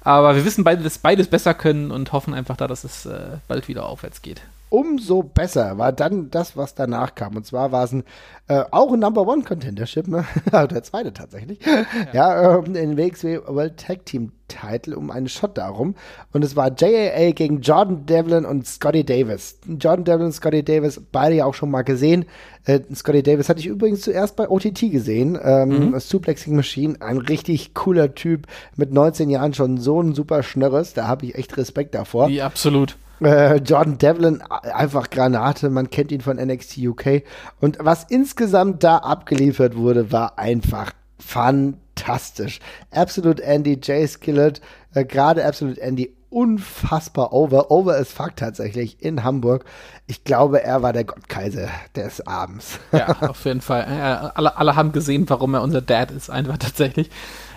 Aber 0.02 0.36
wir 0.36 0.44
wissen 0.44 0.64
beide, 0.64 0.82
dass 0.82 0.98
beides 0.98 1.28
besser 1.28 1.54
können 1.54 1.90
und 1.90 2.12
hoffen 2.12 2.34
einfach 2.34 2.58
da, 2.58 2.68
dass 2.68 2.84
es 2.84 3.06
äh, 3.06 3.38
bald 3.48 3.68
wieder 3.68 3.86
aufwärts 3.86 4.20
geht. 4.20 4.42
Umso 4.74 5.22
besser 5.22 5.78
war 5.78 5.92
dann 5.92 6.30
das, 6.30 6.56
was 6.56 6.74
danach 6.74 7.14
kam. 7.14 7.36
Und 7.36 7.46
zwar 7.46 7.70
war 7.70 7.84
es 7.84 7.92
ein, 7.92 8.02
äh, 8.48 8.64
auch 8.72 8.92
ein 8.92 8.98
Number 8.98 9.24
One 9.24 9.44
Contendership, 9.44 10.08
ne? 10.08 10.24
der 10.52 10.82
zweite 10.82 11.12
tatsächlich. 11.12 11.60
Ja, 11.64 11.84
ja 12.12 12.58
ähm, 12.58 12.74
in 12.74 12.96
WXW 12.96 13.38
World 13.46 13.76
Tag 13.76 14.04
Team 14.04 14.32
Title 14.48 14.96
um 14.96 15.12
einen 15.12 15.28
Shot 15.28 15.56
darum. 15.56 15.94
Und 16.32 16.44
es 16.44 16.56
war 16.56 16.72
JAA 16.76 17.30
gegen 17.30 17.60
Jordan 17.60 18.04
Devlin 18.04 18.44
und 18.44 18.66
Scotty 18.66 19.04
Davis. 19.04 19.60
Jordan 19.66 20.04
Devlin 20.04 20.26
und 20.26 20.32
Scotty 20.32 20.64
Davis, 20.64 21.00
beide 21.12 21.36
ja 21.36 21.44
auch 21.44 21.54
schon 21.54 21.70
mal 21.70 21.82
gesehen. 21.82 22.24
Äh, 22.64 22.80
Scotty 22.92 23.22
Davis 23.22 23.48
hatte 23.48 23.60
ich 23.60 23.66
übrigens 23.66 24.00
zuerst 24.00 24.34
bei 24.34 24.48
OTT 24.48 24.90
gesehen. 24.90 25.38
Ähm, 25.40 25.90
mhm. 25.90 26.00
Suplexing 26.00 26.56
Machine, 26.56 26.96
ein 27.00 27.18
richtig 27.18 27.74
cooler 27.74 28.16
Typ. 28.16 28.48
Mit 28.74 28.92
19 28.92 29.30
Jahren 29.30 29.54
schon 29.54 29.78
so 29.78 30.02
ein 30.02 30.14
super 30.14 30.42
Schnörres. 30.42 30.94
Da 30.94 31.06
habe 31.06 31.26
ich 31.26 31.36
echt 31.36 31.56
Respekt 31.56 31.94
davor. 31.94 32.28
Wie 32.28 32.42
absolut. 32.42 32.96
Äh, 33.20 33.56
Jordan 33.56 33.98
Devlin, 33.98 34.42
einfach 34.42 35.10
Granate, 35.10 35.70
man 35.70 35.90
kennt 35.90 36.12
ihn 36.12 36.20
von 36.20 36.36
NXT 36.36 36.78
UK. 36.78 37.22
Und 37.60 37.78
was 37.80 38.04
insgesamt 38.04 38.82
da 38.82 38.98
abgeliefert 38.98 39.76
wurde, 39.76 40.12
war 40.12 40.38
einfach 40.38 40.92
fantastisch. 41.18 42.60
Absolute 42.90 43.42
Andy, 43.42 43.78
Jay 43.82 44.06
Skillett, 44.06 44.60
äh, 44.94 45.04
gerade 45.04 45.44
Absolute 45.44 45.80
Andy, 45.80 46.14
unfassbar 46.34 47.32
over. 47.32 47.70
Over 47.70 47.96
as 47.96 48.12
fuck 48.12 48.34
tatsächlich 48.36 49.00
in 49.00 49.22
Hamburg. 49.22 49.64
Ich 50.06 50.24
glaube, 50.24 50.64
er 50.64 50.82
war 50.82 50.92
der 50.92 51.04
Gottkaiser 51.04 51.68
des 51.94 52.26
Abends. 52.26 52.80
Ja, 52.92 53.16
auf 53.28 53.44
jeden 53.44 53.60
Fall. 53.60 53.82
Äh, 53.82 54.30
alle, 54.34 54.56
alle 54.56 54.74
haben 54.74 54.92
gesehen, 54.92 55.28
warum 55.28 55.54
er 55.54 55.62
unser 55.62 55.80
Dad 55.80 56.10
ist, 56.10 56.30
einfach 56.30 56.58
tatsächlich. 56.58 57.10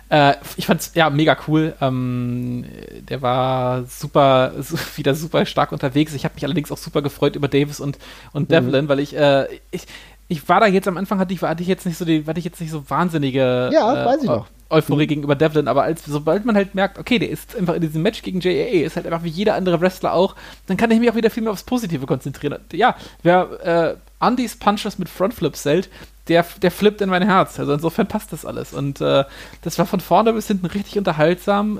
Äh, 0.09 0.35
ich 0.55 0.67
fand's 0.67 0.91
ja 0.95 1.09
mega 1.09 1.37
cool. 1.47 1.75
Ähm, 1.81 2.65
der 3.09 3.21
war 3.21 3.83
super, 3.85 4.53
wieder 4.95 5.15
super 5.15 5.45
stark 5.45 5.71
unterwegs. 5.71 6.13
Ich 6.13 6.23
habe 6.23 6.35
mich 6.35 6.45
allerdings 6.45 6.71
auch 6.71 6.77
super 6.77 7.01
gefreut 7.01 7.35
über 7.35 7.47
Davis 7.47 7.79
und, 7.79 7.97
und 8.33 8.51
Devlin, 8.51 8.85
mhm. 8.85 8.89
weil 8.89 8.99
ich, 8.99 9.15
äh, 9.15 9.47
ich, 9.71 9.83
ich 10.27 10.47
war 10.47 10.59
da 10.59 10.67
jetzt 10.67 10.87
am 10.87 10.97
Anfang 10.97 11.19
hatte 11.19 11.33
ich, 11.33 11.41
hatte 11.41 11.61
ich 11.61 11.69
jetzt 11.69 11.85
nicht 11.85 11.97
so 11.97 12.05
die, 12.05 12.25
hatte 12.25 12.39
ich 12.39 12.45
jetzt 12.45 12.61
nicht 12.61 12.71
so 12.71 12.89
wahnsinnige 12.89 13.69
ja, 13.73 14.13
äh. 14.13 14.41
Euphorie 14.69 15.05
mhm. 15.05 15.09
gegenüber 15.09 15.35
Devlin, 15.35 15.69
aber 15.69 15.83
als 15.83 16.03
sobald 16.05 16.43
man 16.43 16.55
halt 16.55 16.75
merkt, 16.75 16.99
okay, 16.99 17.19
der 17.19 17.29
ist 17.29 17.55
einfach 17.55 17.75
in 17.75 17.81
diesem 17.81 18.01
Match 18.01 18.21
gegen 18.21 18.41
JAA, 18.41 18.85
ist 18.85 18.97
halt 18.97 19.05
einfach 19.05 19.23
wie 19.23 19.29
jeder 19.29 19.55
andere 19.55 19.79
Wrestler 19.79 20.13
auch, 20.13 20.35
dann 20.65 20.75
kann 20.75 20.91
ich 20.91 20.99
mich 20.99 21.09
auch 21.09 21.15
wieder 21.15 21.29
viel 21.29 21.43
mehr 21.43 21.53
aufs 21.53 21.63
Positive 21.63 22.05
konzentrieren. 22.05 22.59
Ja, 22.73 22.97
wer 23.23 23.65
äh, 23.65 23.95
Andys 24.19 24.57
Punches 24.57 24.99
mit 24.99 25.07
Frontflips 25.07 25.63
hält, 25.63 25.89
der, 26.29 26.45
der 26.61 26.71
flippt 26.71 27.01
in 27.01 27.09
mein 27.09 27.23
Herz. 27.23 27.59
Also 27.59 27.73
insofern 27.73 28.07
passt 28.07 28.33
das 28.33 28.45
alles. 28.45 28.73
Und 28.73 29.01
äh, 29.01 29.25
das 29.61 29.79
war 29.79 29.85
von 29.85 29.99
vorne 29.99 30.33
bis 30.33 30.47
hinten 30.47 30.65
richtig 30.65 30.97
unterhaltsam. 30.97 31.79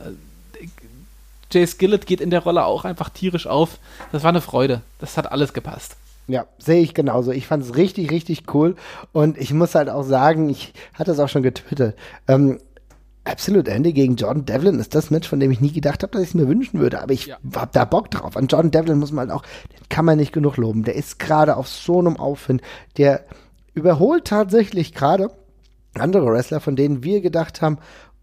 Jay 1.52 1.66
Skillett 1.66 2.06
geht 2.06 2.22
in 2.22 2.30
der 2.30 2.42
Rolle 2.42 2.66
auch 2.66 2.86
einfach 2.86 3.10
tierisch 3.10 3.48
auf. 3.48 3.80
Das 4.12 4.24
war 4.24 4.30
eine 4.30 4.42
Freude. 4.42 4.82
Das 5.00 5.18
hat 5.18 5.32
alles 5.32 5.54
gepasst. 5.54 5.96
Ja, 6.28 6.46
sehe 6.58 6.82
ich 6.82 6.94
genauso. 6.94 7.32
Ich 7.32 7.48
fand 7.48 7.64
es 7.64 7.76
richtig, 7.76 8.12
richtig 8.12 8.54
cool. 8.54 8.76
Und 9.14 9.38
ich 9.38 9.54
muss 9.54 9.76
halt 9.76 9.90
auch 9.90 10.04
sagen, 10.04 10.50
ich 10.50 10.74
hatte 10.94 11.12
es 11.12 11.20
auch 11.20 11.30
schon 11.30 11.44
getwittert. 11.44 11.96
Ähm, 12.28 12.60
Absolute 13.28 13.72
Ende 13.72 13.92
gegen 13.92 14.16
Jordan 14.16 14.46
Devlin 14.46 14.80
ist 14.80 14.96
das 14.96 15.10
Match, 15.10 15.28
von 15.28 15.42
dem 15.42 15.52
ich 15.52 15.60
nie 15.60 15.74
gedacht 15.74 16.02
habe, 16.02 16.14
dass 16.14 16.22
ich 16.22 16.30
es 16.30 16.34
mir 16.34 16.48
wünschen 16.48 16.80
würde. 16.80 17.02
Aber 17.02 17.12
ich 17.12 17.26
ja. 17.26 17.38
habe 17.56 17.72
da 17.74 17.84
Bock 17.84 18.10
drauf. 18.10 18.38
An 18.38 18.48
Jordan 18.48 18.72
Devlin 18.72 18.98
muss 18.98 19.12
man 19.12 19.28
halt 19.28 19.38
auch, 19.38 19.44
den 19.74 19.90
kann 19.90 20.06
man 20.06 20.18
nicht 20.18 20.32
genug 20.32 20.56
loben. 20.56 20.84
Der 20.84 20.96
ist 20.96 21.20
gerade 21.20 21.58
auf 21.58 21.68
so 21.68 22.00
einem 22.00 22.16
Aufwind. 22.18 22.62
Der 22.96 23.26
überholt 23.78 24.26
tatsächlich 24.26 24.94
gerade 24.94 25.32
andere 25.94 26.28
Wrestler, 26.28 26.60
von 26.60 26.76
denen 26.76 27.04
wir 27.04 27.22
gedacht 27.22 27.62
haben, 27.62 27.78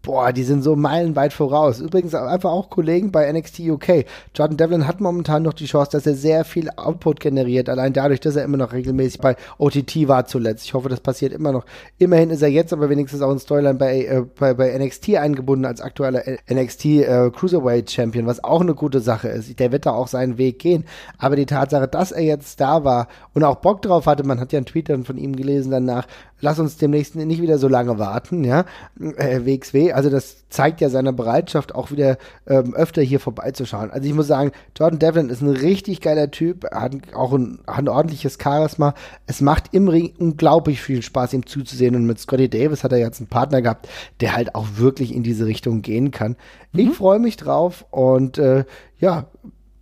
boah, 0.05 0.31
die 0.31 0.43
sind 0.43 0.61
so 0.61 0.75
meilenweit 0.75 1.33
voraus. 1.33 1.79
Übrigens 1.79 2.13
einfach 2.13 2.51
auch 2.51 2.69
Kollegen 2.69 3.11
bei 3.11 3.29
NXT 3.31 3.61
UK. 3.61 4.05
Jordan 4.35 4.55
Devlin 4.55 4.87
hat 4.87 5.01
momentan 5.01 5.41
noch 5.41 5.53
die 5.53 5.65
Chance, 5.65 5.91
dass 5.91 6.05
er 6.05 6.13
sehr 6.13 6.45
viel 6.45 6.69
Output 6.75 7.19
generiert, 7.19 7.69
allein 7.69 7.91
dadurch, 7.91 8.19
dass 8.19 8.35
er 8.35 8.43
immer 8.43 8.57
noch 8.57 8.71
regelmäßig 8.71 9.19
bei 9.19 9.35
OTT 9.57 10.07
war 10.07 10.27
zuletzt. 10.27 10.65
Ich 10.65 10.75
hoffe, 10.75 10.89
das 10.89 10.99
passiert 10.99 11.33
immer 11.33 11.51
noch. 11.51 11.65
Immerhin 11.97 12.29
ist 12.29 12.43
er 12.43 12.49
jetzt 12.49 12.71
aber 12.71 12.89
wenigstens 12.89 13.23
auch 13.23 13.31
in 13.31 13.39
Storyline 13.39 13.79
bei, 13.79 14.05
äh, 14.05 14.23
bei, 14.37 14.53
bei 14.53 14.77
NXT 14.77 15.15
eingebunden 15.15 15.65
als 15.65 15.81
aktueller 15.81 16.21
NXT 16.51 16.85
äh, 16.85 17.31
Cruiserweight 17.31 17.89
Champion, 17.89 18.27
was 18.27 18.43
auch 18.43 18.61
eine 18.61 18.75
gute 18.75 18.99
Sache 18.99 19.29
ist. 19.29 19.59
Der 19.59 19.71
wird 19.71 19.87
da 19.87 19.91
auch 19.91 20.07
seinen 20.07 20.37
Weg 20.37 20.59
gehen. 20.59 20.85
Aber 21.17 21.35
die 21.35 21.47
Tatsache, 21.47 21.87
dass 21.87 22.11
er 22.11 22.23
jetzt 22.23 22.61
da 22.61 22.83
war 22.83 23.07
und 23.33 23.43
auch 23.43 23.55
Bock 23.55 23.81
drauf 23.81 24.05
hatte, 24.05 24.23
man 24.23 24.39
hat 24.39 24.53
ja 24.53 24.57
einen 24.57 24.67
Tweet 24.67 24.89
dann 24.89 25.03
von 25.03 25.17
ihm 25.17 25.35
gelesen 25.35 25.71
danach, 25.71 26.05
lass 26.45 26.59
uns 26.59 26.77
demnächst 26.77 27.15
nicht 27.15 27.41
wieder 27.41 27.57
so 27.57 27.67
lange 27.67 27.97
warten, 27.97 28.43
ja, 28.43 28.65
äh, 28.99 29.41
WXW. 29.45 29.93
Also 29.93 30.11
das 30.11 30.47
zeigt 30.49 30.79
ja 30.79 30.89
seine 30.89 31.11
Bereitschaft, 31.11 31.73
auch 31.73 31.89
wieder 31.89 32.17
ähm, 32.47 32.75
öfter 32.75 33.01
hier 33.01 33.19
vorbeizuschauen. 33.19 33.89
Also 33.89 34.07
ich 34.07 34.13
muss 34.13 34.27
sagen, 34.27 34.51
Jordan 34.77 34.99
Devlin 34.99 35.29
ist 35.29 35.41
ein 35.41 35.49
richtig 35.49 36.01
geiler 36.01 36.29
Typ, 36.29 36.65
hat 36.71 36.93
auch 37.15 37.33
ein, 37.33 37.59
hat 37.65 37.79
ein 37.79 37.89
ordentliches 37.89 38.37
Charisma. 38.41 38.93
Es 39.25 39.41
macht 39.41 39.73
im 39.73 39.87
Ring 39.87 40.13
unglaublich 40.19 40.81
viel 40.81 41.01
Spaß, 41.01 41.33
ihm 41.33 41.47
zuzusehen. 41.47 41.95
Und 41.95 42.05
mit 42.05 42.19
Scotty 42.19 42.47
Davis 42.47 42.83
hat 42.83 42.91
er 42.91 42.99
jetzt 42.99 43.19
einen 43.19 43.27
Partner 43.27 43.63
gehabt, 43.63 43.89
der 44.21 44.35
halt 44.35 44.53
auch 44.53 44.67
wirklich 44.75 45.15
in 45.15 45.23
diese 45.23 45.47
Richtung 45.47 45.81
gehen 45.81 46.11
kann. 46.11 46.37
Mhm. 46.73 46.79
Ich 46.79 46.89
freue 46.91 47.19
mich 47.19 47.37
drauf 47.37 47.85
und 47.89 48.37
äh, 48.37 48.65
ja, 48.99 49.25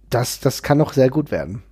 das, 0.09 0.39
das 0.39 0.63
kann 0.63 0.77
noch 0.77 0.93
sehr 0.93 1.09
gut 1.09 1.29
werden. 1.29 1.63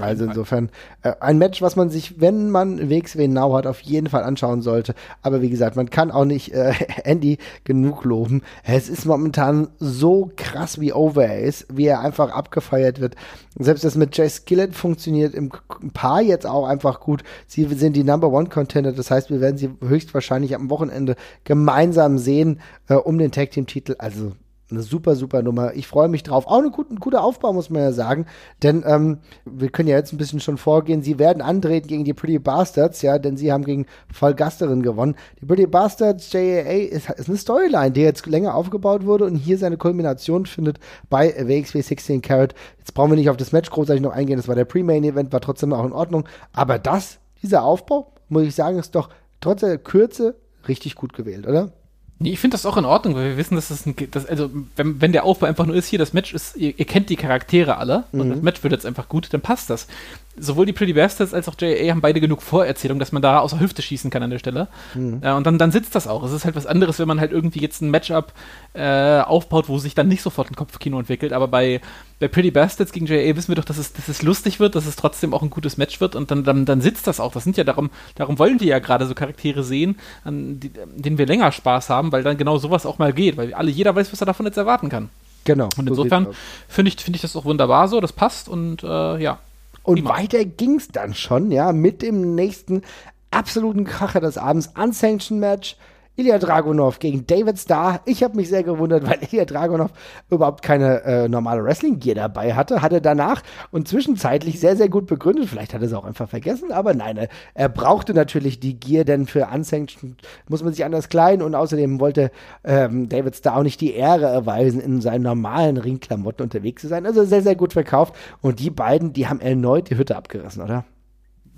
Also 0.00 0.24
insofern 0.24 0.70
äh, 1.02 1.12
ein 1.20 1.38
Match, 1.38 1.62
was 1.62 1.76
man 1.76 1.90
sich, 1.90 2.20
wenn 2.20 2.50
man 2.50 2.90
WXW 2.90 3.28
Now 3.28 3.54
hat, 3.54 3.66
auf 3.66 3.80
jeden 3.80 4.08
Fall 4.08 4.24
anschauen 4.24 4.62
sollte. 4.62 4.94
Aber 5.22 5.42
wie 5.42 5.50
gesagt, 5.50 5.76
man 5.76 5.90
kann 5.90 6.10
auch 6.10 6.24
nicht 6.24 6.52
äh, 6.52 6.72
Andy 7.04 7.38
genug 7.64 8.04
loben. 8.04 8.42
Es 8.64 8.88
ist 8.88 9.04
momentan 9.04 9.68
so 9.78 10.30
krass, 10.36 10.80
wie 10.80 10.92
over 10.92 11.24
er 11.24 11.40
ist, 11.40 11.66
wie 11.72 11.86
er 11.86 12.00
einfach 12.00 12.30
abgefeiert 12.30 13.00
wird. 13.00 13.14
Selbst 13.58 13.84
das 13.84 13.94
mit 13.94 14.16
Jay 14.16 14.28
Skillett 14.28 14.74
funktioniert 14.74 15.34
im 15.34 15.50
Paar 15.92 16.22
jetzt 16.22 16.46
auch 16.46 16.66
einfach 16.66 17.00
gut. 17.00 17.22
Sie 17.46 17.64
sind 17.64 17.94
die 17.94 18.04
Number 18.04 18.28
One 18.28 18.48
Contender, 18.48 18.92
das 18.92 19.10
heißt, 19.10 19.30
wir 19.30 19.40
werden 19.40 19.58
sie 19.58 19.70
höchstwahrscheinlich 19.80 20.54
am 20.54 20.70
Wochenende 20.70 21.14
gemeinsam 21.44 22.18
sehen 22.18 22.60
äh, 22.88 22.94
um 22.94 23.18
den 23.18 23.30
Tag 23.30 23.52
Team 23.52 23.66
Titel. 23.66 23.94
Also 23.98 24.32
eine 24.74 24.82
super, 24.82 25.16
super 25.16 25.42
Nummer. 25.42 25.74
Ich 25.74 25.86
freue 25.86 26.08
mich 26.08 26.22
drauf. 26.22 26.46
Auch 26.46 26.62
ein 26.62 26.70
guter, 26.70 26.94
guter 26.96 27.22
Aufbau, 27.24 27.52
muss 27.52 27.70
man 27.70 27.82
ja 27.82 27.92
sagen. 27.92 28.26
Denn 28.62 28.84
ähm, 28.86 29.18
wir 29.44 29.70
können 29.70 29.88
ja 29.88 29.96
jetzt 29.96 30.12
ein 30.12 30.18
bisschen 30.18 30.40
schon 30.40 30.58
vorgehen. 30.58 31.02
Sie 31.02 31.18
werden 31.18 31.42
antreten 31.42 31.88
gegen 31.88 32.04
die 32.04 32.14
Pretty 32.14 32.38
Bastards, 32.38 33.02
ja, 33.02 33.18
denn 33.18 33.36
sie 33.36 33.52
haben 33.52 33.64
gegen 33.64 33.86
Vollgasterin 34.12 34.82
gewonnen. 34.82 35.16
Die 35.40 35.46
Pretty 35.46 35.66
Bastards 35.66 36.32
JAA 36.32 36.88
ist, 36.90 37.10
ist 37.10 37.28
eine 37.28 37.38
Storyline, 37.38 37.92
die 37.92 38.02
jetzt 38.02 38.26
länger 38.26 38.54
aufgebaut 38.54 39.04
wurde 39.06 39.24
und 39.24 39.36
hier 39.36 39.58
seine 39.58 39.76
Kulmination 39.76 40.46
findet 40.46 40.78
bei 41.08 41.34
WXW 41.36 41.80
16 41.80 42.22
Carat. 42.22 42.54
Jetzt 42.78 42.94
brauchen 42.94 43.10
wir 43.10 43.16
nicht 43.16 43.30
auf 43.30 43.36
das 43.36 43.52
Match 43.52 43.70
großartig 43.70 44.02
noch 44.02 44.12
eingehen. 44.12 44.36
Das 44.36 44.48
war 44.48 44.54
der 44.54 44.64
Pre-Main-Event, 44.64 45.32
war 45.32 45.40
trotzdem 45.40 45.72
auch 45.72 45.84
in 45.84 45.92
Ordnung. 45.92 46.28
Aber 46.52 46.78
das, 46.78 47.18
dieser 47.42 47.64
Aufbau, 47.64 48.12
muss 48.28 48.42
ich 48.42 48.54
sagen, 48.54 48.78
ist 48.78 48.94
doch 48.94 49.08
trotz 49.40 49.60
der 49.60 49.78
Kürze 49.78 50.36
richtig 50.68 50.94
gut 50.94 51.12
gewählt, 51.12 51.46
oder? 51.46 51.72
Nee, 52.20 52.30
ich 52.32 52.38
finde 52.38 52.54
das 52.54 52.64
auch 52.64 52.76
in 52.76 52.84
Ordnung, 52.84 53.16
weil 53.16 53.30
wir 53.30 53.36
wissen, 53.36 53.56
dass 53.56 53.68
das 53.68 53.86
ein, 53.86 53.96
das, 54.12 54.26
also 54.26 54.48
wenn, 54.76 55.00
wenn 55.00 55.12
der 55.12 55.24
Aufbau 55.24 55.46
einfach 55.46 55.66
nur 55.66 55.74
ist, 55.74 55.88
hier 55.88 55.98
das 55.98 56.12
Match 56.12 56.32
ist, 56.32 56.56
ihr, 56.56 56.78
ihr 56.78 56.84
kennt 56.84 57.10
die 57.10 57.16
Charaktere 57.16 57.76
alle 57.76 58.04
mhm. 58.12 58.20
und 58.20 58.30
das 58.30 58.42
Match 58.42 58.62
wird 58.62 58.72
jetzt 58.72 58.86
einfach 58.86 59.08
gut, 59.08 59.32
dann 59.32 59.40
passt 59.40 59.68
das 59.68 59.88
sowohl 60.36 60.66
die 60.66 60.72
Pretty 60.72 60.92
Bastards 60.92 61.34
als 61.34 61.48
auch 61.48 61.54
JA 61.58 61.90
haben 61.90 62.00
beide 62.00 62.20
genug 62.20 62.42
Vorerzählung, 62.42 62.98
dass 62.98 63.12
man 63.12 63.22
da 63.22 63.38
aus 63.38 63.50
der 63.50 63.60
Hüfte 63.60 63.82
schießen 63.82 64.10
kann 64.10 64.22
an 64.22 64.30
der 64.30 64.38
Stelle. 64.38 64.68
Mhm. 64.94 65.20
Äh, 65.22 65.32
und 65.32 65.46
dann, 65.46 65.58
dann 65.58 65.70
sitzt 65.72 65.94
das 65.94 66.06
auch. 66.06 66.22
Es 66.24 66.32
ist 66.32 66.44
halt 66.44 66.56
was 66.56 66.66
anderes, 66.66 66.98
wenn 66.98 67.08
man 67.08 67.20
halt 67.20 67.32
irgendwie 67.32 67.60
jetzt 67.60 67.82
ein 67.82 67.90
Matchup 67.90 68.32
äh, 68.74 69.20
aufbaut, 69.20 69.68
wo 69.68 69.78
sich 69.78 69.94
dann 69.94 70.08
nicht 70.08 70.22
sofort 70.22 70.50
ein 70.50 70.56
Kopfkino 70.56 70.98
entwickelt. 70.98 71.32
Aber 71.32 71.48
bei, 71.48 71.80
bei 72.18 72.28
Pretty 72.28 72.50
Bastards 72.50 72.92
gegen 72.92 73.06
JA 73.06 73.36
wissen 73.36 73.48
wir 73.48 73.56
doch, 73.56 73.64
dass 73.64 73.78
es, 73.78 73.92
dass 73.92 74.08
es 74.08 74.22
lustig 74.22 74.60
wird, 74.60 74.74
dass 74.74 74.86
es 74.86 74.96
trotzdem 74.96 75.34
auch 75.34 75.42
ein 75.42 75.50
gutes 75.50 75.76
Match 75.76 76.00
wird 76.00 76.16
und 76.16 76.30
dann, 76.30 76.44
dann, 76.44 76.64
dann 76.64 76.80
sitzt 76.80 77.06
das 77.06 77.20
auch. 77.20 77.32
Das 77.32 77.44
sind 77.44 77.56
ja 77.56 77.64
darum, 77.64 77.90
darum 78.16 78.38
wollen 78.38 78.60
wir 78.60 78.66
ja 78.66 78.78
gerade 78.78 79.06
so 79.06 79.14
Charaktere 79.14 79.62
sehen, 79.62 79.96
an 80.24 80.60
die, 80.60 80.70
denen 80.96 81.18
wir 81.18 81.26
länger 81.26 81.52
Spaß 81.52 81.90
haben, 81.90 82.12
weil 82.12 82.22
dann 82.22 82.36
genau 82.36 82.58
sowas 82.58 82.86
auch 82.86 82.98
mal 82.98 83.12
geht, 83.12 83.36
weil 83.36 83.54
alle, 83.54 83.70
jeder 83.70 83.94
weiß, 83.94 84.12
was 84.12 84.20
er 84.20 84.26
davon 84.26 84.46
jetzt 84.46 84.56
erwarten 84.56 84.88
kann. 84.88 85.10
Genau. 85.44 85.68
Und 85.76 85.88
insofern 85.88 86.28
finde 86.68 86.90
ich, 86.90 87.02
find 87.02 87.16
ich 87.16 87.22
das 87.22 87.36
auch 87.36 87.44
wunderbar 87.44 87.88
so, 87.88 88.00
das 88.00 88.12
passt 88.12 88.48
und 88.48 88.82
äh, 88.82 89.18
ja, 89.18 89.38
und 89.84 89.96
Prima. 89.96 90.18
weiter 90.18 90.44
ging's 90.44 90.88
dann 90.88 91.14
schon, 91.14 91.52
ja, 91.52 91.72
mit 91.72 92.02
dem 92.02 92.34
nächsten 92.34 92.82
absoluten 93.30 93.84
Kracher 93.84 94.20
des 94.20 94.36
Abends, 94.36 94.70
Unsanctioned 94.76 95.40
Match. 95.40 95.76
Ilya 96.16 96.38
Dragunov 96.38 97.00
gegen 97.00 97.26
David 97.26 97.58
Starr. 97.58 98.00
Ich 98.04 98.22
habe 98.22 98.36
mich 98.36 98.48
sehr 98.48 98.62
gewundert, 98.62 99.06
weil 99.08 99.18
Ilya 99.30 99.44
Dragunov 99.44 99.90
überhaupt 100.30 100.62
keine 100.62 101.02
äh, 101.02 101.28
normale 101.28 101.64
Wrestling-Gear 101.64 102.14
dabei 102.14 102.54
hatte. 102.54 102.82
Hatte 102.82 103.00
danach 103.00 103.42
und 103.72 103.88
zwischenzeitlich 103.88 104.60
sehr, 104.60 104.76
sehr 104.76 104.88
gut 104.88 105.06
begründet. 105.06 105.48
Vielleicht 105.48 105.74
hat 105.74 105.82
er 105.82 105.88
es 105.88 105.92
auch 105.92 106.04
einfach 106.04 106.28
vergessen, 106.28 106.70
aber 106.70 106.94
nein, 106.94 107.26
er 107.54 107.68
brauchte 107.68 108.14
natürlich 108.14 108.60
die 108.60 108.78
Gear, 108.78 109.04
denn 109.04 109.26
für 109.26 109.48
Unsanctioned 109.52 110.22
muss 110.48 110.62
man 110.62 110.72
sich 110.72 110.84
anders 110.84 111.08
kleiden 111.08 111.44
und 111.44 111.54
außerdem 111.54 111.98
wollte 111.98 112.30
ähm, 112.62 113.08
David 113.08 113.34
Starr 113.34 113.56
auch 113.56 113.62
nicht 113.62 113.80
die 113.80 113.94
Ehre 113.94 114.26
erweisen, 114.26 114.80
in 114.80 115.00
seinen 115.00 115.22
normalen 115.22 115.76
Ringklamotten 115.76 116.44
unterwegs 116.44 116.82
zu 116.82 116.88
sein. 116.88 117.06
Also 117.06 117.24
sehr, 117.24 117.42
sehr 117.42 117.56
gut 117.56 117.72
verkauft. 117.72 118.14
Und 118.40 118.60
die 118.60 118.70
beiden, 118.70 119.12
die 119.12 119.26
haben 119.26 119.40
erneut 119.40 119.90
die 119.90 119.96
Hütte 119.96 120.16
abgerissen, 120.16 120.62
oder? 120.62 120.84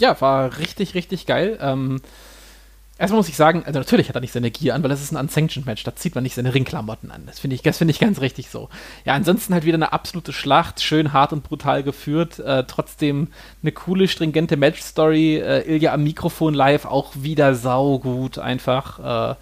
Ja, 0.01 0.19
war 0.21 0.59
richtig, 0.59 0.95
richtig 0.95 1.27
geil. 1.27 1.59
Ähm 1.61 2.01
Erstmal 2.99 3.19
muss 3.19 3.29
ich 3.29 3.37
sagen, 3.37 3.63
also 3.67 3.79
natürlich 3.79 4.09
hat 4.09 4.15
er 4.17 4.23
nicht 4.23 4.33
seine 4.33 4.51
Gier 4.51 4.75
an, 4.75 4.83
weil 4.83 4.89
das 4.89 5.03
ist 5.03 5.13
ein 5.13 5.19
Unsanctioned-Match, 5.19 5.85
da 5.85 5.95
zieht 5.95 6.15
man 6.15 6.25
nicht 6.25 6.35
seine 6.35 6.55
Ringklamotten 6.55 7.11
an. 7.11 7.25
Das 7.27 7.39
finde 7.39 7.55
ich, 7.55 7.63
das 7.63 7.79
ich 7.79 7.99
ganz 7.99 8.23
richtig 8.23 8.49
so. 8.49 8.71
Ja, 9.05 9.13
ansonsten 9.13 9.53
halt 9.53 9.67
wieder 9.67 9.75
eine 9.75 9.93
absolute 9.93 10.33
Schlacht, 10.33 10.81
schön 10.81 11.13
hart 11.13 11.35
und 11.35 11.43
brutal 11.43 11.83
geführt, 11.83 12.39
äh, 12.39 12.65
trotzdem 12.65 13.29
eine 13.63 13.73
coole, 13.73 14.09
stringente 14.09 14.57
Match-Story. 14.57 15.37
Äh, 15.37 15.75
Ilya 15.75 15.93
am 15.93 16.05
Mikrofon 16.05 16.55
live 16.55 16.87
auch 16.87 17.13
wieder 17.17 17.55
saugut 17.55 18.39
einfach. 18.39 19.33
Äh, 19.33 19.35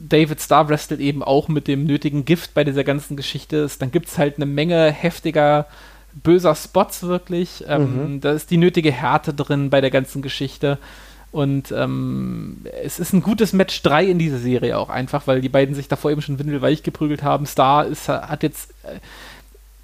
David 0.00 0.40
Starr 0.42 0.68
wrestelt 0.68 1.00
eben 1.00 1.22
auch 1.22 1.48
mit 1.48 1.66
dem 1.66 1.84
nötigen 1.84 2.26
Gift 2.26 2.52
bei 2.52 2.62
dieser 2.62 2.84
ganzen 2.84 3.16
Geschichte. 3.16 3.68
Dann 3.78 3.90
gibt 3.90 4.08
es 4.08 4.18
halt 4.18 4.36
eine 4.36 4.46
Menge 4.46 4.92
heftiger 4.92 5.66
böser 6.22 6.54
Spots 6.54 7.04
wirklich. 7.04 7.64
Ähm, 7.66 8.14
mhm. 8.14 8.20
Da 8.20 8.32
ist 8.32 8.50
die 8.50 8.58
nötige 8.58 8.92
Härte 8.92 9.32
drin 9.32 9.70
bei 9.70 9.80
der 9.80 9.90
ganzen 9.90 10.20
Geschichte. 10.22 10.78
Und 11.30 11.72
ähm, 11.72 12.64
es 12.82 12.98
ist 12.98 13.12
ein 13.12 13.22
gutes 13.22 13.52
Match 13.52 13.82
3 13.82 14.06
in 14.06 14.18
dieser 14.18 14.38
Serie 14.38 14.78
auch 14.78 14.88
einfach, 14.88 15.26
weil 15.26 15.42
die 15.42 15.50
beiden 15.50 15.74
sich 15.74 15.88
davor 15.88 16.10
eben 16.10 16.22
schon 16.22 16.38
windelweich 16.38 16.82
geprügelt 16.82 17.22
haben. 17.22 17.44
Star 17.44 17.86
ist, 17.86 18.08
hat 18.08 18.42
jetzt 18.42 18.70
äh, 18.84 18.98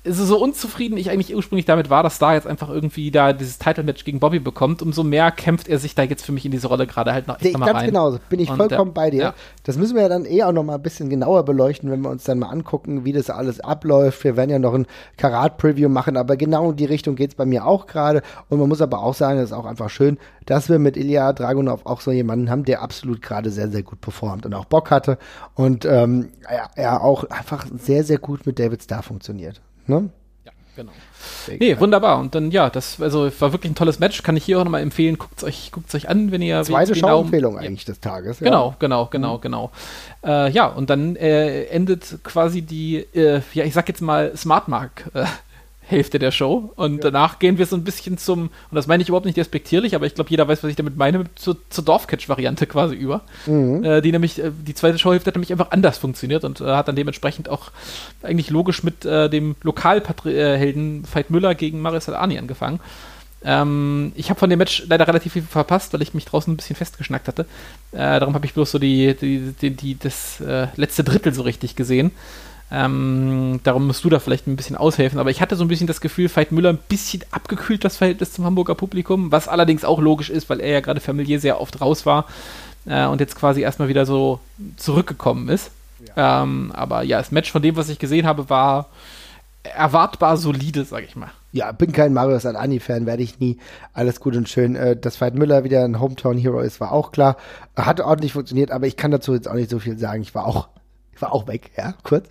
also 0.07 0.25
so 0.25 0.39
unzufrieden 0.39 0.99
ich 0.99 1.11
eigentlich 1.11 1.35
ursprünglich 1.35 1.65
damit 1.65 1.89
war, 1.89 2.03
dass 2.03 2.17
Star 2.17 2.35
jetzt 2.35 2.47
einfach 2.47 2.69
irgendwie 2.69 3.11
da 3.11 3.33
dieses 3.33 3.59
Title-Match 3.59 4.05
gegen 4.05 4.21
Bobby 4.21 4.39
bekommt, 4.39 4.83
umso 4.83 5.03
mehr 5.03 5.31
kämpft 5.31 5.67
er 5.67 5.79
sich 5.79 5.95
da 5.95 6.03
jetzt 6.03 6.25
für 6.25 6.33
mich 6.33 6.45
in 6.45 6.51
diese 6.51 6.67
Rolle 6.67 6.87
gerade 6.87 7.13
halt 7.13 7.27
noch 7.27 7.41
echt 7.41 7.57
mal 7.57 7.67
Ganz 7.67 7.79
rein. 7.79 7.87
genau, 7.87 8.19
bin 8.29 8.41
ich 8.41 8.51
und, 8.51 8.57
vollkommen 8.57 8.91
äh, 8.91 8.95
bei 8.95 9.11
dir. 9.11 9.23
Ja. 9.23 9.35
Das 9.63 9.79
müssen 9.79 9.95
wir 9.95 10.03
ja 10.03 10.09
dann 10.09 10.27
eh 10.27 10.43
auch 10.43 10.53
noch 10.53 10.63
mal 10.63 10.75
ein 10.75 10.83
bisschen 10.83 11.09
genauer 11.09 11.45
beleuchten, 11.45 11.91
wenn 11.91 12.03
wir 12.03 12.11
uns 12.11 12.25
dann 12.25 12.39
mal 12.39 12.49
angucken, 12.49 13.05
wie 13.05 13.13
das 13.13 13.31
alles 13.31 13.61
abläuft. 13.61 14.25
Wir 14.25 14.37
werden 14.37 14.51
ja 14.51 14.59
noch 14.59 14.75
ein 14.75 14.87
Karat-Preview 15.17 15.89
machen, 15.89 16.17
aber 16.17 16.37
genau 16.37 16.71
in 16.71 16.77
die 16.77 16.85
Richtung 16.85 17.17
geht 17.17 17.31
es 17.31 17.37
bei 17.37 17.47
mir 17.47 17.67
auch 17.67 17.87
gerade. 17.87 18.23
Und 18.51 18.59
man 18.59 18.69
muss 18.69 18.83
aber 18.83 19.03
auch 19.03 19.15
sagen, 19.15 19.39
es 19.39 19.47
ist 19.47 19.53
auch 19.53 19.67
einfach 19.67 19.89
schön, 19.89 20.19
dass 20.45 20.69
wir 20.69 20.79
mit 20.79 20.99
Ilya 20.99 21.33
Dragunov 21.33 21.87
auch 21.87 22.03
so 22.03 22.11
jemanden 22.11 22.51
haben, 22.51 22.65
der 22.65 22.83
absolut 22.83 23.23
gerade 23.23 23.51
sehr, 23.51 23.71
sehr 23.71 23.83
gut 23.83 24.03
performt 24.03 24.45
und 24.45 24.55
auch 24.55 24.67
Bock 24.67 24.91
hatte 24.91 25.19
und 25.55 25.85
ähm, 25.85 26.29
er, 26.47 26.71
er 26.75 27.03
auch 27.03 27.25
einfach 27.25 27.67
sehr, 27.75 28.05
sehr 28.05 28.19
gut 28.19 28.45
mit 28.47 28.59
David 28.59 28.83
Starr 28.83 29.03
funktioniert. 29.03 29.63
Ne? 29.87 30.11
Ja, 30.45 30.53
genau. 30.76 30.93
Nee, 31.59 31.78
wunderbar. 31.78 32.18
Und 32.18 32.35
dann, 32.35 32.51
ja, 32.51 32.70
das 32.70 33.01
also 33.01 33.30
war 33.41 33.53
wirklich 33.53 33.72
ein 33.72 33.74
tolles 33.74 33.99
Match. 33.99 34.22
Kann 34.22 34.37
ich 34.37 34.45
hier 34.45 34.59
auch 34.59 34.64
nochmal 34.64 34.82
empfehlen. 34.82 35.18
Guckt 35.18 35.39
es 35.39 35.45
euch, 35.45 35.72
euch 35.95 36.09
an, 36.09 36.32
wenn 36.32 36.43
ihr. 36.43 36.62
Zweite 36.62 36.95
Schauempfehlung 36.95 37.59
eigentlich 37.59 37.82
ja. 37.82 37.93
des 37.93 38.01
Tages. 38.01 38.41
Ja. 38.41 38.45
Genau, 38.47 38.74
genau, 38.78 39.07
genau, 39.07 39.37
mhm. 39.37 39.41
genau. 39.41 39.70
Äh, 40.24 40.51
ja, 40.51 40.66
und 40.66 40.91
dann 40.91 41.16
äh, 41.16 41.64
endet 41.64 42.18
quasi 42.22 42.62
die, 42.62 42.99
äh, 43.14 43.41
ja, 43.53 43.64
ich 43.64 43.74
sag 43.74 43.89
jetzt 43.89 44.01
mal, 44.01 44.37
Smart 44.37 44.68
Mark 44.68 45.11
äh, 45.14 45.24
Hälfte 45.87 46.18
der 46.18 46.30
Show. 46.30 46.72
Und 46.76 47.05
ja. 47.05 47.11
danach 47.11 47.39
gehen 47.39 47.59
wir 47.59 47.66
so 47.66 47.76
ein 47.76 47.85
bisschen 47.85 48.18
zum, 48.18 48.43
und 48.43 48.74
das 48.74 48.87
meine 48.87 49.03
ich 49.03 49.09
überhaupt 49.09 49.26
nicht 49.26 49.37
despektierlich, 49.37 49.95
aber 49.95 50.07
ich 50.07 50.14
glaube, 50.14 50.30
jeder 50.30 50.49
weiß, 50.49 50.62
was 50.62 50.70
ich 50.70 50.76
damit 50.76 50.97
meine, 50.97 51.24
zur, 51.35 51.57
zur 51.68 51.85
Dorfcatch-Variante 51.85 52.66
quasi 52.66 52.95
über. 52.95 53.22
Mhm. 53.47 53.85
Äh, 53.85 54.01
die 54.01 54.12
nämlich, 54.12 54.43
äh, 54.43 54.51
die 54.51 54.74
zweite 54.74 54.99
Showhälfte 54.99 55.28
hat 55.28 55.35
nämlich 55.35 55.53
einfach 55.53 55.70
anders 55.70 55.99
funktioniert 55.99 56.45
und 56.45 56.61
äh, 56.61 56.64
hat 56.64 56.89
dann 56.89 56.97
dementsprechend 56.97 57.49
auch 57.49 57.70
eigentlich 58.22 58.51
logisch 58.51 58.82
mit 58.82 59.05
äh, 59.05 59.28
dem 59.28 59.57
Lokalhelden 59.62 61.05
Veit 61.12 61.30
Müller 61.30 61.55
gegen 61.55 61.80
Marius 61.80 62.09
Alani 62.09 62.39
angefangen. 62.39 62.80
Ähm, 63.45 64.12
ich 64.14 64.30
habe 64.30 64.41
von 64.41 64.49
dem 64.49 64.59
Match 64.59 64.85
leider 64.89 65.07
relativ 65.07 65.35
viel 65.35 65.43
verpasst, 65.43 65.93
weil 65.93 66.01
ich 66.01 66.14
mich 66.14 66.24
draußen 66.24 66.53
ein 66.53 66.57
bisschen 66.57 66.76
festgeschnackt 66.76 67.28
hatte. 67.28 67.43
Äh, 67.93 68.18
darum 68.18 68.35
habe 68.35 68.47
ich 68.47 68.55
bloß 68.55 68.70
so 68.70 68.78
die, 68.78 69.14
die, 69.14 69.53
die, 69.61 69.70
die 69.70 69.99
das 69.99 70.41
äh, 70.41 70.68
letzte 70.76 71.05
Drittel 71.05 71.35
so 71.35 71.43
richtig 71.43 71.76
gesehen. 71.76 72.11
Ähm, 72.71 73.61
darum 73.62 73.87
musst 73.87 74.05
du 74.05 74.11
da 74.11 74.19
vielleicht 74.19 74.47
ein 74.47 74.57
bisschen 74.57 74.77
aushelfen. 74.77 75.19
Aber 75.19 75.31
ich 75.31 75.41
hatte 75.41 75.57
so 75.57 75.65
ein 75.65 75.69
bisschen 75.69 75.87
das 75.87 76.01
Gefühl, 76.01 76.35
Veit 76.35 76.51
Müller 76.51 76.71
ein 76.71 76.79
bisschen 76.89 77.23
abgekühlt, 77.31 77.85
das 77.85 77.97
Verhältnis 77.97 78.33
zum 78.33 78.45
Hamburger 78.45 78.75
Publikum, 78.75 79.31
was 79.31 79.49
allerdings 79.49 79.85
auch 79.85 80.01
logisch 80.01 80.31
ist, 80.31 80.49
weil 80.51 80.61
er 80.61 80.73
ja 80.73 80.81
gerade 80.81 81.01
familiär 81.01 81.41
sehr 81.41 81.61
oft 81.61 81.81
raus 81.81 82.07
war 82.07 82.27
äh, 82.87 83.07
und 83.07 83.21
jetzt 83.21 83.37
quasi 83.37 83.61
erstmal 83.61 83.89
wieder 83.89 84.07
so 84.07 84.41
zurückgekommen 84.77 85.49
ist. 85.49 85.71
Ja. 86.17 86.43
Ähm, 86.43 86.73
aber 86.75 87.03
ja, 87.03 87.19
das 87.19 87.33
Match 87.33 87.53
von 87.53 87.62
dem, 87.62 87.77
was 87.77 87.89
ich 87.89 87.99
gesehen 87.99 88.27
habe, 88.27 88.51
war 88.51 88.89
erwartbar 89.62 90.37
solide, 90.37 90.85
sag 90.85 91.05
ich 91.05 91.17
mal. 91.17 91.31
Ja, 91.53 91.73
bin 91.73 91.93
kein 91.93 92.12
Marius 92.12 92.47
Alani-Fan, 92.47 93.07
werde 93.07 93.23
ich 93.23 93.39
nie. 93.39 93.59
Alles 93.93 94.21
gut 94.21 94.37
und 94.37 94.49
schön. 94.49 94.75
Äh, 94.75 94.97
dass 94.97 95.21
Veit 95.21 95.35
Müller 95.37 95.65
wieder 95.65 95.85
ein 95.85 96.01
Hometown-Hero 96.01 96.61
ist, 96.61 96.81
war 96.81 96.93
auch 96.93 97.12
klar. 97.12 97.37
Hat 97.77 98.01
ordentlich 98.01 98.33
funktioniert, 98.33 98.71
aber 98.71 98.87
ich 98.87 98.97
kann 98.97 99.11
dazu 99.11 99.33
jetzt 99.33 99.49
auch 99.49 99.55
nicht 99.55 99.71
so 99.71 99.79
viel 99.79 99.97
sagen. 99.99 100.23
Ich 100.23 100.35
war 100.35 100.47
auch 100.47 100.69
war 101.25 101.33
auch 101.33 101.47
weg, 101.49 101.70
ja, 101.77 101.95
kurz. 102.03 102.29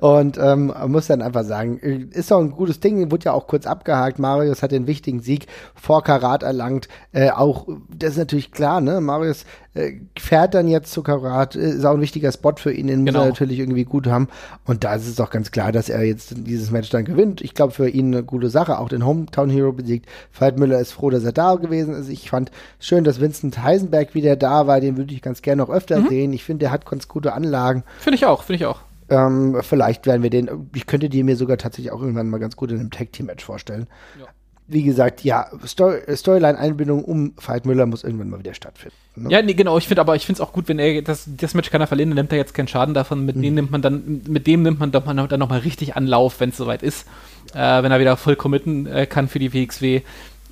Und 0.00 0.38
ähm, 0.38 0.72
muss 0.86 1.06
dann 1.06 1.22
einfach 1.22 1.44
sagen, 1.44 1.78
ist 1.78 2.30
doch 2.30 2.38
ein 2.38 2.50
gutes 2.50 2.80
Ding, 2.80 3.10
wurde 3.10 3.26
ja 3.26 3.32
auch 3.32 3.46
kurz 3.46 3.66
abgehakt. 3.66 4.18
Marius 4.18 4.62
hat 4.62 4.72
den 4.72 4.86
wichtigen 4.86 5.20
Sieg 5.20 5.46
vor 5.74 6.02
Karat 6.02 6.42
erlangt. 6.42 6.88
Äh, 7.12 7.30
auch, 7.30 7.66
das 7.88 8.12
ist 8.12 8.18
natürlich 8.18 8.52
klar, 8.52 8.80
ne? 8.80 9.00
Marius 9.00 9.44
äh, 9.78 10.00
fährt 10.18 10.54
dann 10.54 10.66
jetzt 10.66 10.92
zu 10.92 11.02
Karat, 11.02 11.54
äh, 11.54 11.70
ist 11.70 11.84
auch 11.84 11.94
ein 11.94 12.00
wichtiger 12.00 12.32
Spot 12.32 12.54
für 12.56 12.72
ihn, 12.72 12.88
den 12.88 13.06
genau. 13.06 13.20
muss 13.20 13.26
er 13.26 13.30
natürlich 13.30 13.58
irgendwie 13.60 13.84
gut 13.84 14.06
haben. 14.06 14.28
Und 14.64 14.82
da 14.82 14.94
ist 14.94 15.06
es 15.06 15.16
doch 15.16 15.30
ganz 15.30 15.50
klar, 15.50 15.72
dass 15.72 15.88
er 15.88 16.02
jetzt 16.02 16.34
dieses 16.36 16.70
Match 16.70 16.90
dann 16.90 17.04
gewinnt. 17.04 17.40
Ich 17.40 17.54
glaube, 17.54 17.72
für 17.72 17.88
ihn 17.88 18.12
eine 18.12 18.24
gute 18.24 18.50
Sache, 18.50 18.78
auch 18.78 18.88
den 18.88 19.06
Hometown 19.06 19.50
Hero 19.50 19.72
besiegt. 19.72 20.06
Veit 20.36 20.58
Müller 20.58 20.80
ist 20.80 20.92
froh, 20.92 21.10
dass 21.10 21.24
er 21.24 21.32
da 21.32 21.54
gewesen 21.54 21.94
ist. 21.94 22.08
Ich 22.08 22.28
fand 22.28 22.50
schön, 22.80 23.04
dass 23.04 23.20
Vincent 23.20 23.62
Heisenberg 23.62 24.14
wieder 24.14 24.36
da 24.36 24.66
war. 24.66 24.80
Den 24.80 24.96
würde 24.96 25.14
ich 25.14 25.22
ganz 25.22 25.42
gerne 25.42 25.62
noch 25.62 25.70
öfter 25.70 26.00
mhm. 26.00 26.08
sehen. 26.08 26.32
Ich 26.32 26.44
finde, 26.44 26.64
der 26.64 26.72
hat 26.72 26.84
ganz 26.84 27.06
gute 27.06 27.32
Anlagen. 27.32 27.84
Finde 28.00 28.16
ich 28.18 28.26
auch, 28.26 28.42
finde 28.42 28.56
ich 28.56 28.66
auch. 28.66 28.80
Ähm, 29.10 29.58
vielleicht 29.62 30.06
werden 30.06 30.22
wir 30.22 30.30
den, 30.30 30.68
ich 30.74 30.86
könnte 30.86 31.08
die 31.08 31.22
mir 31.22 31.36
sogar 31.36 31.56
tatsächlich 31.56 31.92
auch 31.92 32.00
irgendwann 32.00 32.28
mal 32.28 32.38
ganz 32.38 32.56
gut 32.56 32.70
in 32.70 32.78
einem 32.78 32.90
Tag-Team-Match 32.90 33.44
vorstellen. 33.44 33.86
Ja 34.20 34.26
wie 34.68 34.82
gesagt, 34.82 35.24
ja, 35.24 35.46
Story, 35.66 36.00
Storyline-Einbindung 36.14 37.02
um 37.02 37.32
Veit 37.38 37.64
Müller 37.64 37.86
muss 37.86 38.04
irgendwann 38.04 38.28
mal 38.28 38.38
wieder 38.38 38.52
stattfinden. 38.52 38.94
Ne? 39.16 39.30
Ja, 39.30 39.40
nee, 39.40 39.54
genau. 39.54 39.78
Ich 39.78 39.88
finde 39.88 40.02
aber, 40.02 40.14
ich 40.14 40.26
finde 40.26 40.42
es 40.42 40.46
auch 40.46 40.52
gut, 40.52 40.68
wenn 40.68 40.78
er 40.78 41.00
das, 41.00 41.26
das 41.26 41.54
Match 41.54 41.70
kann 41.70 41.80
er 41.80 41.86
verlieren, 41.86 42.10
dann 42.10 42.16
nimmt 42.16 42.32
er 42.32 42.38
jetzt 42.38 42.52
keinen 42.52 42.68
Schaden 42.68 42.92
davon. 42.92 43.24
Mit 43.24 43.36
mhm. 43.36 43.42
dem 43.42 43.54
nimmt 43.54 43.70
man 43.70 43.80
dann, 43.80 44.22
mit 44.28 44.46
dem 44.46 44.62
nimmt 44.62 44.78
man 44.78 44.92
dann, 44.92 45.28
dann 45.28 45.40
nochmal 45.40 45.60
richtig 45.60 45.96
Anlauf, 45.96 46.38
wenn 46.40 46.50
es 46.50 46.58
soweit 46.58 46.82
ist. 46.82 47.06
Äh, 47.54 47.82
wenn 47.82 47.90
er 47.90 47.98
wieder 47.98 48.18
voll 48.18 48.36
committen 48.36 48.84
äh, 48.86 49.06
kann 49.06 49.28
für 49.28 49.38
die 49.38 49.54
WXW 49.54 50.02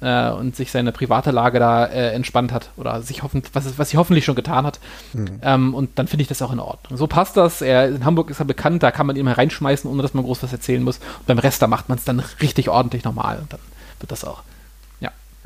äh, 0.00 0.30
und 0.30 0.56
sich 0.56 0.70
seine 0.70 0.92
private 0.92 1.30
Lage 1.30 1.58
da 1.58 1.86
äh, 1.86 2.12
entspannt 2.12 2.52
hat 2.52 2.70
oder 2.76 3.02
sich 3.02 3.22
hoffentlich, 3.22 3.54
was, 3.54 3.78
was 3.78 3.90
sie 3.90 3.96
hoffentlich 3.96 4.24
schon 4.24 4.34
getan 4.34 4.66
hat. 4.66 4.80
Mhm. 5.12 5.40
Ähm, 5.42 5.74
und 5.74 5.98
dann 5.98 6.06
finde 6.06 6.22
ich 6.22 6.28
das 6.28 6.42
auch 6.42 6.52
in 6.52 6.60
Ordnung. 6.60 6.96
So 6.96 7.06
passt 7.06 7.36
das. 7.36 7.62
Er, 7.62 7.88
in 7.88 8.04
Hamburg 8.04 8.30
ist 8.30 8.40
er 8.40 8.44
bekannt, 8.46 8.82
da 8.82 8.90
kann 8.90 9.06
man 9.06 9.16
ihn 9.16 9.28
reinschmeißen, 9.28 9.90
ohne 9.90 10.02
dass 10.02 10.14
man 10.14 10.24
groß 10.24 10.42
was 10.42 10.52
erzählen 10.52 10.82
muss. 10.82 10.98
Und 10.98 11.26
beim 11.26 11.38
Rest, 11.38 11.62
da 11.62 11.66
macht 11.66 11.88
man 11.88 11.98
es 11.98 12.04
dann 12.04 12.20
richtig 12.40 12.68
ordentlich 12.68 13.04
normal. 13.04 13.38
Und 13.40 13.52
dann 13.52 13.60
wird 14.00 14.12
das 14.12 14.24
auch. 14.24 14.42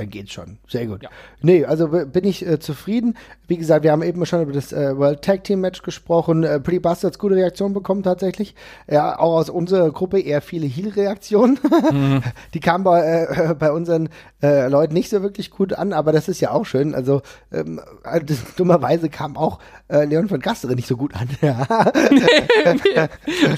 Dann 0.01 0.09
geht's 0.09 0.33
schon. 0.33 0.57
Sehr 0.67 0.87
gut. 0.87 1.03
Ja. 1.03 1.11
Nee, 1.43 1.67
also 1.67 1.89
bin 1.89 2.25
ich 2.25 2.47
äh, 2.47 2.59
zufrieden. 2.59 3.19
Wie 3.47 3.59
gesagt, 3.59 3.85
wir 3.85 3.93
haben 3.93 4.03
eben 4.03 4.25
schon 4.25 4.41
über 4.41 4.53
das 4.53 4.73
äh, 4.73 4.97
World 4.97 5.21
Tag 5.21 5.45
Team 5.45 5.61
Match 5.61 5.83
gesprochen. 5.83 6.43
Äh, 6.43 6.59
Pretty 6.59 6.79
Bastards 6.79 7.19
gute 7.19 7.35
Reaktionen 7.35 7.75
bekommen 7.75 8.03
tatsächlich. 8.03 8.55
Ja, 8.89 9.19
auch 9.19 9.37
aus 9.37 9.51
unserer 9.51 9.91
Gruppe 9.91 10.19
eher 10.19 10.41
viele 10.41 10.67
Heal-Reaktionen. 10.67 11.59
Mhm. 11.93 12.23
Die 12.55 12.61
kamen 12.61 12.83
bei, 12.83 13.27
äh, 13.29 13.55
bei 13.59 13.73
unseren 13.73 14.09
äh, 14.43 14.69
Leuten 14.69 14.95
nicht 14.95 15.11
so 15.11 15.21
wirklich 15.21 15.51
gut 15.51 15.75
an, 15.75 15.93
aber 15.93 16.13
das 16.13 16.29
ist 16.29 16.41
ja 16.41 16.51
auch 16.51 16.65
schön. 16.65 16.95
Also 16.95 17.21
ähm, 17.53 17.83
äh, 18.05 18.25
das, 18.25 18.39
dummerweise 18.57 19.11
kam 19.11 19.37
auch 19.37 19.59
Leon 19.93 20.29
von 20.29 20.39
Gastere 20.39 20.77
nicht 20.77 20.87
so 20.87 20.97
gut 20.97 21.13
an. 21.17 21.29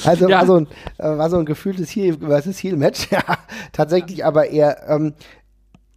also 0.05 0.28
ja. 0.28 0.38
war, 0.38 0.47
so 0.47 0.57
ein, 0.57 0.66
war 0.97 1.28
so 1.28 1.36
ein 1.36 1.45
gefühltes 1.45 1.90
Heal, 1.90 2.16
was 2.20 2.47
ist 2.47 2.62
Heal-Match? 2.62 3.11
ja, 3.11 3.22
tatsächlich 3.72 4.24
aber 4.24 4.49
eher 4.49 4.88
ähm, 4.88 5.12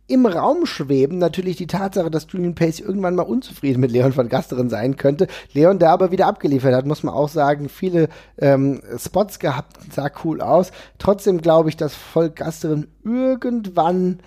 im 0.07 0.25
Raum 0.25 0.65
schweben 0.65 1.17
natürlich 1.17 1.55
die 1.55 1.67
Tatsache, 1.67 2.11
dass 2.11 2.27
Julian 2.29 2.53
Pace 2.55 2.79
irgendwann 2.79 3.15
mal 3.15 3.23
unzufrieden 3.23 3.79
mit 3.79 3.91
Leon 3.91 4.13
von 4.13 4.29
Gasteren 4.29 4.69
sein 4.69 4.97
könnte. 4.97 5.27
Leon, 5.53 5.79
der 5.79 5.89
aber 5.89 6.11
wieder 6.11 6.27
abgeliefert 6.27 6.75
hat, 6.75 6.85
muss 6.85 7.03
man 7.03 7.13
auch 7.13 7.29
sagen, 7.29 7.69
viele 7.69 8.09
ähm, 8.37 8.81
Spots 8.97 9.39
gehabt, 9.39 9.77
sah 9.91 10.11
cool 10.23 10.41
aus. 10.41 10.71
Trotzdem 10.99 11.41
glaube 11.41 11.69
ich, 11.69 11.77
dass 11.77 11.95
Volk 11.95 12.35
Gasteren 12.35 12.87
irgendwann 13.03 14.19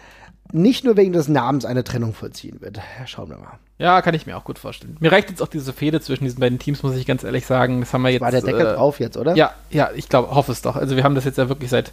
nicht 0.53 0.85
nur 0.85 0.97
wegen 0.97 1.13
des 1.13 1.29
Namens 1.29 1.65
eine 1.65 1.85
Trennung 1.85 2.15
vollziehen 2.15 2.61
wird. 2.61 2.79
Ja, 2.79 3.07
schauen 3.07 3.29
wir 3.31 3.37
mal. 3.37 3.59
Ja, 3.79 4.03
kann 4.03 4.15
ich 4.15 4.27
mir 4.27 4.37
auch 4.37 4.45
gut 4.45 4.59
vorstellen. 4.59 4.97
Mir 4.99 5.13
reicht 5.13 5.31
jetzt 5.31 5.43
auch 5.43 5.49
diese 5.49 5.73
Fehde 5.73 6.01
zwischen 6.01 6.25
diesen 6.25 6.41
beiden 6.41 6.59
Teams, 6.59 6.83
muss 6.83 6.97
ich 6.97 7.07
ganz 7.07 7.23
ehrlich 7.23 7.47
sagen. 7.47 7.81
Das 7.81 7.93
haben 7.93 8.03
wir 8.03 8.11
jetzt. 8.11 8.23
War 8.23 8.33
der 8.33 8.43
Deckel 8.43 8.67
äh, 8.67 8.75
drauf 8.75 8.99
jetzt, 8.99 9.17
oder? 9.17 9.37
Ja, 9.37 9.53
ja, 9.71 9.91
ich 9.95 10.09
glaube, 10.09 10.35
hoffe 10.35 10.51
es 10.51 10.63
doch. 10.63 10.75
Also 10.75 10.97
wir 10.97 11.05
haben 11.05 11.15
das 11.15 11.25
jetzt 11.25 11.39
ja 11.39 11.49
wirklich 11.49 11.71
seit 11.71 11.93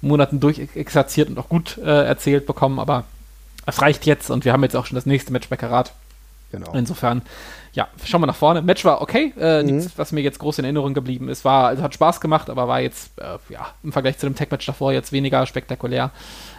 Monaten 0.00 0.38
durchexerziert 0.38 1.30
und 1.30 1.38
auch 1.38 1.48
gut 1.48 1.78
äh, 1.78 2.04
erzählt 2.04 2.46
bekommen, 2.46 2.78
aber 2.78 3.04
es 3.66 3.80
reicht 3.80 4.06
jetzt 4.06 4.30
und 4.30 4.44
wir 4.44 4.52
haben 4.52 4.62
jetzt 4.62 4.76
auch 4.76 4.86
schon 4.86 4.96
das 4.96 5.06
nächste 5.06 5.32
Match 5.32 5.48
bei 5.48 5.56
Karat. 5.56 5.92
Genau. 6.52 6.72
Insofern, 6.72 7.22
ja, 7.72 7.88
schauen 8.04 8.20
wir 8.20 8.28
nach 8.28 8.36
vorne. 8.36 8.62
Match 8.62 8.84
war 8.84 9.02
okay, 9.02 9.32
äh, 9.38 9.62
mhm. 9.62 9.76
nichts, 9.76 9.92
was 9.96 10.12
mir 10.12 10.20
jetzt 10.20 10.38
groß 10.38 10.60
in 10.60 10.64
Erinnerung 10.64 10.94
geblieben 10.94 11.28
ist. 11.28 11.44
War, 11.44 11.66
also 11.66 11.82
hat 11.82 11.94
Spaß 11.94 12.20
gemacht, 12.20 12.48
aber 12.48 12.68
war 12.68 12.80
jetzt, 12.80 13.10
äh, 13.18 13.38
ja, 13.48 13.66
im 13.82 13.92
Vergleich 13.92 14.18
zu 14.18 14.26
dem 14.26 14.36
Tech-Match 14.36 14.64
davor 14.64 14.92
jetzt 14.92 15.10
weniger 15.10 15.44
spektakulär. 15.46 16.12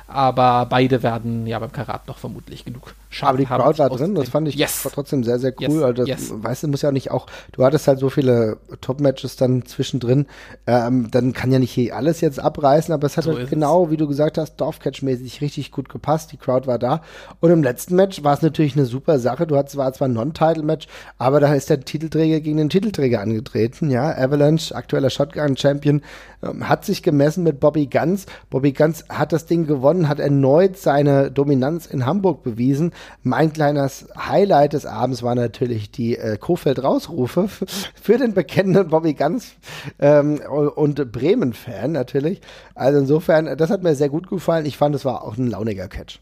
Aber 0.07 0.67
beide 0.69 1.03
werden 1.03 1.47
ja 1.47 1.59
beim 1.59 1.71
Karat 1.71 2.07
noch 2.07 2.17
vermutlich 2.17 2.63
genug 2.65 2.93
Schaden 3.15 3.29
Aber 3.29 3.37
die 3.37 3.45
Crowd 3.45 3.79
war 3.79 3.89
drin, 3.89 4.13
das 4.13 4.27
fand 4.27 4.49
ich 4.49 4.55
yes. 4.55 4.85
trotzdem 4.91 5.23
sehr, 5.23 5.39
sehr 5.39 5.53
cool. 5.61 5.67
Yes. 5.67 5.83
Also 5.83 5.93
das, 5.93 6.07
yes. 6.07 6.33
weißt 6.35 6.63
du, 6.63 6.67
muss 6.67 6.81
ja 6.81 6.91
nicht 6.91 7.11
auch, 7.11 7.27
du 7.53 7.63
hattest 7.63 7.87
halt 7.87 7.99
so 7.99 8.09
viele 8.09 8.57
Top-Matches 8.81 9.37
dann 9.37 9.65
zwischendrin, 9.65 10.25
ähm, 10.67 11.09
dann 11.11 11.31
kann 11.31 11.49
ja 11.49 11.59
nicht 11.59 11.93
alles 11.93 12.19
jetzt 12.19 12.39
abreißen, 12.39 12.93
aber 12.93 13.07
es 13.07 13.15
hat 13.15 13.23
so 13.23 13.37
halt 13.37 13.49
genau, 13.49 13.85
es. 13.85 13.91
wie 13.91 13.97
du 13.97 14.07
gesagt 14.07 14.37
hast, 14.37 14.59
Dorfcatch-mäßig 14.59 15.39
richtig 15.39 15.71
gut 15.71 15.87
gepasst, 15.87 16.33
die 16.33 16.37
Crowd 16.37 16.67
war 16.67 16.77
da. 16.77 17.03
Und 17.39 17.51
im 17.51 17.63
letzten 17.63 17.95
Match 17.95 18.21
war 18.21 18.33
es 18.33 18.41
natürlich 18.41 18.75
eine 18.75 18.85
super 18.85 19.17
Sache, 19.17 19.47
du 19.47 19.55
hattest, 19.55 19.77
war 19.77 19.93
zwar 19.93 20.09
ein 20.09 20.13
Non-Title-Match, 20.13 20.87
Aber 21.17 21.39
da 21.39 21.53
ist 21.53 21.69
der 21.69 21.79
Titelträger 21.79 22.41
gegen 22.41 22.57
den 22.57 22.69
Titelträger 22.69 23.21
angetreten, 23.21 23.91
ja. 23.91 24.13
Avalanche, 24.13 24.75
aktueller 24.75 25.09
Shotgun-Champion, 25.09 26.01
ähm, 26.45 26.69
hat 26.69 26.85
sich 26.85 27.03
gemessen 27.03 27.43
mit 27.43 27.59
Bobby 27.59 27.87
Guns. 27.87 28.25
Bobby 28.49 28.71
Guns 28.71 29.05
hat 29.09 29.33
das 29.33 29.45
Ding 29.45 29.65
gewonnen, 29.65 30.07
hat 30.07 30.19
erneut 30.19 30.77
seine 30.77 31.31
Dominanz 31.31 31.85
in 31.85 32.05
Hamburg 32.05 32.43
bewiesen. 32.43 32.93
Mein 33.23 33.51
kleines 33.53 34.07
Highlight 34.17 34.73
des 34.73 34.85
Abends 34.85 35.23
war 35.23 35.35
natürlich 35.35 35.91
die 35.91 36.17
äh, 36.17 36.37
Kofeld-Rausrufe 36.37 37.47
für 38.01 38.17
den 38.17 38.33
bekennenden 38.33 38.89
Bobby 38.89 39.13
Guns 39.13 39.55
ähm, 39.99 40.39
und 40.75 41.11
Bremen-Fan 41.11 41.91
natürlich. 41.91 42.41
Also 42.73 42.99
insofern, 42.99 43.57
das 43.57 43.69
hat 43.69 43.83
mir 43.83 43.95
sehr 43.95 44.09
gut 44.09 44.27
gefallen. 44.29 44.65
Ich 44.65 44.77
fand, 44.77 44.95
es 44.95 45.05
war 45.05 45.23
auch 45.23 45.37
ein 45.37 45.47
launiger 45.47 45.87
Catch. 45.87 46.19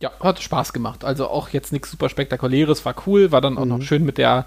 Ja, 0.00 0.10
hat 0.20 0.40
Spaß 0.40 0.72
gemacht. 0.72 1.04
Also 1.04 1.28
auch 1.28 1.50
jetzt 1.50 1.72
nichts 1.72 1.90
super 1.90 2.08
spektakuläres, 2.08 2.84
war 2.84 2.94
cool, 3.06 3.32
war 3.32 3.40
dann 3.40 3.56
auch 3.56 3.64
mhm. 3.64 3.70
noch 3.70 3.82
schön 3.82 4.04
mit 4.04 4.18
der 4.18 4.44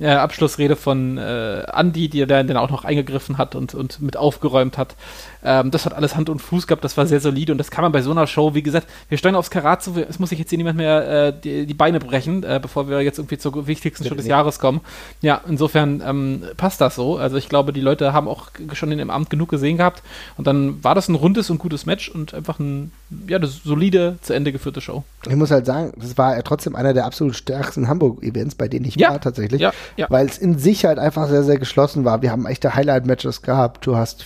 äh, 0.00 0.08
Abschlussrede 0.08 0.76
von 0.76 1.18
äh, 1.18 1.64
Andy, 1.72 2.08
die 2.08 2.20
er 2.20 2.26
dann 2.26 2.56
auch 2.56 2.70
noch 2.70 2.84
eingegriffen 2.84 3.38
hat 3.38 3.54
und, 3.54 3.74
und 3.74 4.02
mit 4.02 4.16
aufgeräumt 4.16 4.76
hat. 4.76 4.96
Ähm, 5.44 5.70
das 5.70 5.86
hat 5.86 5.94
alles 5.94 6.16
Hand 6.16 6.28
und 6.28 6.40
Fuß 6.40 6.66
gehabt, 6.66 6.82
das 6.84 6.96
war 6.96 7.06
sehr 7.06 7.20
solide 7.20 7.52
und 7.52 7.58
das 7.58 7.70
kann 7.70 7.82
man 7.82 7.92
bei 7.92 8.02
so 8.02 8.10
einer 8.10 8.26
Show, 8.26 8.54
wie 8.54 8.62
gesagt, 8.62 8.88
wir 9.08 9.18
steuern 9.18 9.36
aufs 9.36 9.50
Karat 9.50 9.82
zu, 9.82 9.94
es 10.08 10.18
muss 10.18 10.30
sich 10.30 10.38
jetzt 10.38 10.50
hier 10.50 10.58
niemand 10.58 10.78
mehr 10.78 11.26
äh, 11.26 11.32
die, 11.32 11.66
die, 11.66 11.74
Beine 11.74 12.00
brechen, 12.00 12.42
äh, 12.42 12.58
bevor 12.60 12.88
wir 12.88 13.02
jetzt 13.02 13.18
irgendwie 13.18 13.38
zur 13.38 13.66
wichtigsten 13.66 14.06
Show 14.06 14.14
des 14.14 14.26
Jahres 14.26 14.58
kommen. 14.58 14.80
Ja, 15.20 15.40
insofern 15.48 16.02
ähm, 16.04 16.42
passt 16.56 16.80
das 16.80 16.94
so. 16.94 17.16
Also 17.16 17.36
ich 17.36 17.48
glaube, 17.48 17.72
die 17.72 17.80
Leute 17.80 18.12
haben 18.12 18.26
auch 18.26 18.48
schon 18.72 18.90
in 18.90 18.98
dem 18.98 19.10
Amt 19.10 19.30
genug 19.30 19.48
gesehen 19.48 19.76
gehabt 19.76 20.02
und 20.36 20.46
dann 20.46 20.82
war 20.82 20.94
das 20.94 21.08
ein 21.08 21.14
rundes 21.14 21.50
und 21.50 21.58
gutes 21.58 21.86
Match 21.86 22.08
und 22.08 22.34
einfach 22.34 22.58
ein, 22.58 22.90
ja, 23.28 23.36
eine 23.36 23.46
solide, 23.46 24.16
zu 24.22 24.32
Ende 24.32 24.50
geführte 24.50 24.80
Show. 24.80 25.04
Ich 25.28 25.36
muss 25.36 25.50
halt 25.50 25.66
sagen, 25.66 25.92
das 25.96 26.16
war 26.18 26.36
ja 26.36 26.42
trotzdem 26.42 26.74
einer 26.74 26.94
der 26.94 27.04
absolut 27.04 27.36
stärksten 27.36 27.88
Hamburg-Events, 27.88 28.54
bei 28.54 28.68
denen 28.68 28.86
ich 28.86 28.96
ja, 28.96 29.10
war 29.10 29.20
tatsächlich. 29.20 29.60
Ja, 29.60 29.72
ja. 29.96 30.06
Weil 30.08 30.26
es 30.26 30.38
in 30.38 30.58
sich 30.58 30.84
halt 30.84 30.98
einfach 30.98 31.28
sehr, 31.28 31.42
sehr 31.42 31.58
geschlossen 31.58 32.04
war. 32.04 32.22
Wir 32.22 32.30
haben 32.30 32.46
echte 32.46 32.74
Highlight-Matches 32.74 33.42
gehabt. 33.42 33.86
Du 33.86 33.96
hast 33.96 34.24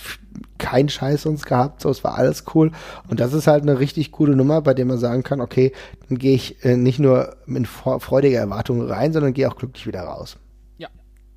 keinen 0.57 0.89
Scheiß 0.89 1.23
sonst 1.23 1.45
gehabt, 1.45 1.81
so 1.81 1.89
es 1.89 2.03
war 2.03 2.17
alles 2.17 2.43
cool. 2.53 2.71
Und 3.07 3.19
das 3.19 3.33
ist 3.33 3.47
halt 3.47 3.63
eine 3.63 3.79
richtig 3.79 4.11
coole 4.11 4.35
Nummer, 4.35 4.61
bei 4.61 4.73
der 4.73 4.85
man 4.85 4.97
sagen 4.97 5.23
kann, 5.23 5.41
okay, 5.41 5.73
dann 6.07 6.17
gehe 6.17 6.35
ich 6.35 6.63
äh, 6.63 6.77
nicht 6.77 6.99
nur 6.99 7.35
mit 7.45 7.67
freudiger 7.67 8.39
Erwartung 8.39 8.81
rein, 8.81 9.13
sondern 9.13 9.33
gehe 9.33 9.49
auch 9.49 9.55
glücklich 9.55 9.87
wieder 9.87 10.01
raus. 10.01 10.37
Ja, 10.77 10.89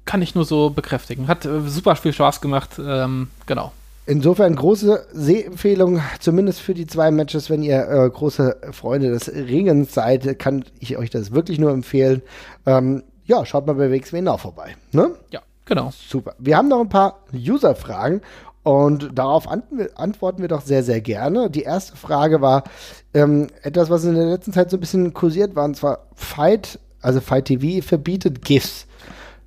kann 0.04 0.22
ich 0.22 0.34
nur 0.34 0.44
so 0.44 0.70
bekräftigen. 0.70 1.28
Hat 1.28 1.44
äh, 1.44 1.60
super 1.66 1.96
viel 1.96 2.12
Spaß 2.12 2.40
gemacht, 2.40 2.70
ähm, 2.78 3.28
genau. 3.46 3.72
Insofern 4.04 4.56
große 4.56 5.06
Sehempfehlung, 5.12 6.00
zumindest 6.18 6.60
für 6.60 6.74
die 6.74 6.88
zwei 6.88 7.12
Matches, 7.12 7.50
wenn 7.50 7.62
ihr 7.62 7.88
äh, 7.88 8.10
große 8.10 8.56
Freunde 8.72 9.10
des 9.10 9.32
Ringens 9.32 9.94
seid, 9.94 10.40
kann 10.40 10.64
ich 10.80 10.96
euch 10.96 11.10
das 11.10 11.30
wirklich 11.30 11.60
nur 11.60 11.70
empfehlen. 11.70 12.20
Ähm, 12.66 13.04
ja, 13.24 13.44
schaut 13.44 13.66
mal 13.66 13.74
bei 13.74 13.90
WXW 13.90 14.20
Now 14.20 14.36
vorbei. 14.36 14.76
Ne? 14.92 15.12
Ja, 15.30 15.40
genau. 15.64 15.90
Super. 15.92 16.34
Wir 16.38 16.56
haben 16.56 16.68
noch 16.68 16.80
ein 16.80 16.88
paar 16.88 17.20
User-Fragen 17.32 18.22
und 18.62 19.10
darauf 19.18 19.48
antworten 19.48 20.40
wir 20.40 20.48
doch 20.48 20.62
sehr, 20.62 20.82
sehr 20.82 21.00
gerne. 21.00 21.50
Die 21.50 21.62
erste 21.62 21.96
Frage 21.96 22.40
war 22.40 22.64
ähm, 23.12 23.48
etwas, 23.62 23.90
was 23.90 24.04
in 24.04 24.14
der 24.14 24.26
letzten 24.26 24.52
Zeit 24.52 24.70
so 24.70 24.76
ein 24.76 24.80
bisschen 24.80 25.12
kursiert 25.12 25.56
war, 25.56 25.64
und 25.64 25.76
zwar 25.76 26.06
Fight, 26.14 26.78
also 27.00 27.20
Fight 27.20 27.46
TV 27.46 27.84
verbietet 27.86 28.44
GIFs. 28.44 28.86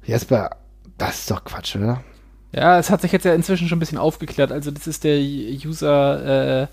Jesper, 0.04 0.52
das 0.98 1.20
ist 1.20 1.32
doch 1.32 1.44
Quatsch, 1.44 1.76
oder? 1.76 2.04
Ja, 2.52 2.80
es 2.80 2.90
hat 2.90 3.02
sich 3.02 3.12
jetzt 3.12 3.26
ja 3.26 3.34
inzwischen 3.34 3.68
schon 3.68 3.78
ein 3.78 3.80
bisschen 3.80 3.98
aufgeklärt. 3.98 4.52
Also 4.52 4.72
das 4.72 4.88
ist 4.88 5.04
der 5.04 5.18
User 5.20 6.62
äh, 6.64 6.68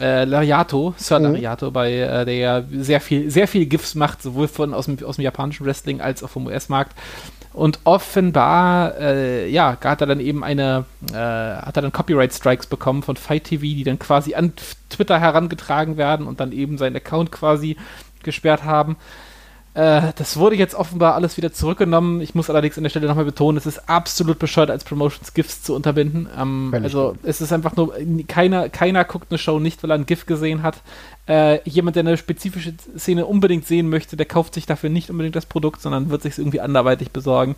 äh, 0.00 0.24
Lariato, 0.24 0.94
Sir 0.96 1.18
mhm. 1.18 1.26
Lariato, 1.26 1.70
bei 1.70 1.92
äh, 1.92 2.24
der 2.24 2.34
ja 2.34 2.64
sehr 2.70 3.00
viel, 3.00 3.30
sehr 3.30 3.46
viel 3.46 3.66
GIFs 3.66 3.94
macht, 3.94 4.22
sowohl 4.22 4.48
von 4.48 4.74
aus 4.74 4.86
dem, 4.86 5.02
aus 5.04 5.16
dem 5.16 5.22
japanischen 5.22 5.66
Wrestling 5.66 6.00
als 6.00 6.22
auch 6.22 6.30
vom 6.30 6.46
US-Markt. 6.46 6.96
Und 7.52 7.80
offenbar, 7.82 8.96
äh, 9.00 9.48
ja, 9.50 9.76
hat 9.82 10.00
er 10.00 10.06
dann 10.06 10.20
eben 10.20 10.44
eine, 10.44 10.84
äh, 11.12 11.16
hat 11.16 11.76
er 11.76 11.82
dann 11.82 11.92
Copyright-Strikes 11.92 12.66
bekommen 12.66 13.02
von 13.02 13.16
Fight 13.16 13.44
TV, 13.44 13.62
die 13.62 13.84
dann 13.84 13.98
quasi 13.98 14.34
an 14.34 14.52
Twitter 14.88 15.18
herangetragen 15.18 15.96
werden 15.96 16.26
und 16.26 16.38
dann 16.38 16.52
eben 16.52 16.78
seinen 16.78 16.96
Account 16.96 17.32
quasi 17.32 17.76
gesperrt 18.22 18.64
haben. 18.64 18.96
Äh, 19.74 20.12
das 20.16 20.36
wurde 20.36 20.56
jetzt 20.56 20.74
offenbar 20.74 21.14
alles 21.14 21.36
wieder 21.36 21.52
zurückgenommen. 21.52 22.20
Ich 22.20 22.34
muss 22.34 22.50
allerdings 22.50 22.76
an 22.76 22.82
der 22.82 22.90
Stelle 22.90 23.06
nochmal 23.06 23.24
betonen, 23.24 23.56
es 23.56 23.66
ist 23.66 23.88
absolut 23.88 24.38
bescheuert, 24.38 24.70
als 24.70 24.82
Promotions 24.82 25.32
GIFs 25.32 25.62
zu 25.62 25.74
unterbinden. 25.74 26.28
Ähm, 26.36 26.74
also 26.82 27.16
es 27.22 27.40
ist 27.40 27.52
einfach 27.52 27.76
nur, 27.76 27.94
keiner, 28.26 28.68
keiner 28.68 29.04
guckt 29.04 29.30
eine 29.30 29.38
Show 29.38 29.60
nicht, 29.60 29.82
weil 29.82 29.92
er 29.92 29.98
ein 29.98 30.06
GIF 30.06 30.26
gesehen 30.26 30.62
hat. 30.62 30.82
Äh, 31.28 31.60
jemand, 31.68 31.94
der 31.94 32.00
eine 32.00 32.16
spezifische 32.16 32.74
Szene 32.98 33.26
unbedingt 33.26 33.66
sehen 33.66 33.88
möchte, 33.88 34.16
der 34.16 34.26
kauft 34.26 34.54
sich 34.54 34.66
dafür 34.66 34.90
nicht 34.90 35.10
unbedingt 35.10 35.36
das 35.36 35.46
Produkt, 35.46 35.80
sondern 35.80 36.10
wird 36.10 36.22
sich 36.22 36.32
es 36.32 36.38
irgendwie 36.38 36.60
anderweitig 36.60 37.12
besorgen. 37.12 37.54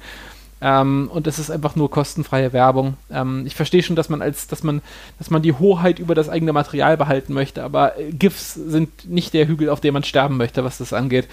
Ähm, 0.62 1.10
und 1.12 1.26
es 1.26 1.40
ist 1.40 1.50
einfach 1.50 1.74
nur 1.74 1.90
kostenfreie 1.90 2.52
Werbung. 2.52 2.96
Ähm, 3.10 3.42
ich 3.46 3.56
verstehe 3.56 3.82
schon, 3.82 3.96
dass 3.96 4.08
man 4.08 4.22
als, 4.22 4.46
dass 4.46 4.62
man, 4.62 4.80
dass 5.18 5.28
man 5.28 5.42
die 5.42 5.52
Hoheit 5.52 5.98
über 5.98 6.14
das 6.14 6.28
eigene 6.28 6.52
Material 6.52 6.96
behalten 6.96 7.32
möchte, 7.34 7.64
aber 7.64 7.98
äh, 7.98 8.12
GIFs 8.12 8.54
sind 8.54 9.10
nicht 9.10 9.34
der 9.34 9.48
Hügel, 9.48 9.68
auf 9.68 9.80
dem 9.80 9.94
man 9.94 10.04
sterben 10.04 10.36
möchte, 10.36 10.62
was 10.62 10.78
das 10.78 10.92
angeht. 10.92 11.26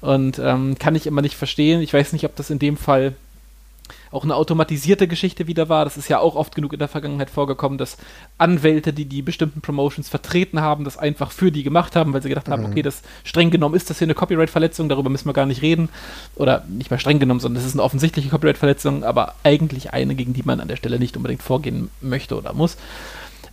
Und 0.00 0.38
ähm, 0.38 0.78
kann 0.78 0.94
ich 0.94 1.08
immer 1.08 1.20
nicht 1.20 1.34
verstehen. 1.34 1.80
Ich 1.80 1.92
weiß 1.92 2.12
nicht, 2.12 2.24
ob 2.24 2.36
das 2.36 2.50
in 2.50 2.60
dem 2.60 2.76
Fall 2.76 3.14
auch 4.10 4.24
eine 4.24 4.34
automatisierte 4.34 5.08
Geschichte 5.08 5.46
wieder 5.46 5.68
war. 5.68 5.84
Das 5.84 5.96
ist 5.96 6.08
ja 6.08 6.18
auch 6.18 6.36
oft 6.36 6.54
genug 6.54 6.72
in 6.72 6.78
der 6.78 6.88
Vergangenheit 6.88 7.30
vorgekommen, 7.30 7.78
dass 7.78 7.96
Anwälte, 8.38 8.92
die 8.92 9.04
die 9.04 9.22
bestimmten 9.22 9.60
Promotions 9.60 10.08
vertreten 10.08 10.60
haben, 10.60 10.84
das 10.84 10.96
einfach 10.96 11.30
für 11.30 11.52
die 11.52 11.62
gemacht 11.62 11.96
haben, 11.96 12.12
weil 12.12 12.22
sie 12.22 12.28
gedacht 12.28 12.48
mhm. 12.48 12.52
haben, 12.52 12.64
okay, 12.66 12.82
das 12.82 13.02
streng 13.24 13.50
genommen 13.50 13.74
ist 13.74 13.90
das 13.90 13.98
hier 13.98 14.06
eine 14.06 14.14
Copyright-Verletzung, 14.14 14.88
darüber 14.88 15.10
müssen 15.10 15.28
wir 15.28 15.32
gar 15.32 15.46
nicht 15.46 15.62
reden. 15.62 15.88
Oder 16.34 16.64
nicht 16.68 16.90
mal 16.90 16.98
streng 16.98 17.18
genommen, 17.18 17.40
sondern 17.40 17.62
das 17.62 17.66
ist 17.68 17.74
eine 17.74 17.82
offensichtliche 17.82 18.28
Copyright-Verletzung, 18.28 19.04
aber 19.04 19.34
eigentlich 19.42 19.92
eine, 19.92 20.14
gegen 20.14 20.34
die 20.34 20.42
man 20.42 20.60
an 20.60 20.68
der 20.68 20.76
Stelle 20.76 20.98
nicht 20.98 21.16
unbedingt 21.16 21.42
vorgehen 21.42 21.90
möchte 22.00 22.36
oder 22.36 22.52
muss. 22.52 22.76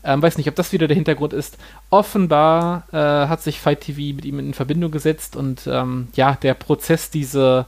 Ähm, 0.04 0.22
weiß 0.22 0.38
nicht, 0.38 0.50
ob 0.50 0.56
das 0.56 0.74
wieder 0.74 0.88
der 0.88 0.96
Hintergrund 0.96 1.32
ist. 1.32 1.58
Offenbar 1.90 2.84
äh, 2.92 2.98
hat 2.98 3.42
sich 3.42 3.60
Fight 3.62 3.82
TV 3.82 4.16
mit 4.16 4.26
ihm 4.26 4.38
in 4.40 4.54
Verbindung 4.54 4.92
gesetzt 4.92 5.36
und 5.36 5.66
ähm, 5.66 6.10
ja, 6.16 6.36
der 6.36 6.56
Prozess, 6.56 7.10
diese 7.10 7.66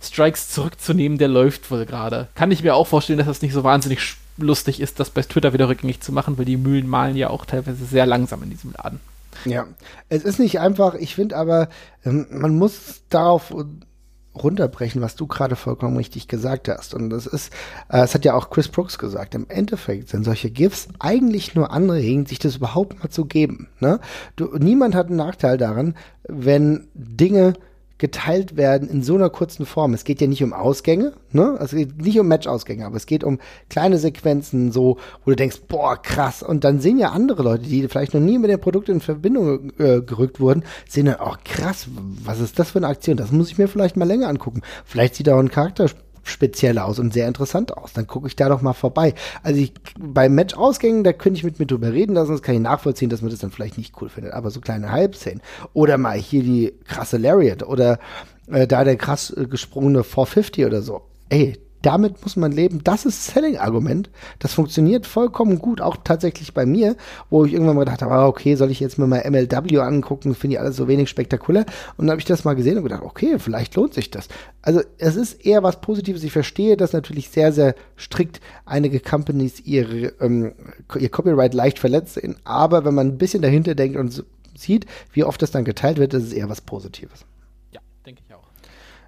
Strikes 0.00 0.48
zurückzunehmen, 0.50 1.18
der 1.18 1.28
läuft 1.28 1.70
wohl 1.70 1.86
gerade. 1.86 2.28
Kann 2.34 2.50
ich 2.50 2.62
mir 2.62 2.74
auch 2.74 2.86
vorstellen, 2.86 3.18
dass 3.18 3.28
das 3.28 3.42
nicht 3.42 3.52
so 3.52 3.64
wahnsinnig 3.64 4.16
lustig 4.38 4.80
ist, 4.80 4.98
das 5.00 5.10
bei 5.10 5.22
Twitter 5.22 5.52
wieder 5.52 5.68
rückgängig 5.68 6.00
zu 6.00 6.12
machen, 6.12 6.38
weil 6.38 6.46
die 6.46 6.56
Mühlen 6.56 6.88
malen 6.88 7.16
ja 7.16 7.28
auch 7.30 7.44
teilweise 7.44 7.84
sehr 7.84 8.06
langsam 8.06 8.42
in 8.42 8.50
diesem 8.50 8.72
Laden. 8.72 9.00
Ja, 9.44 9.66
es 10.08 10.24
ist 10.24 10.38
nicht 10.38 10.60
einfach. 10.60 10.94
Ich 10.94 11.14
finde 11.14 11.36
aber, 11.36 11.68
ähm, 12.04 12.26
man 12.30 12.56
muss 12.56 13.02
darauf 13.08 13.52
runterbrechen, 14.34 15.02
was 15.02 15.16
du 15.16 15.26
gerade 15.26 15.56
vollkommen 15.56 15.96
richtig 15.96 16.28
gesagt 16.28 16.68
hast. 16.68 16.94
Und 16.94 17.10
das 17.10 17.26
ist, 17.26 17.52
äh, 17.88 18.02
es 18.02 18.14
hat 18.14 18.24
ja 18.24 18.34
auch 18.34 18.50
Chris 18.50 18.68
Brooks 18.68 18.98
gesagt, 18.98 19.34
im 19.34 19.46
Endeffekt 19.48 20.08
sind 20.08 20.24
solche 20.24 20.50
GIFs 20.50 20.88
eigentlich 20.98 21.54
nur 21.54 21.72
anregend, 21.72 22.28
sich 22.28 22.38
das 22.38 22.56
überhaupt 22.56 23.00
mal 23.00 23.10
zu 23.10 23.24
geben. 23.24 23.68
Ne? 23.80 24.00
Du, 24.36 24.56
niemand 24.56 24.94
hat 24.94 25.08
einen 25.08 25.16
Nachteil 25.16 25.58
daran, 25.58 25.94
wenn 26.28 26.88
Dinge 26.94 27.54
geteilt 28.00 28.56
werden 28.56 28.88
in 28.88 29.02
so 29.02 29.14
einer 29.14 29.28
kurzen 29.28 29.66
Form. 29.66 29.92
Es 29.92 30.04
geht 30.04 30.22
ja 30.22 30.26
nicht 30.26 30.42
um 30.42 30.54
Ausgänge, 30.54 31.12
ne? 31.32 31.58
Es 31.60 31.72
geht 31.72 32.00
nicht 32.00 32.18
um 32.18 32.26
Match-Ausgänge, 32.26 32.86
aber 32.86 32.96
es 32.96 33.04
geht 33.04 33.22
um 33.22 33.38
kleine 33.68 33.98
Sequenzen, 33.98 34.72
so, 34.72 34.96
wo 35.24 35.30
du 35.30 35.36
denkst, 35.36 35.60
boah, 35.68 36.00
krass. 36.00 36.42
Und 36.42 36.64
dann 36.64 36.80
sehen 36.80 36.98
ja 36.98 37.10
andere 37.10 37.42
Leute, 37.42 37.64
die 37.64 37.86
vielleicht 37.88 38.14
noch 38.14 38.20
nie 38.20 38.38
mit 38.38 38.50
dem 38.50 38.58
Produkt 38.58 38.88
in 38.88 39.00
Verbindung 39.02 39.70
äh, 39.78 40.00
gerückt 40.00 40.40
wurden, 40.40 40.64
sehen 40.88 41.06
dann, 41.06 41.16
oh 41.22 41.34
krass, 41.44 41.88
was 42.24 42.40
ist 42.40 42.58
das 42.58 42.70
für 42.70 42.78
eine 42.78 42.88
Aktion? 42.88 43.18
Das 43.18 43.32
muss 43.32 43.50
ich 43.50 43.58
mir 43.58 43.68
vielleicht 43.68 43.98
mal 43.98 44.08
länger 44.08 44.28
angucken. 44.28 44.62
Vielleicht 44.86 45.14
sieht 45.14 45.28
auch 45.28 45.38
ein 45.38 45.50
Charakter 45.50 45.88
speziell 46.22 46.78
aus 46.78 46.98
und 46.98 47.12
sehr 47.12 47.28
interessant 47.28 47.76
aus. 47.76 47.92
Dann 47.92 48.06
gucke 48.06 48.26
ich 48.28 48.36
da 48.36 48.48
doch 48.48 48.62
mal 48.62 48.72
vorbei. 48.72 49.14
Also 49.42 49.60
ich, 49.60 49.72
bei 49.98 50.28
Match-Ausgängen, 50.28 51.04
da 51.04 51.12
könnte 51.12 51.38
ich 51.38 51.44
mit 51.44 51.58
mir 51.58 51.66
drüber 51.66 51.92
reden 51.92 52.14
lassen, 52.14 52.32
das 52.32 52.42
kann 52.42 52.54
ich 52.54 52.60
nachvollziehen, 52.60 53.10
dass 53.10 53.22
man 53.22 53.30
das 53.30 53.40
dann 53.40 53.50
vielleicht 53.50 53.78
nicht 53.78 53.94
cool 54.00 54.08
findet. 54.08 54.32
Aber 54.32 54.50
so 54.50 54.60
kleine 54.60 54.92
Halbszenen. 54.92 55.42
Oder 55.72 55.98
mal 55.98 56.18
hier 56.18 56.42
die 56.42 56.74
krasse 56.86 57.16
Lariat 57.16 57.62
oder 57.62 57.98
äh, 58.48 58.66
da 58.66 58.84
der 58.84 58.96
krass 58.96 59.30
äh, 59.30 59.46
gesprungene 59.46 60.04
450 60.04 60.66
oder 60.66 60.82
so. 60.82 61.02
Ey, 61.28 61.58
damit 61.82 62.22
muss 62.22 62.36
man 62.36 62.52
leben. 62.52 62.82
Das 62.84 63.06
ist 63.06 63.26
Selling-Argument. 63.26 64.10
Das 64.38 64.52
funktioniert 64.52 65.06
vollkommen 65.06 65.58
gut, 65.58 65.80
auch 65.80 65.96
tatsächlich 66.02 66.52
bei 66.52 66.66
mir, 66.66 66.96
wo 67.30 67.44
ich 67.44 67.52
irgendwann 67.52 67.76
mal 67.76 67.84
gedacht 67.84 68.02
habe, 68.02 68.14
ah, 68.14 68.26
okay, 68.26 68.54
soll 68.54 68.70
ich 68.70 68.80
jetzt 68.80 68.98
mir 68.98 69.06
mal 69.06 69.22
MLW 69.28 69.78
angucken, 69.78 70.34
finde 70.34 70.54
ich 70.54 70.60
alles 70.60 70.76
so 70.76 70.88
wenig 70.88 71.08
spektakulär. 71.08 71.64
Und 71.96 72.06
dann 72.06 72.10
habe 72.10 72.20
ich 72.20 72.26
das 72.26 72.44
mal 72.44 72.54
gesehen 72.54 72.76
und 72.76 72.84
gedacht, 72.84 73.02
okay, 73.02 73.38
vielleicht 73.38 73.74
lohnt 73.76 73.94
sich 73.94 74.10
das. 74.10 74.28
Also 74.62 74.82
es 74.98 75.16
ist 75.16 75.44
eher 75.44 75.62
was 75.62 75.80
Positives. 75.80 76.22
Ich 76.22 76.32
verstehe, 76.32 76.76
dass 76.76 76.92
natürlich 76.92 77.30
sehr, 77.30 77.52
sehr 77.52 77.74
strikt 77.96 78.40
einige 78.66 79.00
Companies 79.00 79.60
ihre, 79.60 80.12
ähm, 80.20 80.52
ihr 80.98 81.08
Copyright 81.08 81.54
leicht 81.54 81.78
verletzt 81.78 82.14
sind. 82.14 82.36
Aber 82.44 82.84
wenn 82.84 82.94
man 82.94 83.08
ein 83.08 83.18
bisschen 83.18 83.42
dahinter 83.42 83.74
denkt 83.74 83.96
und 83.96 84.24
sieht, 84.56 84.86
wie 85.12 85.24
oft 85.24 85.40
das 85.40 85.50
dann 85.50 85.64
geteilt 85.64 85.98
wird, 85.98 86.14
ist 86.14 86.24
es 86.24 86.32
eher 86.32 86.48
was 86.48 86.60
Positives. 86.60 87.24
Ja, 87.72 87.80
denke 88.04 88.22
ich 88.26 88.34
auch. 88.34 88.44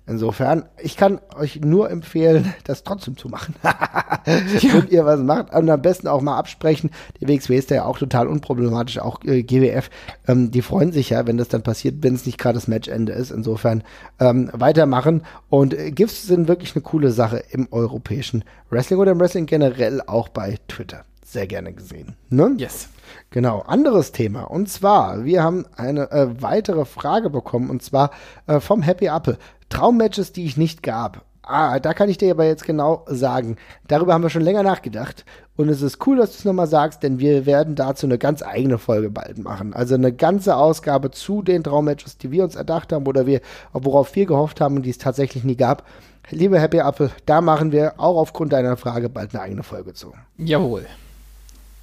Insofern, 0.04 0.64
ich 0.80 0.96
kann 0.96 1.20
euch 1.36 1.60
nur 1.60 1.88
empfehlen, 1.90 2.52
das 2.64 2.82
trotzdem 2.82 3.16
zu 3.16 3.28
machen. 3.28 3.54
Wenn 4.24 4.88
ihr 4.88 5.04
was 5.04 5.20
macht, 5.20 5.54
und 5.54 5.70
am 5.70 5.82
besten 5.82 6.08
auch 6.08 6.20
mal 6.20 6.36
absprechen. 6.36 6.90
Die 7.20 7.28
WXW 7.28 7.56
ist 7.56 7.70
ja 7.70 7.84
auch 7.84 7.98
total 7.98 8.26
unproblematisch, 8.26 8.98
auch 8.98 9.22
äh, 9.24 9.42
GWF. 9.42 9.90
Ähm, 10.26 10.50
die 10.50 10.62
freuen 10.62 10.92
sich 10.92 11.10
ja, 11.10 11.26
wenn 11.26 11.36
das 11.36 11.48
dann 11.48 11.62
passiert, 11.62 11.96
wenn 12.02 12.14
es 12.14 12.26
nicht 12.26 12.38
gerade 12.38 12.54
das 12.54 12.68
Matchende 12.68 13.12
ist. 13.12 13.30
Insofern 13.30 13.84
ähm, 14.18 14.50
weitermachen. 14.52 15.22
Und 15.48 15.74
äh, 15.74 15.92
GIFs 15.92 16.26
sind 16.26 16.48
wirklich 16.48 16.74
eine 16.74 16.82
coole 16.82 17.12
Sache 17.12 17.42
im 17.50 17.68
europäischen 17.70 18.44
Wrestling 18.70 18.98
oder 18.98 19.12
im 19.12 19.20
Wrestling 19.20 19.46
generell 19.46 20.00
auch 20.00 20.28
bei 20.28 20.58
Twitter. 20.68 21.04
Sehr 21.24 21.46
gerne 21.46 21.72
gesehen. 21.72 22.16
Ne? 22.28 22.54
Yes. 22.58 22.88
Genau, 23.30 23.60
anderes 23.60 24.12
Thema. 24.12 24.42
Und 24.42 24.68
zwar, 24.68 25.24
wir 25.24 25.42
haben 25.42 25.64
eine 25.76 26.10
äh, 26.10 26.42
weitere 26.42 26.84
Frage 26.84 27.30
bekommen, 27.30 27.70
und 27.70 27.82
zwar 27.82 28.10
äh, 28.46 28.60
vom 28.60 28.82
Happy 28.82 29.06
Apple. 29.06 29.38
Traummatches, 29.72 30.32
die 30.32 30.44
ich 30.44 30.58
nicht 30.58 30.82
gab. 30.82 31.24
Ah, 31.42 31.80
da 31.80 31.94
kann 31.94 32.10
ich 32.10 32.18
dir 32.18 32.30
aber 32.30 32.44
jetzt 32.44 32.64
genau 32.64 33.04
sagen. 33.08 33.56
Darüber 33.88 34.12
haben 34.12 34.22
wir 34.22 34.28
schon 34.28 34.42
länger 34.42 34.62
nachgedacht. 34.62 35.24
Und 35.56 35.70
es 35.70 35.80
ist 35.80 36.06
cool, 36.06 36.18
dass 36.18 36.32
du 36.32 36.38
es 36.38 36.44
nochmal 36.44 36.66
sagst, 36.66 37.02
denn 37.02 37.18
wir 37.18 37.46
werden 37.46 37.74
dazu 37.74 38.06
eine 38.06 38.18
ganz 38.18 38.42
eigene 38.42 38.76
Folge 38.76 39.10
bald 39.10 39.38
machen. 39.38 39.72
Also 39.72 39.94
eine 39.94 40.12
ganze 40.12 40.56
Ausgabe 40.56 41.10
zu 41.10 41.42
den 41.42 41.64
Traummatches, 41.64 42.18
die 42.18 42.30
wir 42.30 42.44
uns 42.44 42.54
erdacht 42.54 42.92
haben 42.92 43.06
oder 43.06 43.26
wir, 43.26 43.40
worauf 43.72 44.14
wir 44.14 44.26
gehofft 44.26 44.60
haben 44.60 44.76
und 44.76 44.82
die 44.82 44.90
es 44.90 44.98
tatsächlich 44.98 45.42
nie 45.42 45.56
gab. 45.56 45.86
Liebe 46.30 46.60
Happy 46.60 46.78
Apple, 46.78 47.10
da 47.26 47.40
machen 47.40 47.72
wir 47.72 47.94
auch 47.98 48.18
aufgrund 48.18 48.52
deiner 48.52 48.76
Frage 48.76 49.08
bald 49.08 49.34
eine 49.34 49.42
eigene 49.42 49.62
Folge 49.62 49.94
zu. 49.94 50.12
Jawohl 50.36 50.86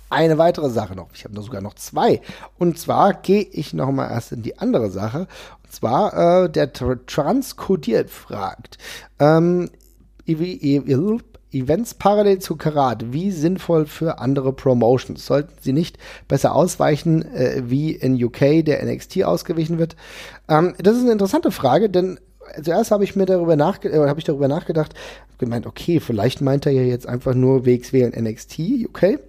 eine 0.10 0.38
weitere 0.38 0.70
Sache 0.70 0.96
noch. 0.96 1.10
Ich 1.14 1.24
habe 1.24 1.36
da 1.36 1.42
sogar 1.42 1.62
noch 1.62 1.76
zwei. 1.76 2.22
Und 2.58 2.80
zwar 2.80 3.14
gehe 3.14 3.44
ich 3.44 3.74
noch 3.74 3.92
mal 3.92 4.10
erst 4.10 4.32
in 4.32 4.42
die 4.42 4.58
andere 4.58 4.90
Sache. 4.90 5.28
Und 5.64 5.74
zwar 5.74 6.46
äh, 6.46 6.50
der 6.50 6.74
Transkodiert 6.74 8.10
fragt. 8.10 8.78
Ähm, 9.20 9.70
Events 11.52 11.96
parallel 11.96 12.40
zu 12.40 12.56
Karat, 12.56 13.12
wie 13.12 13.32
sinnvoll 13.32 13.88
für 13.88 14.20
andere 14.20 14.54
Promotions? 14.54 15.26
Sollten 15.26 15.54
sie 15.62 15.74
nicht 15.74 15.98
besser 16.28 16.54
ausweichen, 16.54 17.24
äh, 17.34 17.64
wie 17.66 17.92
in 17.92 18.24
UK 18.24 18.64
der 18.64 18.86
NXT 18.86 19.24
ausgewichen 19.24 19.80
wird? 19.80 19.96
Ähm, 20.48 20.76
das 20.78 20.96
ist 20.96 21.04
eine 21.04 21.12
interessante 21.12 21.52
Frage, 21.52 21.90
denn 21.90 22.20
zuerst 22.64 22.92
habe 22.92 23.04
ich 23.04 23.16
mir 23.16 23.26
darüber 23.26 23.56
nachge 23.56 23.90
äh, 23.90 24.08
habe 24.08 24.20
ich 24.20 24.26
darüber 24.26 24.48
nachgedacht, 24.48 24.94
gemeint, 25.40 25.66
okay, 25.66 26.00
vielleicht 26.00 26.42
meint 26.42 26.66
er 26.66 26.72
ja 26.72 26.84
jetzt 26.84 27.08
einfach 27.08 27.34
nur 27.34 27.66
WXW 27.66 28.06
und 28.06 28.16
NXT 28.16 28.60
UK. 28.88 29.20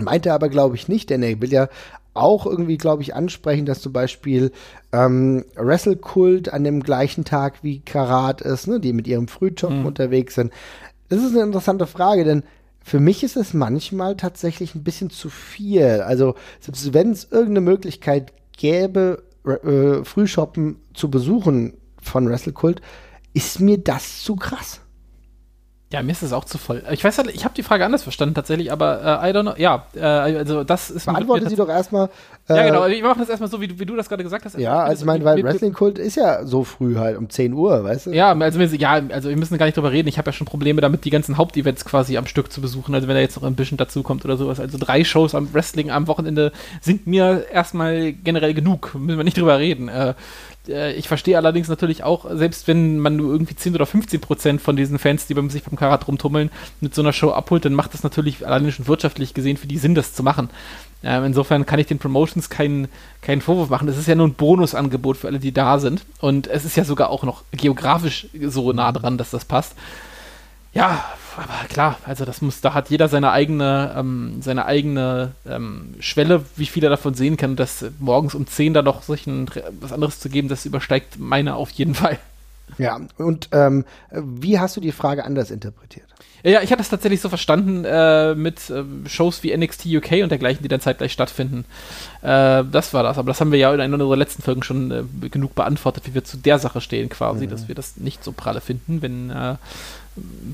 Meinte 0.00 0.32
aber, 0.32 0.48
glaube 0.48 0.76
ich, 0.76 0.88
nicht, 0.88 1.10
denn 1.10 1.22
er 1.22 1.40
will 1.40 1.52
ja 1.52 1.68
auch 2.14 2.46
irgendwie, 2.46 2.76
glaube 2.76 3.02
ich, 3.02 3.14
ansprechen, 3.14 3.66
dass 3.66 3.80
zum 3.80 3.92
Beispiel 3.92 4.52
ähm, 4.92 5.44
Wrestle-Kult 5.54 6.52
an 6.52 6.64
dem 6.64 6.82
gleichen 6.82 7.24
Tag 7.24 7.62
wie 7.62 7.80
Karat 7.80 8.40
ist, 8.40 8.66
ne, 8.66 8.80
die 8.80 8.92
mit 8.92 9.06
ihrem 9.06 9.28
Frühjob 9.28 9.70
mhm. 9.70 9.86
unterwegs 9.86 10.34
sind. 10.34 10.52
Das 11.08 11.22
ist 11.22 11.34
eine 11.34 11.44
interessante 11.44 11.86
Frage, 11.86 12.24
denn 12.24 12.42
für 12.82 13.00
mich 13.00 13.22
ist 13.22 13.36
es 13.36 13.54
manchmal 13.54 14.16
tatsächlich 14.16 14.74
ein 14.74 14.82
bisschen 14.82 15.10
zu 15.10 15.28
viel. 15.28 16.02
Also, 16.02 16.34
selbst 16.60 16.92
wenn 16.94 17.12
es 17.12 17.24
irgendeine 17.24 17.60
Möglichkeit 17.60 18.32
gäbe, 18.56 19.22
äh, 19.44 20.04
Frühshoppen 20.04 20.76
zu 20.94 21.10
besuchen 21.10 21.74
von 22.02 22.28
Wrestle-Kult, 22.28 22.80
ist 23.32 23.60
mir 23.60 23.78
das 23.78 24.22
zu 24.22 24.36
krass. 24.36 24.80
Ja, 25.92 26.04
mir 26.04 26.12
ist 26.12 26.22
es 26.22 26.32
auch 26.32 26.44
zu 26.44 26.56
voll. 26.56 26.84
Ich 26.92 27.02
weiß 27.02 27.18
halt, 27.18 27.34
ich 27.34 27.44
habe 27.44 27.52
die 27.52 27.64
Frage 27.64 27.84
anders 27.84 28.04
verstanden 28.04 28.36
tatsächlich, 28.36 28.70
aber 28.70 29.22
äh, 29.24 29.30
I 29.30 29.34
don't 29.34 29.42
know. 29.42 29.54
Ja, 29.56 29.86
äh, 29.96 30.00
also 30.02 30.62
das 30.62 30.88
ist. 30.88 31.06
Beantworte 31.06 31.48
sie 31.48 31.56
doch 31.56 31.68
erstmal. 31.68 32.08
Äh, 32.48 32.56
ja, 32.56 32.62
genau. 32.64 32.86
Ich 32.86 33.02
mache 33.02 33.18
das 33.18 33.28
erstmal 33.28 33.50
so, 33.50 33.60
wie, 33.60 33.76
wie 33.76 33.86
du 33.86 33.96
das 33.96 34.08
gerade 34.08 34.22
gesagt 34.22 34.44
hast. 34.44 34.56
Ja, 34.56 34.84
also 34.84 35.02
ich 35.02 35.06
meine, 35.06 35.24
weil 35.24 35.42
Wrestling-Kult 35.42 35.98
ist 35.98 36.14
ja 36.14 36.44
so 36.44 36.62
früh 36.62 36.94
halt 36.94 37.18
um 37.18 37.28
10 37.28 37.52
Uhr, 37.54 37.82
weißt 37.82 38.06
du? 38.06 38.10
Ja, 38.12 38.32
also 38.32 38.60
wir, 38.60 38.66
ja, 38.68 39.00
also 39.08 39.30
wir 39.30 39.36
müssen 39.36 39.58
gar 39.58 39.66
nicht 39.66 39.76
drüber 39.76 39.90
reden. 39.90 40.06
Ich 40.06 40.16
habe 40.16 40.26
ja 40.26 40.32
schon 40.32 40.46
Probleme 40.46 40.80
damit, 40.80 41.04
die 41.04 41.10
ganzen 41.10 41.36
Hauptevents 41.36 41.84
quasi 41.84 42.16
am 42.16 42.26
Stück 42.26 42.52
zu 42.52 42.60
besuchen. 42.60 42.94
Also 42.94 43.08
wenn 43.08 43.16
da 43.16 43.20
jetzt 43.20 43.34
noch 43.34 43.42
ein 43.42 43.56
bisschen 43.56 43.76
dazu 43.76 44.04
kommt 44.04 44.24
oder 44.24 44.36
sowas. 44.36 44.60
Also 44.60 44.78
drei 44.78 45.02
Shows 45.02 45.34
am 45.34 45.52
Wrestling 45.52 45.90
am 45.90 46.06
Wochenende 46.06 46.52
sind 46.80 47.08
mir 47.08 47.46
erstmal 47.52 48.12
generell 48.12 48.54
genug. 48.54 48.94
Müssen 48.94 49.18
wir 49.18 49.24
nicht 49.24 49.38
drüber 49.38 49.58
reden. 49.58 49.88
Äh, 49.88 50.14
äh, 50.68 50.92
ich 50.92 51.08
verstehe 51.08 51.36
allerdings 51.36 51.68
natürlich 51.68 52.02
auch, 52.02 52.26
selbst 52.32 52.68
wenn 52.68 52.98
man 52.98 53.16
nur 53.16 53.32
irgendwie 53.32 53.56
10 53.56 53.74
oder 53.74 53.86
15 53.86 54.20
Prozent 54.20 54.60
von 54.60 54.76
diesen 54.76 54.98
Fans, 54.98 55.26
die 55.26 55.34
beim 55.34 55.50
sich 55.50 55.64
beim 55.64 55.78
Karat 55.78 56.06
rumtummeln, 56.08 56.50
mit 56.80 56.94
so 56.94 57.02
einer 57.02 57.12
Show 57.12 57.30
abholt, 57.30 57.64
dann 57.64 57.74
macht 57.74 57.94
das 57.94 58.02
natürlich 58.02 58.46
allein 58.46 58.70
schon 58.72 58.88
wirtschaftlich 58.88 59.34
gesehen 59.34 59.56
für 59.56 59.66
die 59.66 59.78
Sinn, 59.78 59.94
das 59.94 60.14
zu 60.14 60.22
machen. 60.22 60.50
Ähm, 61.02 61.24
insofern 61.24 61.64
kann 61.64 61.78
ich 61.78 61.86
den 61.86 61.98
Promotions 61.98 62.50
keinen, 62.50 62.88
keinen 63.22 63.40
Vorwurf 63.40 63.70
machen. 63.70 63.88
Es 63.88 63.96
ist 63.96 64.08
ja 64.08 64.14
nur 64.14 64.28
ein 64.28 64.34
Bonusangebot 64.34 65.16
für 65.16 65.28
alle, 65.28 65.38
die 65.38 65.52
da 65.52 65.78
sind. 65.78 66.04
Und 66.20 66.46
es 66.46 66.64
ist 66.64 66.76
ja 66.76 66.84
sogar 66.84 67.10
auch 67.10 67.22
noch 67.22 67.42
geografisch 67.52 68.28
so 68.42 68.72
nah 68.72 68.92
dran, 68.92 69.16
dass 69.16 69.30
das 69.30 69.44
passt. 69.44 69.74
Ja, 70.72 71.04
aber 71.42 71.68
klar, 71.68 71.98
also 72.04 72.24
das 72.24 72.42
muss, 72.42 72.60
da 72.60 72.74
hat 72.74 72.90
jeder 72.90 73.08
seine 73.08 73.30
eigene, 73.32 73.94
ähm, 73.96 74.42
seine 74.42 74.66
eigene 74.66 75.32
ähm, 75.48 75.94
Schwelle, 76.00 76.44
wie 76.56 76.66
viel 76.66 76.84
er 76.84 76.90
davon 76.90 77.14
sehen 77.14 77.36
kann. 77.36 77.56
dass 77.56 77.84
morgens 77.98 78.34
um 78.34 78.46
10 78.46 78.74
da 78.74 78.82
noch 78.82 79.02
sich 79.02 79.26
ein, 79.26 79.50
was 79.80 79.92
anderes 79.92 80.20
zu 80.20 80.28
geben, 80.28 80.48
das 80.48 80.66
übersteigt 80.66 81.18
meine 81.18 81.56
auf 81.56 81.70
jeden 81.70 81.94
Fall. 81.94 82.18
Ja, 82.78 83.00
und 83.18 83.48
ähm, 83.52 83.84
wie 84.10 84.58
hast 84.58 84.76
du 84.76 84.80
die 84.80 84.92
Frage 84.92 85.24
anders 85.24 85.50
interpretiert? 85.50 86.06
Ja, 86.42 86.62
ich 86.62 86.72
hatte 86.72 86.80
es 86.80 86.88
tatsächlich 86.88 87.20
so 87.20 87.28
verstanden 87.28 87.84
äh, 87.84 88.34
mit 88.34 88.70
äh, 88.70 88.84
Shows 89.06 89.42
wie 89.42 89.54
NXT 89.54 89.86
UK 89.86 90.22
und 90.22 90.30
dergleichen, 90.30 90.62
die 90.62 90.68
dann 90.68 90.80
zeitgleich 90.80 91.12
stattfinden. 91.12 91.64
Äh, 92.22 92.64
das 92.64 92.94
war 92.94 93.02
das. 93.02 93.18
Aber 93.18 93.28
das 93.28 93.40
haben 93.40 93.52
wir 93.52 93.58
ja 93.58 93.74
in 93.74 93.80
einer 93.80 93.94
unserer 93.94 94.16
letzten 94.16 94.42
Folgen 94.42 94.62
schon 94.62 94.90
äh, 94.90 95.28
genug 95.28 95.54
beantwortet, 95.54 96.04
wie 96.06 96.14
wir 96.14 96.24
zu 96.24 96.38
der 96.38 96.58
Sache 96.58 96.80
stehen 96.80 97.10
quasi, 97.10 97.46
mhm. 97.46 97.50
dass 97.50 97.68
wir 97.68 97.74
das 97.74 97.98
nicht 97.98 98.24
so 98.24 98.32
pralle 98.32 98.62
finden, 98.62 99.02
wenn 99.02 99.30
äh, 99.30 99.56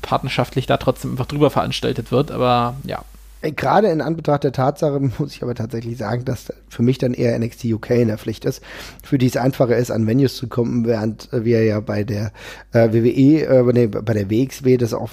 partnerschaftlich 0.01 0.65
da 0.65 0.77
trotzdem 0.77 1.11
einfach 1.11 1.25
drüber 1.25 1.49
veranstaltet 1.49 2.11
wird. 2.11 2.31
Aber 2.31 2.75
ja, 2.85 3.03
Gerade 3.41 3.89
in 3.89 4.01
Anbetracht 4.01 4.43
der 4.43 4.51
Tatsache 4.51 4.99
muss 5.19 5.35
ich 5.35 5.43
aber 5.43 5.53
tatsächlich 5.53 5.97
sagen, 5.97 6.25
dass 6.25 6.51
für 6.69 6.81
mich 6.81 6.97
dann 6.97 7.13
eher 7.13 7.37
NXT 7.37 7.65
UK 7.65 7.91
in 7.91 8.07
der 8.07 8.17
Pflicht 8.17 8.45
ist, 8.45 8.61
für 9.03 9.17
die 9.17 9.27
es 9.27 9.37
einfacher 9.37 9.77
ist, 9.77 9.91
an 9.91 10.07
Venues 10.07 10.35
zu 10.35 10.47
kommen, 10.47 10.85
während 10.85 11.29
wir 11.31 11.63
ja 11.63 11.79
bei 11.79 12.03
der 12.03 12.31
äh, 12.71 12.91
WWE, 12.91 13.45
äh, 13.45 13.73
nee, 13.73 13.87
bei 13.87 14.13
der 14.13 14.29
WXW 14.29 14.77
das 14.77 14.93
auch 14.93 15.09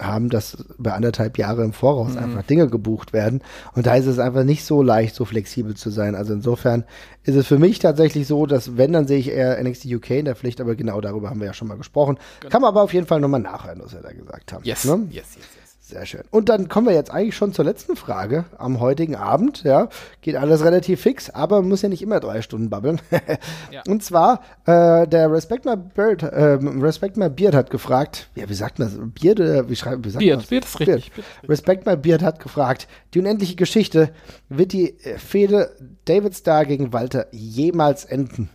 haben, 0.00 0.28
dass 0.28 0.64
bei 0.78 0.92
anderthalb 0.92 1.38
Jahre 1.38 1.64
im 1.64 1.72
Voraus 1.72 2.12
mhm. 2.12 2.18
einfach 2.18 2.42
Dinge 2.42 2.68
gebucht 2.68 3.12
werden. 3.12 3.42
Und 3.74 3.86
da 3.86 3.94
ist 3.94 4.06
es 4.06 4.18
einfach 4.18 4.44
nicht 4.44 4.64
so 4.64 4.82
leicht, 4.82 5.14
so 5.14 5.24
flexibel 5.24 5.74
zu 5.74 5.90
sein. 5.90 6.14
Also 6.14 6.32
insofern 6.32 6.84
ist 7.22 7.36
es 7.36 7.46
für 7.46 7.58
mich 7.58 7.78
tatsächlich 7.78 8.26
so, 8.26 8.46
dass 8.46 8.76
wenn, 8.76 8.92
dann 8.92 9.06
sehe 9.06 9.18
ich 9.18 9.28
eher 9.28 9.62
NXT 9.62 9.86
UK 9.86 10.10
in 10.10 10.24
der 10.24 10.36
Pflicht, 10.36 10.60
aber 10.60 10.74
genau 10.74 11.00
darüber 11.00 11.30
haben 11.30 11.40
wir 11.40 11.46
ja 11.46 11.54
schon 11.54 11.68
mal 11.68 11.78
gesprochen. 11.78 12.18
Genau. 12.40 12.50
Kann 12.50 12.62
man 12.62 12.68
aber 12.68 12.82
auf 12.82 12.92
jeden 12.92 13.06
Fall 13.06 13.20
nochmal 13.20 13.40
nachhören, 13.40 13.80
was 13.82 13.92
wir 13.92 14.00
da 14.00 14.12
gesagt 14.12 14.52
haben. 14.52 14.64
Yes, 14.64 14.84
ne? 14.84 15.06
yes, 15.10 15.36
yes, 15.36 15.46
yes. 15.56 15.63
Sehr 15.94 16.06
schön. 16.06 16.22
Und 16.32 16.48
dann 16.48 16.68
kommen 16.68 16.88
wir 16.88 16.94
jetzt 16.94 17.12
eigentlich 17.12 17.36
schon 17.36 17.52
zur 17.52 17.64
letzten 17.64 17.94
Frage 17.94 18.46
am 18.58 18.80
heutigen 18.80 19.14
Abend. 19.14 19.62
Ja, 19.62 19.88
geht 20.22 20.34
alles 20.34 20.64
relativ 20.64 21.00
fix, 21.00 21.30
aber 21.30 21.60
man 21.60 21.68
muss 21.68 21.82
ja 21.82 21.88
nicht 21.88 22.02
immer 22.02 22.18
drei 22.18 22.42
Stunden 22.42 22.68
babbeln. 22.68 23.00
ja. 23.70 23.80
Und 23.86 24.02
zwar 24.02 24.40
äh, 24.66 25.06
der 25.06 25.30
Respect 25.30 25.64
My 25.64 25.76
Bird, 25.76 26.24
äh, 26.24 26.58
Respect 26.60 27.16
My 27.16 27.28
Beard 27.28 27.54
hat 27.54 27.70
gefragt. 27.70 28.28
Ja, 28.34 28.48
wie 28.48 28.54
sagt 28.54 28.80
man 28.80 28.88
das? 28.88 28.98
Beard 29.22 29.38
oder 29.38 29.68
wie 29.68 29.76
schreibt 29.76 30.04
man 30.04 30.18
Beard, 30.18 30.48
Beard 30.48 30.64
ist 30.64 30.80
richtig. 30.80 31.12
Beard. 31.12 31.26
Respect 31.48 31.86
My 31.86 31.96
Beard 31.96 32.22
hat 32.24 32.40
gefragt. 32.40 32.88
Die 33.14 33.20
unendliche 33.20 33.54
Geschichte 33.54 34.10
wird 34.48 34.72
die 34.72 34.98
äh, 35.04 35.16
Fehde 35.18 35.76
David 36.06 36.34
Starr 36.34 36.64
gegen 36.64 36.92
Walter 36.92 37.28
jemals 37.30 38.04
enden? 38.04 38.50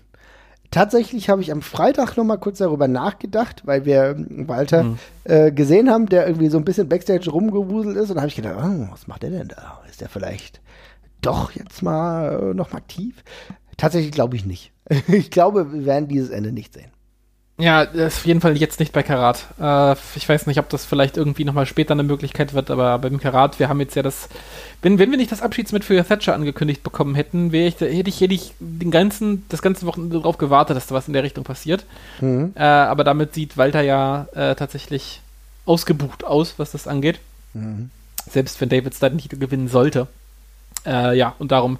Tatsächlich 0.71 1.29
habe 1.29 1.41
ich 1.41 1.51
am 1.51 1.63
Freitag 1.63 2.15
noch 2.15 2.23
mal 2.23 2.37
kurz 2.37 2.59
darüber 2.59 2.87
nachgedacht, 2.87 3.63
weil 3.65 3.85
wir 3.85 4.15
Walter 4.29 4.83
mhm. 4.83 4.99
äh, 5.23 5.51
gesehen 5.51 5.89
haben, 5.89 6.07
der 6.07 6.27
irgendwie 6.27 6.49
so 6.49 6.57
ein 6.57 6.65
bisschen 6.65 6.87
Backstage 6.87 7.31
rumgewuselt 7.31 7.97
ist. 7.97 8.09
Und 8.09 8.15
da 8.15 8.21
habe 8.21 8.29
ich 8.29 8.35
gedacht, 8.35 8.55
oh, 8.59 8.87
was 8.91 9.07
macht 9.07 9.23
der 9.23 9.31
denn 9.31 9.47
da? 9.47 9.81
Ist 9.89 10.01
der 10.01 10.09
vielleicht 10.09 10.61
doch 11.21 11.51
jetzt 11.51 11.81
mal 11.81 12.51
äh, 12.51 12.53
noch 12.53 12.71
mal 12.71 12.77
aktiv? 12.77 13.23
Tatsächlich 13.77 14.11
glaube 14.11 14.35
ich 14.35 14.45
nicht. 14.45 14.71
ich 15.07 15.31
glaube, 15.31 15.73
wir 15.73 15.85
werden 15.85 16.07
dieses 16.07 16.29
Ende 16.29 16.51
nicht 16.51 16.73
sehen. 16.73 16.91
Ja, 17.59 17.85
auf 17.91 18.25
jeden 18.25 18.39
Fall 18.39 18.57
jetzt 18.57 18.79
nicht 18.79 18.93
bei 18.93 19.03
Karat. 19.03 19.45
Äh, 19.59 19.95
ich 20.15 20.27
weiß 20.27 20.47
nicht, 20.47 20.59
ob 20.59 20.69
das 20.69 20.85
vielleicht 20.85 21.17
irgendwie 21.17 21.43
nochmal 21.43 21.65
später 21.65 21.91
eine 21.91 22.03
Möglichkeit 22.03 22.53
wird, 22.53 22.71
aber 22.71 22.97
beim 22.99 23.19
Karat, 23.19 23.59
wir 23.59 23.67
haben 23.67 23.81
jetzt 23.81 23.95
ja 23.95 24.01
das, 24.01 24.29
wenn, 24.81 24.97
wenn 24.97 25.11
wir 25.11 25.17
nicht 25.17 25.31
das 25.31 25.41
Abschiedsmit 25.41 25.83
für 25.83 26.01
Thatcher 26.05 26.33
angekündigt 26.33 26.83
bekommen 26.83 27.15
hätten, 27.15 27.53
ich, 27.53 27.81
hätte 27.81 28.09
ich, 28.09 28.21
hätte 28.21 28.33
ich 28.33 28.53
den 28.59 28.91
ganzen, 28.91 29.43
das 29.49 29.61
ganze 29.61 29.85
Wochenende 29.85 30.19
darauf 30.19 30.37
gewartet, 30.37 30.77
dass 30.77 30.87
da 30.87 30.95
was 30.95 31.07
in 31.07 31.13
der 31.13 31.23
Richtung 31.23 31.43
passiert. 31.43 31.83
Mhm. 32.21 32.53
Äh, 32.55 32.63
aber 32.63 33.03
damit 33.03 33.33
sieht 33.33 33.57
Walter 33.57 33.81
ja 33.81 34.27
äh, 34.33 34.55
tatsächlich 34.55 35.19
ausgebucht 35.65 36.23
aus, 36.23 36.53
was 36.57 36.71
das 36.71 36.87
angeht. 36.87 37.19
Mhm. 37.53 37.89
Selbst 38.29 38.61
wenn 38.61 38.69
David 38.69 38.95
Studd 38.95 39.13
nicht 39.13 39.37
gewinnen 39.37 39.67
sollte. 39.67 40.07
Äh, 40.85 41.17
ja, 41.17 41.35
und 41.39 41.51
darum 41.51 41.77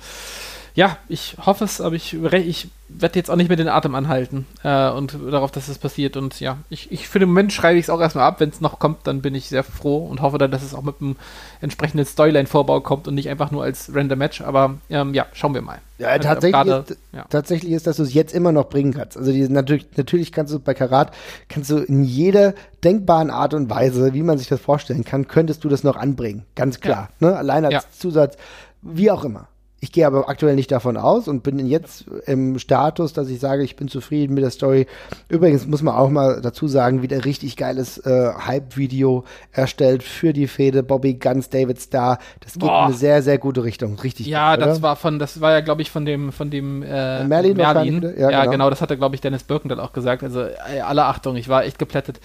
ja, 0.76 0.98
ich 1.08 1.38
hoffe 1.46 1.66
es, 1.66 1.82
aber 1.82 1.96
ich, 1.96 2.14
ich 2.14 2.70
werde 2.90 3.20
jetzt 3.20 3.30
auch 3.30 3.36
nicht 3.36 3.50
mehr 3.50 3.58
den 3.58 3.68
Atem 3.68 3.96
anhalten 3.96 4.46
äh, 4.64 4.90
und 4.90 5.18
darauf, 5.32 5.52
dass 5.52 5.68
es 5.68 5.78
passiert. 5.78 6.18
Und 6.18 6.40
ja, 6.40 6.58
ich, 6.70 6.92
ich 6.92 7.08
für 7.08 7.20
den 7.20 7.30
Moment 7.30 7.54
schreibe 7.54 7.78
ich 7.78 7.86
es 7.86 7.90
auch 7.90 8.02
erstmal 8.02 8.26
ab. 8.26 8.40
Wenn 8.40 8.50
es 8.50 8.62
noch 8.62 8.80
kommt, 8.80 9.06
dann 9.06 9.22
bin 9.22 9.36
ich 9.36 9.48
sehr 9.48 9.64
froh 9.64 10.06
und 10.06 10.22
hoffe 10.22 10.38
dann, 10.38 10.52
dass 10.52 10.64
es 10.64 10.74
auch 10.74 10.82
mit 10.82 10.96
einem 11.02 11.16
entsprechenden 11.62 12.06
Storyline-Vorbau 12.06 12.82
kommt 12.82 13.08
und 13.08 13.16
nicht 13.16 13.30
einfach 13.30 13.52
nur 13.52 13.64
als 13.64 13.94
Random 13.94 14.18
Match. 14.18 14.42
Aber 14.42 14.76
ähm, 14.90 15.14
ja, 15.14 15.28
schauen 15.34 15.54
wir 15.54 15.62
mal. 15.62 15.80
Ja, 16.00 16.10
also 16.10 16.28
tatsächlich, 16.28 16.54
grade, 16.54 16.86
ist, 16.88 17.00
ja. 17.12 17.26
tatsächlich 17.30 17.74
ist, 17.74 17.86
dass 17.86 17.98
du 17.98 18.04
es 18.04 18.14
jetzt 18.14 18.34
immer 18.34 18.52
noch 18.52 18.70
bringen 18.70 18.94
kannst. 18.94 19.18
Also 19.18 19.32
die, 19.32 19.48
natürlich, 19.50 19.86
natürlich 19.98 20.32
kannst 20.32 20.54
du 20.54 20.60
bei 20.60 20.74
Karat, 20.74 21.14
kannst 21.48 21.70
du 21.70 21.78
in 21.78 22.04
jeder 22.04 22.54
denkbaren 22.84 23.30
Art 23.30 23.54
und 23.54 23.70
Weise, 23.70 24.14
wie 24.14 24.24
man 24.24 24.38
sich 24.38 24.48
das 24.48 24.62
vorstellen 24.62 25.04
kann, 25.04 25.28
könntest 25.28 25.64
du 25.64 25.70
das 25.70 25.84
noch 25.84 25.98
anbringen. 25.98 26.46
Ganz 26.56 26.80
klar. 26.80 27.10
Ja. 27.20 27.28
Ne? 27.28 27.38
Allein 27.38 27.66
als 27.66 28.00
Zusatz, 28.00 28.38
wie 28.82 29.12
auch 29.12 29.24
immer. 29.24 29.48
Ich 29.82 29.92
gehe 29.92 30.06
aber 30.06 30.28
aktuell 30.28 30.56
nicht 30.56 30.72
davon 30.72 30.98
aus 30.98 31.28
und 31.28 31.42
bin 31.42 31.66
jetzt 31.66 32.06
im 32.26 32.60
Status, 32.60 33.14
dass 33.14 33.30
ich 33.30 33.40
sage, 33.40 33.64
ich 33.64 33.76
bin 33.76 33.88
zufrieden 33.88 34.34
mit 34.34 34.44
der 34.44 34.52
Story. 34.52 34.88
Übrigens 35.30 35.66
muss 35.68 35.82
man 35.82 35.96
auch 35.96 36.10
mal 36.10 36.42
dazu 36.42 36.68
sagen, 36.68 37.02
wieder 37.02 37.24
richtig 37.24 37.56
geiles 37.56 37.98
äh, 38.00 38.34
Hype-Video 38.46 39.24
erstellt 39.52 40.04
für 40.04 40.34
die 40.34 40.48
Fehde. 40.48 40.84
Bobby 40.84 41.14
Guns, 41.14 41.50
David 41.50 41.80
Starr. 41.80 42.20
Das 42.42 42.54
geht 42.54 42.64
Boah. 42.64 42.80
in 42.80 42.86
eine 42.86 42.94
sehr, 42.94 43.22
sehr 43.22 43.38
gute 43.38 43.64
Richtung. 43.64 43.98
Richtig 44.00 44.28
Ja, 44.28 44.56
geil, 44.56 44.68
das 44.68 44.82
war 44.82 44.96
von, 44.98 45.18
das 45.18 45.40
war 45.40 45.52
ja, 45.52 45.62
glaube 45.62 45.82
ich, 45.82 45.92
von 45.92 46.06
dem, 46.06 46.32
von 46.34 46.50
dem 46.50 46.84
äh, 46.84 47.24
Merlin. 47.24 47.56
Merlin. 47.56 48.02
Ja, 48.18 48.32
ja 48.32 48.40
genau. 48.42 48.52
genau. 48.52 48.70
das 48.70 48.82
hatte, 48.82 48.98
glaube 48.98 49.16
ich, 49.16 49.22
Dennis 49.22 49.44
Birkendahl 49.44 49.80
auch 49.80 49.94
gesagt. 49.94 50.24
Also 50.24 50.42
äh, 50.42 50.82
alle 50.86 51.06
Achtung, 51.06 51.38
ich 51.38 51.48
war 51.48 51.64
echt 51.64 51.80
geplättet. 51.80 52.20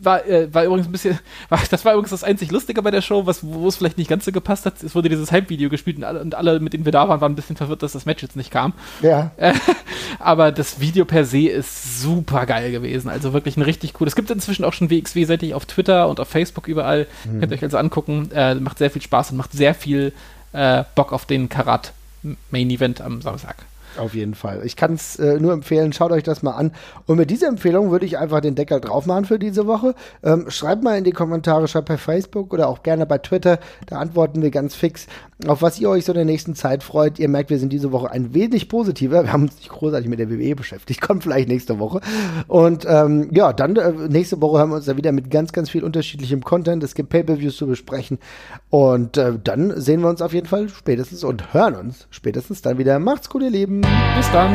War, 0.00 0.26
äh, 0.26 0.52
war 0.54 0.64
übrigens 0.64 0.86
ein 0.86 0.92
bisschen, 0.92 1.18
war, 1.50 1.60
das 1.70 1.84
war 1.84 1.92
übrigens 1.92 2.10
das 2.10 2.24
einzig 2.24 2.50
Lustige 2.50 2.80
bei 2.82 2.90
der 2.90 3.02
Show, 3.02 3.26
was, 3.26 3.44
wo 3.44 3.68
es 3.68 3.76
vielleicht 3.76 3.98
nicht 3.98 4.08
ganz 4.08 4.24
so 4.24 4.32
gepasst 4.32 4.64
hat. 4.64 4.82
Es 4.82 4.94
wurde 4.94 5.10
dieses 5.10 5.30
Hype-Video 5.30 5.68
gespielt 5.68 5.98
und 5.98 6.04
alle, 6.04 6.20
und 6.20 6.34
alle, 6.34 6.60
mit 6.60 6.72
denen 6.72 6.86
wir 6.86 6.92
da 6.92 7.08
waren, 7.08 7.20
waren 7.20 7.32
ein 7.32 7.36
bisschen 7.36 7.56
verwirrt, 7.56 7.82
dass 7.82 7.92
das 7.92 8.06
Match 8.06 8.22
jetzt 8.22 8.36
nicht 8.36 8.50
kam. 8.50 8.72
Ja. 9.02 9.32
Äh, 9.36 9.52
aber 10.18 10.52
das 10.52 10.80
Video 10.80 11.04
per 11.04 11.26
se 11.26 11.48
ist 11.48 12.00
super 12.00 12.46
geil 12.46 12.72
gewesen. 12.72 13.10
Also 13.10 13.34
wirklich 13.34 13.56
ein 13.56 13.62
richtig 13.62 14.00
cool. 14.00 14.06
Es 14.06 14.16
gibt 14.16 14.30
inzwischen 14.30 14.64
auch 14.64 14.72
schon 14.72 14.90
WXW-seitig 14.90 15.52
auf 15.52 15.66
Twitter 15.66 16.08
und 16.08 16.18
auf 16.18 16.28
Facebook 16.28 16.66
überall. 16.66 17.06
Mhm. 17.24 17.40
Könnt 17.40 17.52
ihr 17.52 17.58
euch 17.58 17.62
also 17.62 17.76
angucken. 17.76 18.30
Äh, 18.34 18.54
macht 18.54 18.78
sehr 18.78 18.90
viel 18.90 19.02
Spaß 19.02 19.32
und 19.32 19.36
macht 19.36 19.52
sehr 19.52 19.74
viel 19.74 20.12
äh, 20.52 20.84
Bock 20.94 21.12
auf 21.12 21.26
den 21.26 21.50
Karat 21.50 21.92
Main 22.50 22.70
Event 22.70 23.02
am 23.02 23.20
Samstag. 23.20 23.56
Auf 23.98 24.14
jeden 24.14 24.34
Fall. 24.34 24.62
Ich 24.64 24.76
kann 24.76 24.94
es 24.94 25.18
äh, 25.18 25.38
nur 25.38 25.52
empfehlen, 25.52 25.92
schaut 25.92 26.10
euch 26.10 26.22
das 26.22 26.42
mal 26.42 26.52
an. 26.52 26.72
Und 27.06 27.16
mit 27.16 27.30
dieser 27.30 27.48
Empfehlung 27.48 27.90
würde 27.90 28.06
ich 28.06 28.18
einfach 28.18 28.40
den 28.40 28.54
Deckel 28.54 28.80
drauf 28.80 29.06
machen 29.06 29.24
für 29.24 29.38
diese 29.38 29.66
Woche. 29.66 29.94
Ähm, 30.22 30.46
schreibt 30.48 30.82
mal 30.82 30.98
in 30.98 31.04
die 31.04 31.12
Kommentare, 31.12 31.68
schreibt 31.68 31.88
bei 31.88 31.96
Facebook 31.96 32.52
oder 32.52 32.68
auch 32.68 32.82
gerne 32.82 33.06
bei 33.06 33.18
Twitter. 33.18 33.58
Da 33.86 33.98
antworten 33.98 34.42
wir 34.42 34.50
ganz 34.50 34.74
fix, 34.74 35.06
auf 35.46 35.62
was 35.62 35.78
ihr 35.78 35.88
euch 35.90 36.04
so 36.04 36.12
in 36.12 36.16
der 36.16 36.24
nächsten 36.24 36.54
Zeit 36.54 36.82
freut. 36.82 37.18
Ihr 37.18 37.28
merkt, 37.28 37.50
wir 37.50 37.58
sind 37.58 37.72
diese 37.72 37.92
Woche 37.92 38.10
ein 38.10 38.34
wenig 38.34 38.68
positiver. 38.68 39.24
Wir 39.24 39.32
haben 39.32 39.44
uns 39.44 39.56
nicht 39.56 39.68
großartig 39.68 40.08
mit 40.08 40.18
der 40.18 40.30
WWE 40.30 40.56
beschäftigt. 40.56 41.00
Kommt 41.06 41.22
vielleicht 41.22 41.48
nächste 41.48 41.78
Woche. 41.78 42.00
Und 42.48 42.84
ähm, 42.88 43.28
ja, 43.32 43.52
dann 43.52 43.76
äh, 43.76 43.92
nächste 44.08 44.40
Woche 44.40 44.58
haben 44.58 44.70
wir 44.70 44.76
uns 44.76 44.86
da 44.86 44.96
wieder 44.96 45.12
mit 45.12 45.30
ganz, 45.30 45.52
ganz 45.52 45.70
viel 45.70 45.84
unterschiedlichem 45.84 46.42
Content. 46.42 46.82
Es 46.82 46.94
gibt 46.94 47.10
Pay-Per-Views 47.10 47.56
zu 47.56 47.66
besprechen. 47.66 48.18
Und 48.70 49.16
äh, 49.16 49.38
dann 49.42 49.80
sehen 49.80 50.00
wir 50.00 50.08
uns 50.08 50.20
auf 50.20 50.32
jeden 50.32 50.48
Fall 50.48 50.68
spätestens 50.68 51.22
und 51.22 51.54
hören 51.54 51.76
uns 51.76 52.08
spätestens 52.10 52.62
dann 52.62 52.78
wieder. 52.78 52.98
Macht's 52.98 53.28
gut, 53.28 53.42
ihr 53.42 53.50
Lieben. 53.50 53.83
Bis 54.16 54.30
dann. 54.32 54.52